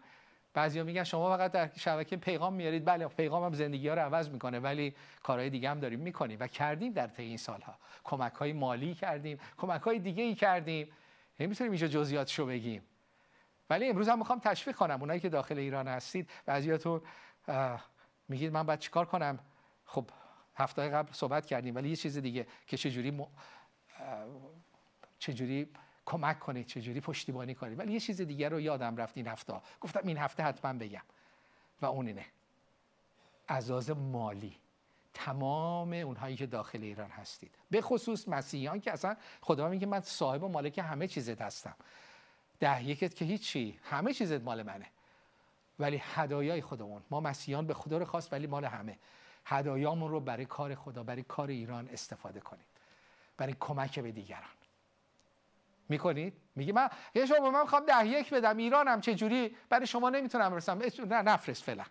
بعضیا 0.55 0.85
میگن 0.85 1.05
شما 1.05 1.37
فقط 1.37 1.53
در 1.53 1.71
شبکه 1.77 2.17
پیغام 2.17 2.55
میارید. 2.55 2.85
بله 2.85 3.09
پیغام 3.09 3.45
هم 3.45 3.53
زندگی 3.53 3.89
ها 3.89 3.95
رو 3.95 4.01
عوض 4.03 4.29
می‌کنه 4.29 4.59
ولی 4.59 4.95
کارهای 5.23 5.51
دیگه 5.51 5.71
هم 5.71 5.81
داریم 5.81 6.01
می‌کنیم 6.01 6.37
و 6.41 6.47
کردیم 6.47 6.93
در 6.93 7.07
طی 7.07 7.23
این 7.23 7.37
سالها. 7.37 7.75
کمک 8.05 8.33
های 8.33 8.53
مالی 8.53 8.95
کردیم 8.95 9.39
کمک 9.59 9.83
های 9.83 9.99
دیگه 9.99 10.23
ای 10.23 10.35
کردیم. 10.35 10.89
نمی‌تونیم 11.41 11.73
اینجا 11.73 11.87
جزئیاتشو 11.87 12.47
بگیم. 12.47 12.83
ولی 13.71 13.89
امروز 13.89 14.09
هم 14.09 14.19
می‌خوام 14.19 14.39
تشویق 14.39 14.77
کنم. 14.77 15.01
اونایی 15.01 15.21
که 15.21 15.29
داخل 15.29 15.59
ایران 15.59 15.89
هستید 15.89 16.31
بعضیاتون 16.47 17.01
میگید 18.29 18.53
من 18.53 18.63
باید 18.63 18.79
چیکار 18.79 19.07
کنم؟ 19.07 19.39
خب 19.85 20.11
هفته 20.55 20.89
قبل 20.89 21.13
صحبت 21.13 21.47
کردیم 21.47 21.75
ولی 21.75 21.89
یه 21.89 21.97
چیز 21.97 22.19
دیگه 22.19 22.47
که 22.67 22.77
چجوری 22.77 23.11
م... 23.11 23.27
چجوری 25.19 25.69
کمک 26.07 26.39
کنید 26.39 26.67
چجوری 26.67 27.01
پشتیبانی 27.01 27.55
کنید. 27.55 27.79
ولی 27.79 27.93
یه 27.93 28.01
چیز 28.01 28.21
دیگه 28.21 28.49
رو 28.49 28.61
یادم 28.61 28.97
رفت 28.97 29.17
این 29.17 29.27
هفته. 29.27 29.61
گفتم 29.81 30.01
این 30.05 30.19
هفته 30.19 30.43
حتما 30.43 30.73
بگم. 30.73 31.03
و 31.83 31.87
اون 31.87 32.07
اینه. 32.07 32.27
ازاز 33.49 33.91
مالی. 33.91 34.57
تمام 35.17 35.93
اونهایی 35.93 36.37
که 36.37 36.47
داخل 36.47 36.83
ایران 36.83 37.11
هستید. 37.11 37.55
به 37.71 37.81
خصوص 37.81 38.29
مسیحیان 38.29 38.81
که 38.81 38.93
اصلا 38.93 39.17
خدا 39.41 39.69
میگه 39.69 39.87
من 39.87 40.01
صاحب 40.01 40.43
و 40.43 40.49
مالک 40.49 40.79
همه 40.79 41.09
چیزت 41.09 41.43
هستم. 41.43 41.75
ده 42.61 42.85
یکت 42.85 43.15
که 43.15 43.25
هیچی 43.25 43.79
همه 43.83 44.13
چیزت 44.13 44.43
مال 44.43 44.63
منه. 44.63 44.87
ولی 45.79 46.03
هدایای 46.15 46.63
خودمون 46.63 47.03
ما 47.11 47.21
مسیحیان 47.21 47.67
به 47.67 47.75
خدا 47.75 47.99
رو 47.99 48.05
خواست 48.05 48.33
ولی 48.33 48.47
مال 48.47 48.65
همه. 48.65 48.99
هدایامون 49.45 50.11
رو 50.11 50.21
برای 50.21 50.45
کار 50.45 50.75
خدا 50.75 51.03
برای 51.03 51.23
کار 51.23 51.49
ایران 51.49 51.89
استفاده 51.89 52.41
کنید. 52.41 52.67
برای 53.37 53.57
کمک 53.61 53.99
به 53.99 54.13
دیگران. 54.13 54.57
می‌کنید؟ 55.89 56.35
میگه 56.57 56.73
من 56.73 56.89
یه 57.15 57.27
شما 57.27 57.51
من 57.51 57.63
می‌خوام 57.63 57.87
ده 57.87 58.07
یک 58.07 58.35
بدم 58.35 58.57
ایرانم 58.57 59.01
چه 59.01 59.15
جوری 59.15 59.57
برای 59.69 59.87
شما 59.87 60.11
نمی‌تونم 60.11 60.51
برسم. 60.51 60.79
نه 60.99 61.23
نفرست 61.23 61.63
فعلا. 61.63 61.85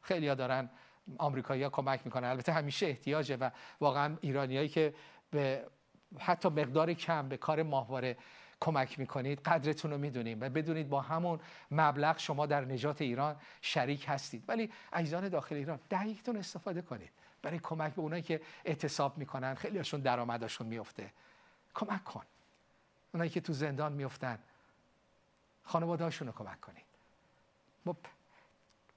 خیلی 0.00 0.28
ها 0.28 0.34
دارن 0.34 0.70
آمریکایی 1.18 1.62
ها 1.62 1.70
کمک 1.70 2.00
می‌کنن. 2.04 2.28
البته 2.28 2.52
همیشه 2.52 2.86
احتیاجه 2.86 3.36
و 3.36 3.50
واقعا 3.80 4.16
ایرانیایی 4.20 4.68
که 4.68 4.94
به 5.30 5.66
حتی 6.18 6.48
مقدار 6.48 6.92
کم 6.94 7.28
به 7.28 7.36
کار 7.36 7.62
ماهواره 7.62 8.16
کمک 8.60 8.98
می‌کنید 8.98 9.40
قدرتون 9.40 9.90
رو 9.90 9.98
می‌دونیم 9.98 10.40
و 10.40 10.48
بدونید 10.48 10.88
با 10.88 11.00
همون 11.00 11.40
مبلغ 11.70 12.18
شما 12.18 12.46
در 12.46 12.64
نجات 12.64 13.02
ایران 13.02 13.36
شریک 13.60 14.04
هستید. 14.08 14.44
ولی 14.48 14.72
عزیزان 14.92 15.28
داخل 15.28 15.54
ایران 15.54 15.80
دقیقتون 15.90 16.36
استفاده 16.36 16.82
کنید. 16.82 17.10
برای 17.42 17.58
کمک 17.58 17.94
به 17.94 18.02
اونایی 18.02 18.22
که 18.22 18.40
اعتصاب 18.64 19.18
می‌کنن 19.18 19.54
خیلی 19.54 19.78
هاشون 19.78 20.00
درآمدشون 20.00 20.66
میفته 20.66 21.12
کمک 21.74 22.04
کن. 22.04 22.24
اونایی 23.12 23.30
که 23.30 23.40
تو 23.40 23.52
زندان 23.52 23.92
میفتن 23.92 24.38
خانوادهاشون 25.64 26.28
رو 26.28 26.34
کمک 26.34 26.60
کنید. 26.60 26.84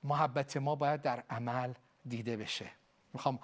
محبت 0.03 0.57
ما 0.57 0.75
باید 0.75 1.01
در 1.01 1.23
عمل 1.29 1.73
دیده 2.07 2.37
بشه. 2.37 2.71
می‌خوام 3.13 3.39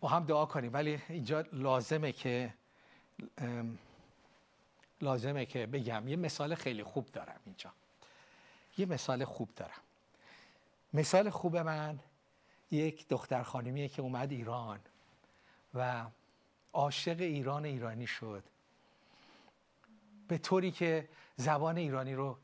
با 0.00 0.08
هم 0.08 0.24
دعا 0.24 0.46
کنیم. 0.46 0.72
ولی 0.72 1.02
اینجا 1.08 1.40
لازمه 1.52 2.12
که 2.12 2.54
لازمه 5.00 5.46
که 5.46 5.66
بگم. 5.66 6.08
یه 6.08 6.16
مثال 6.16 6.54
خیلی 6.54 6.82
خوب 6.82 7.06
دارم 7.06 7.40
اینجا. 7.44 7.72
یه 8.78 8.86
مثال 8.86 9.24
خوب 9.24 9.48
دارم. 9.56 9.80
مثال 10.92 11.30
خوب 11.30 11.56
من 11.56 11.98
یک 12.70 13.08
دختر 13.08 13.42
خانمیه 13.42 13.88
که 13.88 14.02
اومد 14.02 14.32
ایران 14.32 14.80
و 15.74 16.06
عاشق 16.72 17.20
ایران 17.20 17.64
ایرانی 17.64 18.06
شد. 18.06 18.44
به 20.28 20.38
طوری 20.38 20.70
که 20.70 21.08
زبان 21.36 21.76
ایرانی 21.76 22.14
رو 22.14 22.38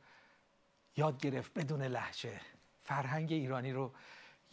یاد 0.97 1.21
گرفت 1.21 1.59
بدون 1.59 1.83
لحجه 1.83 2.41
فرهنگ 2.83 3.33
ایرانی 3.33 3.73
رو 3.73 3.93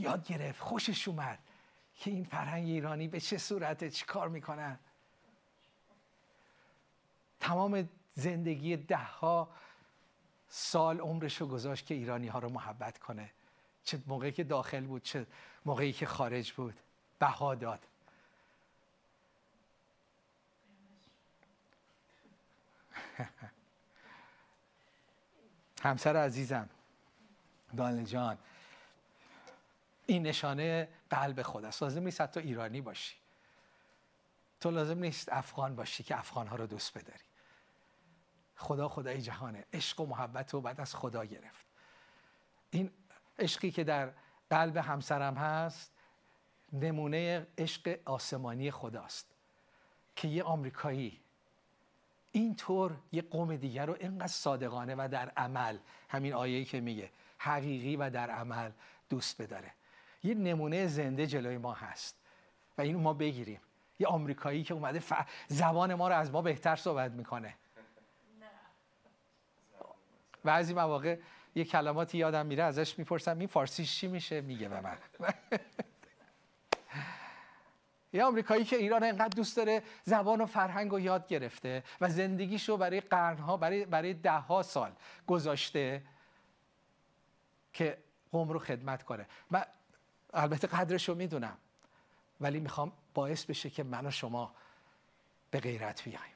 یاد 0.01 0.27
گرفت 0.27 0.61
خوشش 0.61 1.07
اومد 1.07 1.39
که 1.95 2.11
این 2.11 2.23
فرهنگ 2.23 2.67
ایرانی 2.67 3.07
به 3.07 3.19
چه 3.19 3.37
صورته 3.37 3.89
چی 3.89 4.05
کار 4.05 4.29
می‌کنن. 4.29 4.79
تمام 7.39 7.89
زندگی 8.15 8.77
ده 8.77 8.97
ها 8.97 9.49
سال 10.47 10.99
عمرش 10.99 11.41
رو 11.41 11.47
گذاشت 11.47 11.85
که 11.85 11.93
ایرانی 11.93 12.27
ها 12.27 12.39
رو 12.39 12.49
محبت 12.49 12.97
کنه. 12.97 13.31
چه 13.83 13.99
موقعی 14.07 14.31
که 14.31 14.43
داخل 14.43 14.85
بود 14.85 15.03
چه 15.03 15.25
موقعی 15.65 15.93
که 15.93 16.05
خارج 16.05 16.51
بود. 16.51 16.79
بها 17.19 17.55
داد. 17.55 17.87
همسر 25.83 26.17
عزیزم 26.17 26.69
دانل 27.77 28.03
جان. 28.03 28.37
این 30.12 30.24
نشانه 30.24 30.89
قلب 31.09 31.41
خود 31.41 31.66
است. 31.66 31.84
لازم 31.84 32.03
نیست 32.03 32.22
حتی 32.22 32.39
ایرانی 32.39 32.82
باشی. 32.82 33.16
تو 34.59 34.72
لازم 34.72 34.99
نیست 34.99 35.30
افغان 35.32 35.76
باشی 35.76 36.03
که 36.03 36.20
افغان 36.20 36.47
ها 36.47 36.55
رو 36.55 36.68
دوست 36.68 36.97
بداری. 36.97 37.24
خدا 38.55 38.89
خدای 38.89 39.22
جهانه. 39.22 39.66
عشق 39.74 39.99
و 39.99 40.05
محبت 40.05 40.53
رو 40.53 40.62
بعد 40.62 40.82
از 40.82 40.95
خدا 40.95 41.26
گرفت. 41.26 41.66
این 42.72 42.91
عشقی 43.39 43.72
که 43.72 43.84
در 43.84 44.12
قلب 44.49 44.78
همسرم 44.78 45.36
هست 45.36 45.91
نمونه 46.74 47.47
عشق 47.57 47.99
آسمانی 48.05 48.72
خداست 48.72 49.28
که 50.16 50.28
یه 50.28 50.43
آمریکایی 50.43 51.22
اینطور 52.32 52.97
یه 53.12 53.22
قوم 53.22 53.55
دیگر 53.55 53.86
رو 53.86 53.97
اینقدر 53.99 54.28
صادقانه 54.28 54.95
و 54.95 55.07
در 55.12 55.30
عمل 55.30 55.78
همین 56.09 56.34
آیه‌ای 56.34 56.66
که 56.66 56.80
میگه 56.80 57.12
حقیقی 57.38 57.95
و 57.95 58.09
در 58.09 58.30
عمل 58.30 58.72
دوست 59.09 59.41
بداره. 59.41 59.74
یه 60.24 60.34
نمونه 60.34 60.88
زنده 60.88 61.28
جلوی 61.28 61.57
ما 61.57 61.74
هست. 61.74 62.15
و 62.78 62.82
اینو 62.82 62.99
ما 62.99 63.13
بگیریم. 63.13 63.59
یه 63.99 64.07
آمریکایی 64.07 64.63
که 64.63 64.74
اومده 64.74 65.03
زبان 65.47 65.93
ما 65.93 66.07
رو 66.07 66.15
از 66.15 66.32
ما 66.32 66.41
بهتر 66.41 66.76
صحبت 66.76 67.11
می‌کنه. 67.11 67.55
بعضی 70.43 70.74
مواقع 70.74 71.17
یه 71.55 71.65
کلماتی 71.65 72.17
یادم 72.17 72.45
میره 72.45 72.63
ازش 72.63 72.99
می‌پرسم 72.99 73.39
این 73.39 73.47
فارسیش 73.47 73.99
چی 73.99 74.07
میشه؟ 74.07 74.41
میگه 74.41 74.69
به 74.69 74.82
من. 74.82 74.97
یه 78.13 78.24
آمریکایی 78.24 78.63
که 78.63 78.76
ایران 78.76 79.03
انقدر 79.03 79.36
دوست 79.36 79.57
داره 79.57 79.84
زبان 80.03 80.41
و 80.41 80.45
فرهنگ 80.45 80.91
رو 80.91 80.99
یاد 80.99 81.28
گرفته 81.28 81.84
و 82.01 82.09
زندگیشو 82.09 82.78
برای 82.78 83.01
قرنها 83.01 83.57
برای 83.57 83.86
برای 83.86 84.13
ده 84.13 84.32
ها 84.32 84.63
سال 84.63 84.91
گذاشته 85.28 86.03
که 87.74 87.97
قوم 88.32 88.49
رو 88.49 88.59
خدمت 88.59 89.03
کنه. 89.03 89.26
من 89.49 89.65
البته 90.34 90.67
قدرش 90.67 91.09
رو 91.09 91.15
می‌دونم. 91.15 91.57
ولی 92.41 92.59
می‌خوام 92.59 92.91
باعث 93.13 93.45
بشه 93.45 93.69
که 93.69 93.84
من 93.84 94.05
و 94.05 94.11
شما 94.11 94.53
به 95.51 95.59
غیرت 95.59 96.03
بیایم. 96.03 96.36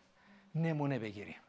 نمونه 0.55 0.99
بگیریم. 0.99 1.39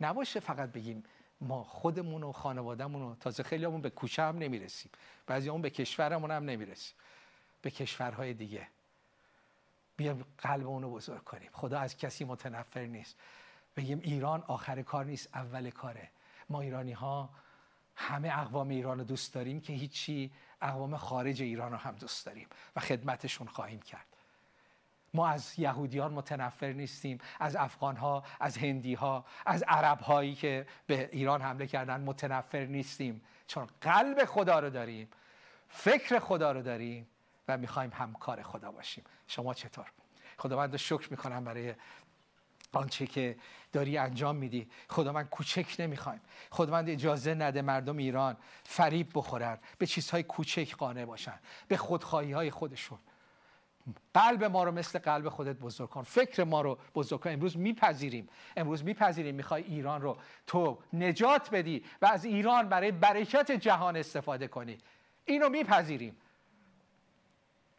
نباشه 0.00 0.40
فقط 0.40 0.72
بگیم 0.72 1.04
ما 1.40 1.64
خودمون 1.64 2.22
و 2.22 2.32
خانوادهمون 2.32 3.02
و 3.02 3.14
تازه 3.14 3.42
خیلی 3.42 3.64
همون 3.64 3.80
به 3.80 3.90
کوچه 3.90 4.22
هم 4.22 4.38
نمی‌رسیم. 4.38 4.90
بعضی 5.26 5.48
همون 5.48 5.62
به 5.62 5.70
کشورمون 5.70 6.30
هم 6.30 6.44
نمی‌رسیم. 6.44 6.94
به 7.62 7.70
کشورهای 7.70 8.34
دیگه. 8.34 8.68
بیایم 9.96 10.24
قلبمون 10.38 10.82
رو 10.82 10.90
بزرگ 10.90 11.24
کنیم. 11.24 11.50
خدا 11.52 11.78
از 11.78 11.96
کسی 11.96 12.24
متنفر 12.24 12.84
نیست. 12.84 13.16
بگیم 13.76 14.00
ایران 14.04 14.44
آخر 14.46 14.82
کار 14.82 15.04
نیست 15.04 15.28
اول 15.34 15.70
کاره. 15.70 16.10
ما 16.48 16.60
ایرانی 16.60 16.92
ها 16.92 17.30
همه 17.96 18.38
اقوام 18.38 18.68
ایران 18.68 18.98
رو 18.98 19.04
دوست 19.04 19.34
داریم 19.34 19.60
که 19.60 19.72
هیچی 19.72 20.30
اقوام 20.62 20.96
خارج 20.96 21.42
ایران 21.42 21.72
رو 21.72 21.78
هم 21.78 21.94
دوست 21.94 22.26
داریم 22.26 22.48
و 22.76 22.80
خدمتشون 22.80 23.46
خواهیم 23.46 23.80
کرد. 23.80 24.06
ما 25.14 25.28
از 25.28 25.58
یهودیان 25.58 26.12
متنفر 26.12 26.72
نیستیم 26.72 27.18
از 27.40 27.56
افغان 27.56 27.96
ها 27.96 28.24
از 28.40 28.58
هندی 28.58 28.94
ها 28.94 29.24
از 29.46 29.64
عرب 29.68 30.00
هایی 30.00 30.34
که 30.34 30.66
به 30.86 31.08
ایران 31.12 31.42
حمله 31.42 31.66
کردن 31.66 32.00
متنفر 32.00 32.64
نیستیم. 32.64 33.20
چون 33.46 33.68
قلب 33.80 34.24
خدا 34.24 34.58
رو 34.58 34.70
داریم 34.70 35.08
فکر 35.68 36.18
خدا 36.18 36.52
رو 36.52 36.62
داریم 36.62 37.08
و 37.48 37.56
می‌خوایم 37.58 37.90
همکار 37.94 38.42
خدا 38.42 38.70
باشیم. 38.70 39.04
شما 39.26 39.54
چطور؟ 39.54 39.86
خداوند 40.38 40.76
شکر 40.76 41.10
می‌کنم 41.10 41.44
برای 41.44 41.74
آنچه 42.72 43.06
که 43.06 43.36
داری 43.72 43.98
انجام 43.98 44.36
میدی. 44.36 44.70
خدا 44.88 45.12
من 45.12 45.24
کوچک 45.24 45.76
نمی‌خوایم. 45.78 46.20
خداوند 46.50 46.90
اجازه 46.90 47.34
نده 47.34 47.62
مردم 47.62 47.96
ایران 47.96 48.36
فریب 48.64 49.10
بخورن. 49.14 49.58
به 49.78 49.86
چیزهای 49.86 50.22
کوچک 50.22 50.76
قانع 50.76 51.04
باشن. 51.04 51.38
به 51.68 51.76
خودخواهی 51.76 52.32
های 52.32 52.50
خودشون. 52.50 52.98
قلب 54.14 54.44
ما 54.44 54.64
رو 54.64 54.72
مثل 54.72 54.98
قلب 54.98 55.28
خودت 55.28 55.56
بزرگ 55.56 55.88
کن. 55.88 56.02
فکر 56.02 56.44
ما 56.44 56.60
رو 56.60 56.78
بزرگ 56.94 57.20
کن. 57.20 57.30
امروز 57.30 57.56
میپذیریم. 57.56 58.28
امروز 58.56 58.84
میپذیریم. 58.84 59.34
می‌خوای 59.34 59.62
ایران 59.62 60.02
رو 60.02 60.18
تو 60.46 60.78
نجات 60.92 61.50
بدی 61.50 61.84
و 62.02 62.06
از 62.06 62.24
ایران 62.24 62.68
برای 62.68 62.92
برکت 62.92 63.52
جهان 63.52 63.96
استفاده 63.96 64.48
کنی. 64.48 64.78
اینو 65.24 65.48
میپذیریم. 65.48 66.16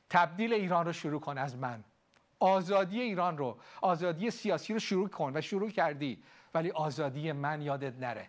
تبدیل 0.10 0.54
ایران 0.54 0.86
رو 0.86 0.94
شروع 0.94 1.22
کن 1.22 1.38
از 1.38 1.56
من. 1.56 1.84
آزادی 2.40 3.02
ایران 3.02 3.38
رو 3.38 3.58
آزادی 3.82 4.32
سیاسی 4.32 4.74
رو 4.74 4.80
شروع 4.80 5.10
کن 5.10 5.38
و 5.38 5.42
شروع 5.42 5.70
کردی. 5.70 6.24
ولی 6.54 6.72
آزادی 6.72 7.32
من 7.32 7.62
یادت 7.62 8.00
نره. 8.00 8.28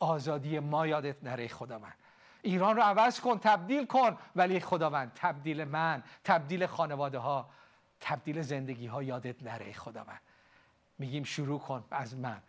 آزادی 0.00 0.58
ما 0.58 0.86
یادت 0.86 1.24
نره 1.24 1.48
خدا 1.48 1.78
من 1.78 1.92
ایران 2.42 2.76
رو 2.76 2.82
عوض 2.82 3.20
کن 3.20 3.38
تبدیل 3.38 3.86
کن. 3.86 4.16
ولی 4.36 4.60
خداوند 4.60 5.12
تبدیل 5.14 5.64
من 5.64 6.02
تبدیل 6.24 6.66
خانواده 6.66 7.18
ها 7.18 7.50
تبدیل 8.00 8.42
زندگی 8.42 8.86
ها 8.86 9.02
یادت 9.02 9.42
نره 9.42 9.72
خداوند. 9.72 10.20
میگیم 10.98 11.24
شروع 11.24 11.60
کن 11.60 11.84
از 11.90 12.16
من. 12.16 12.42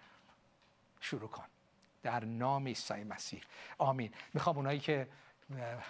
شروع 1.00 1.30
کن. 1.30 1.46
در 2.04 2.26
نام 2.26 2.68
عیسی 2.68 3.04
مسیح. 3.04 3.42
آمین. 3.78 4.14
می‌خوام 4.34 4.56
اونایی 4.56 4.80
که 4.80 5.08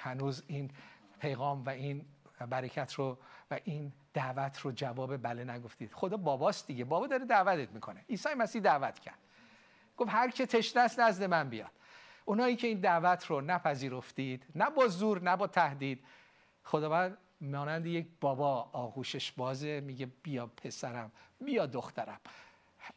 هنوز 0.04 0.44
این 0.48 0.72
پیغام 1.20 1.66
و 1.66 1.70
این 1.70 2.06
برکت 2.46 2.94
رو 2.94 3.18
و 3.52 3.60
این 3.64 3.94
دعوت 4.14 4.60
رو 4.60 4.72
جواب 4.72 5.18
بله 5.18 5.44
نگفتید. 5.44 5.94
خدا 5.94 6.18
باباست 6.18 6.68
دیگه. 6.68 6.86
بابا 6.86 7.08
داره 7.08 7.26
دعوتت 7.26 7.72
می‌کنه. 7.72 8.06
عیسی 8.10 8.34
مسیح 8.34 8.62
دعوت 8.62 9.00
کرد. 9.00 9.18
گفت 9.98 10.10
هر 10.14 10.30
که 10.30 10.46
تشنه 10.46 10.84
است 10.84 11.00
نزد 11.00 11.24
من 11.24 11.50
بیاد. 11.50 11.72
اونایی 12.26 12.56
که 12.56 12.68
این 12.68 12.80
دعوت 12.80 13.26
رو 13.26 13.42
نپذیرفتید 13.42 14.46
نه 14.56 14.70
با 14.70 14.88
زور 14.88 15.22
نه 15.22 15.36
با 15.36 15.48
تهدید. 15.48 16.06
خداوند 16.64 17.18
مانند 17.42 17.86
یک 17.86 18.08
بابا 18.22 18.70
آغوشش 18.74 19.32
بازه. 19.32 19.82
میگه 19.82 20.06
بیا 20.06 20.48
پسرم 20.48 21.12
بیا 21.42 21.66
دخترم. 21.66 22.20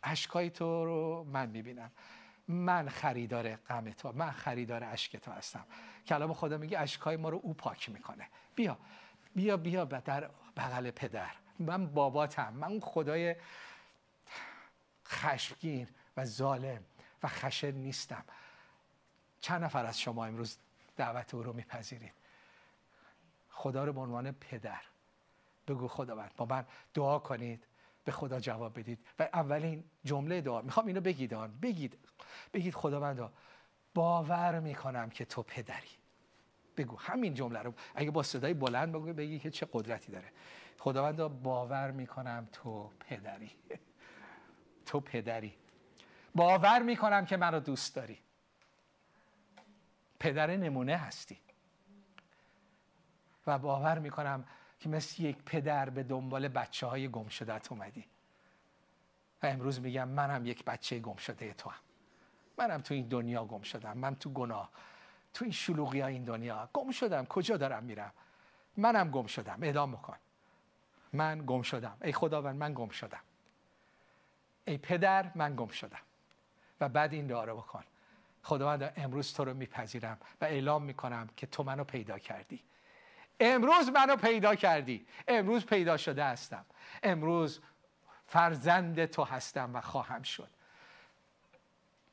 اشکای 0.03 0.51
تو 0.51 0.85
رو 0.85 1.25
من 1.25 1.49
می‌بینم. 1.49 1.91
من 2.49 2.89
خریدار 2.89 3.57
غم 3.57 3.91
تو 3.91 4.13
من 4.13 4.31
خریدار 4.31 4.85
اشک 4.85 5.17
تو 5.17 5.31
هستم. 5.33 5.67
کلام 6.07 6.33
خدا 6.33 6.59
میگه 6.59 6.79
اشکای 6.79 7.17
ما 7.17 7.29
رو 7.29 7.41
او 7.43 7.55
پاک 7.55 7.91
می‌کنه. 7.91 8.29
بیا. 8.55 8.79
بیا 9.35 9.57
بیا 9.57 9.85
در 9.85 10.31
بغل 10.57 10.91
پدر. 10.91 11.31
من 11.59 11.87
باباتم 11.87 12.53
من 12.53 12.81
خدای 12.81 13.37
خشمگین 15.07 15.89
و 16.17 16.25
ظالم 16.25 16.85
و 17.23 17.29
خشن 17.29 17.71
نیستم. 17.71 18.25
چند 19.41 19.65
نفر 19.65 19.87
از 19.87 20.01
شما 20.01 20.27
امروز 20.27 20.59
دعوت 20.97 21.35
او 21.35 21.43
رو 21.43 21.53
میپذیرید؟ 21.53 22.13
خدا 23.51 23.85
رو 23.85 23.93
به 23.93 24.01
عنوان 24.01 24.33
پدر. 24.33 24.81
بگو 25.69 25.89
خداوند 25.89 26.31
با 26.37 26.47
من 26.47 26.65
دعا 26.95 27.19
کنید 27.19 27.65
به 28.05 28.13
خدا 28.13 28.41
جواب 28.41 28.79
بدید. 28.79 28.99
و 29.19 29.23
اولین 29.23 29.85
جمله 30.05 30.41
دعا 30.41 30.63
می‌خوام 30.63 30.87
اینو 30.87 31.01
بگید 31.01 31.35
آن. 31.35 31.59
بگید 31.63 31.99
بگید 32.53 32.75
خداوند 32.75 33.33
باور 33.95 34.61
می‌کنم 34.61 35.11
که 35.11 35.25
تو 35.25 35.43
پدری. 35.43 36.02
بگو 36.77 36.99
همین 36.99 37.35
جمله 37.35 37.59
رو. 37.59 37.75
اگه 37.95 38.11
با 38.11 38.23
صدای 38.23 38.55
بلند 38.55 38.93
بگو 38.93 39.13
بگی 39.13 39.39
که 39.39 39.51
چه 39.51 39.67
قدرتی 39.73 40.13
داره. 40.13 40.29
خداوند 40.79 41.43
باور 41.43 41.91
می‌کنم 41.91 42.49
تو 42.53 42.91
پدری. 43.01 43.51
تو 44.87 45.01
پدری. 45.01 45.55
باور 46.35 46.83
می‌کنم 46.83 47.25
که 47.25 47.37
منو 47.37 47.61
دوست 47.61 47.97
داری. 47.97 48.19
پدر 50.19 50.57
نمونه 50.57 50.97
هستی. 50.97 51.39
و 53.47 53.59
باور 53.59 53.99
می‌کنم 53.99 54.45
که 54.81 54.89
مثل 54.89 55.23
یک 55.23 55.37
پدر 55.47 55.91
به 55.91 56.03
دنبال 56.03 56.49
بچه 56.49 56.87
های 56.87 57.09
گم 57.09 57.27
اومدی. 57.71 58.05
و 59.43 59.47
امروز 59.47 59.81
میگم 59.81 60.09
منم 60.09 60.47
یک 60.47 60.65
بچه 60.65 60.99
گم 60.99 61.17
شده 61.17 61.55
تو 61.55 61.71
هم. 61.71 61.81
منم 62.59 62.81
تو 62.81 62.95
این 62.95 63.09
دنیا 63.09 63.45
گم 63.45 63.63
شدم 63.63 63.99
من 63.99 64.15
تو 64.15 64.31
گناه. 64.31 64.71
تو 65.35 65.45
این 65.45 65.53
شلوغی 65.53 66.01
ها 66.01 66.07
این 66.07 66.25
دنیا. 66.25 66.69
گم 66.73 66.91
شدم. 66.91 67.27
کجا 67.27 67.57
دارم 67.57 67.85
میرم؟ 67.85 68.13
منم 68.77 69.11
گم 69.11 69.27
شدم. 69.27 69.59
ادام 69.63 69.97
کن 69.97 70.17
من 71.13 71.43
گم 71.47 71.63
شدم. 71.63 71.97
ای 72.03 72.13
خداوند 72.13 72.57
من 72.57 72.75
گم 72.75 72.89
شدم. 72.89 73.21
ای 74.65 74.79
پدر 74.79 75.31
من 75.35 75.57
گم 75.57 75.69
شدم. 75.69 75.99
و 76.81 76.89
بعد 76.89 77.13
این 77.13 77.27
دعا 77.27 77.45
رو 77.45 77.57
بکن. 77.57 77.85
خداوند 78.43 78.93
امروز 78.97 79.35
تو 79.35 79.45
رو 79.45 79.55
میپذیرم 79.55 80.19
و 80.41 80.45
اعلام 80.45 80.83
می‌کنم 80.83 81.29
که 81.37 81.47
تو 81.47 81.63
منو 81.63 81.85
پیدا 81.85 82.19
کردی. 82.19 82.63
امروز 83.41 83.89
منو 83.89 84.17
پیدا 84.17 84.55
کردی. 84.55 85.07
امروز 85.29 85.67
پیدا 85.67 85.97
شده 85.97 86.25
هستم. 86.25 86.65
امروز 87.03 87.61
فرزند 88.27 89.07
تو 89.07 89.25
هستم 89.25 89.71
و 89.75 89.81
خواهم 89.81 90.23
شد. 90.23 90.49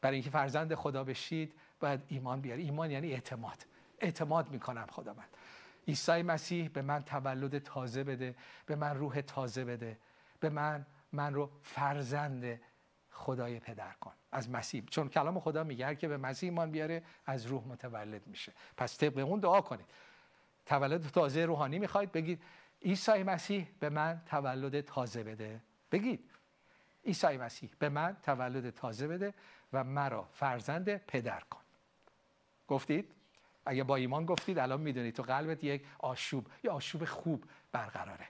برای 0.02 0.16
اینکه 0.16 0.30
فرزند 0.30 0.76
خدا 0.76 1.04
بشید 1.04 1.54
باید 1.80 2.02
ایمان 2.08 2.42
بیاری. 2.42 2.64
ایمان 2.64 2.92
یعنی 2.92 3.14
اعتماد. 3.14 3.66
اعتماد 4.00 4.50
می‌کنم 4.50 4.88
خدا 4.92 5.14
من. 5.14 5.26
عیسی 5.88 6.22
مسیح 6.22 6.70
به 6.70 6.82
من 6.82 7.04
تولد 7.04 7.60
تازه 7.60 8.04
بده 8.04 8.36
به 8.66 8.76
من 8.76 8.98
روح 8.98 9.22
تازه 9.22 9.66
بده 9.66 9.98
به 10.40 10.50
من 10.50 10.86
من 11.12 11.34
رو 11.34 11.52
فرزند 11.64 12.60
خدای 13.12 13.60
پدر 13.60 13.94
کن. 13.94 14.12
از 14.32 14.50
مسیح. 14.50 14.84
چون 14.86 15.10
کلام 15.10 15.40
خدا 15.40 15.64
میگه 15.64 15.96
که 15.96 16.08
به 16.08 16.18
مسیح 16.18 16.50
ایمان 16.50 16.72
بیاره 16.72 17.04
از 17.26 17.46
روح 17.46 17.68
متولد 17.68 18.28
میشه. 18.28 18.54
پس 18.78 18.98
طبق 18.98 19.18
اون 19.18 19.40
دعا 19.40 19.62
کنید. 19.62 19.86
تولد 20.66 21.08
تازه 21.08 21.46
روحانی 21.46 21.80
می‌خواید؟ 21.80 22.12
بگید 22.12 22.44
عیسی 22.82 23.24
مسیح 23.24 23.68
به 23.80 23.90
من 23.90 24.22
تولد 24.26 24.82
تازه 24.82 25.24
بده. 25.24 25.62
بگید. 25.92 26.30
عیسی 27.06 27.38
مسیح 27.38 27.70
به 27.80 27.90
من 27.90 28.18
تولد 28.24 28.70
تازه 28.70 29.08
بده 29.08 29.34
و 29.74 29.84
مرا 29.84 30.30
فرزند 30.34 30.98
پدر 30.98 31.40
کن. 31.40 31.59
گفتید؟ 32.70 33.12
اگه 33.66 33.84
با 33.84 33.96
ایمان 33.96 34.26
گفتید 34.26 34.60
الان 34.60 34.82
می‌دونید. 34.82 35.16
تو 35.16 35.24
قلبت 35.24 35.64
یک 35.64 35.86
آشوب 36.00 36.48
یا 36.64 36.74
آشوب 36.74 37.06
خوب 37.06 37.44
برقراره. 37.72 38.28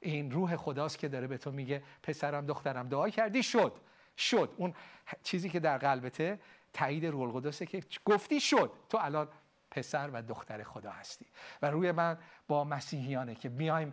این 0.00 0.30
روح 0.30 0.56
خداست 0.56 0.98
که 0.98 1.08
داره 1.08 1.26
به 1.26 1.38
تو 1.38 1.52
میگه 1.52 1.82
پسرم 2.02 2.46
دخترم 2.46 2.88
دعا 2.88 3.08
کردی 3.08 3.42
شد. 3.42 3.72
شد. 4.18 4.54
اون 4.56 4.74
چیزی 5.22 5.48
که 5.48 5.60
در 5.60 5.78
قلبته 5.78 6.40
تایید 6.72 7.06
روح 7.06 7.22
القدسه 7.22 7.66
که 7.66 7.82
گفتی 8.04 8.40
شد. 8.40 8.72
تو 8.88 8.98
الان 9.00 9.28
پسر 9.70 10.10
و 10.12 10.22
دختر 10.22 10.62
خدا 10.62 10.90
هستی. 10.90 11.26
و 11.62 11.70
روی 11.70 11.92
من 11.92 12.18
با 12.48 12.64
مسیحیانه 12.64 13.34
که 13.34 13.48
میایم 13.48 13.92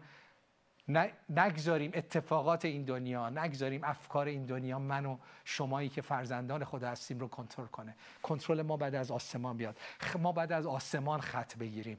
نگذاریم 1.30 1.92
اتفاقات 1.94 2.66
این 2.66 2.84
دنیا 2.84 3.30
نگذاریم 3.30 3.84
افکار 3.84 4.26
این 4.26 4.46
دنیا 4.46 4.80
من 4.80 5.06
و 5.06 5.18
شمایی 5.46 5.90
که 5.90 6.02
فرزندان 6.02 6.64
خدا 6.64 6.90
هستیم 6.90 7.20
رو 7.20 7.28
کنترل 7.28 7.66
کنه. 7.66 7.96
کنترل 8.24 8.62
ما 8.62 8.78
بعد 8.78 8.96
از 8.96 9.12
آسمان 9.12 9.58
بیاد. 9.58 9.78
ما 10.20 10.32
بعد 10.32 10.52
از 10.52 10.66
آسمان 10.66 11.22
خط 11.22 11.58
بگیریم. 11.58 11.98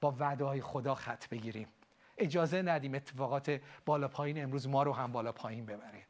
با 0.00 0.16
وعده 0.18 0.44
های 0.44 0.60
خدا 0.60 0.94
خط 0.94 1.28
بگیریم. 1.28 1.68
اجازه 2.18 2.62
ندیم 2.62 2.94
اتفاقات 2.94 3.60
بالا 3.86 4.08
پایین 4.08 4.42
امروز 4.42 4.68
ما 4.68 4.82
رو 4.82 4.92
هم 4.92 5.12
بالا 5.12 5.32
پایین 5.32 5.66
ببره. 5.66 6.06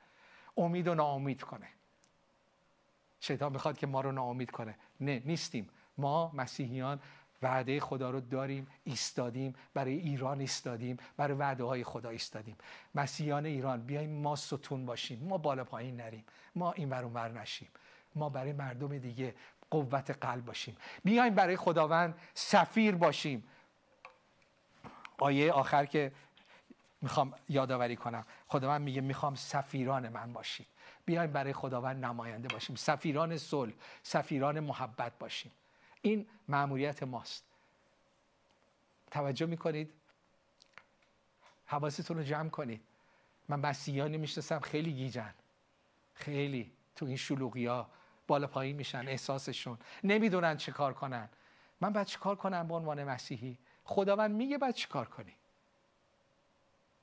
امید 0.56 0.88
و 0.88 0.94
ناامید 0.94 1.42
کنه. 1.42 1.68
شیطان 3.20 3.52
می‌خواد 3.52 3.78
که 3.78 3.86
ما 3.86 4.00
رو 4.00 4.12
ناامید 4.12 4.50
کنه. 4.50 4.76
نه 5.00 5.22
نیستیم. 5.24 5.68
ما 5.98 6.30
مسیحیان 6.34 7.00
وعده 7.42 7.80
خدا 7.80 8.10
رو 8.10 8.20
داریم 8.20 8.66
ایستادیم 8.84 9.54
برای 9.74 9.94
ایران 9.94 10.40
ایستادیم 10.40 10.96
برای 11.16 11.36
وعده 11.36 11.64
های 11.64 11.84
خدا 11.84 12.08
ایستادیم. 12.10 12.56
مسیحیان 12.94 13.46
ایران 13.46 13.82
بیایم 13.82 14.10
ما 14.10 14.36
ستون 14.36 14.86
باشیم 14.86 15.24
ما 15.28 15.38
بالا 15.38 15.64
پایین 15.64 15.96
نریم 15.96 16.24
ما 16.54 16.72
این 16.72 16.90
ور 16.90 17.28
نشیم. 17.40 17.68
ما 18.14 18.28
برای 18.28 18.52
مردم 18.52 18.98
دیگه 18.98 19.34
قوت 19.70 20.10
قلب 20.10 20.44
باشیم. 20.44 20.76
بیایم 21.04 21.34
برای 21.34 21.56
خداوند 21.56 22.14
سفیر 22.34 22.94
باشیم. 22.94 23.44
آیه 25.18 25.52
آخر 25.52 25.84
که 25.84 26.12
می‌خوام 27.02 27.34
یادآوری 27.48 27.96
کنم. 27.96 28.26
خداوند 28.48 28.80
میگه 28.80 29.00
می‌خوام 29.00 29.34
سفیران 29.34 30.08
من 30.08 30.32
باشید. 30.32 30.66
بیایم 31.04 31.32
برای 31.32 31.52
خداوند 31.52 32.04
نماینده 32.04 32.48
باشیم. 32.48 32.76
سفیران 32.76 33.36
صلح 33.36 33.72
سفیران 34.02 34.60
محبت 34.60 35.18
باشیم. 35.18 35.52
این 36.02 36.26
مأموریت 36.48 37.02
ماست. 37.02 37.44
توجه 39.10 39.46
می‌کنید؟ 39.46 39.92
حواستون 41.66 42.16
رو 42.16 42.22
جمع 42.22 42.48
کنید. 42.48 42.82
من 43.48 43.60
مسیحیانی 43.60 44.16
می‌شناسم 44.16 44.60
خیلی 44.60 44.92
گیجن. 44.92 45.34
خیلی 46.14 46.72
تو 46.96 47.06
این 47.06 47.16
شلوغی 47.16 47.84
بالا 48.26 48.46
پایین 48.46 48.76
میشن 48.76 49.08
احساسشون. 49.08 49.78
نمی‌دونن 50.04 50.56
چه 50.56 50.72
کار 50.72 50.94
کنن. 50.94 51.28
من 51.80 51.92
باید 51.92 52.06
چه 52.06 52.18
کار 52.18 52.36
کنم 52.36 52.68
به 52.68 52.74
عنوان 52.74 53.04
مسیحی؟ 53.04 53.58
خداوند 53.84 54.30
میگه 54.30 54.58
باید 54.58 54.74
چه 54.74 54.88
کار 54.88 55.08
کنی؟ 55.08 55.34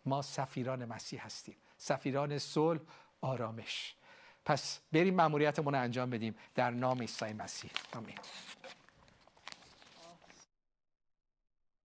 ما 0.05 0.21
سفیران 0.21 0.85
مسیح 0.85 1.25
هستیم. 1.25 1.55
سفیران 1.77 2.37
صلح 2.37 2.79
آرامش. 3.21 3.95
پس 4.45 4.79
بریم 4.91 5.15
مأموریتمون 5.15 5.73
رو 5.73 5.81
انجام 5.81 6.09
بدیم. 6.09 6.35
در 6.55 6.71
نام 6.71 6.99
عیسی 6.99 7.33
مسیح. 7.33 7.71
آمین. 7.93 8.17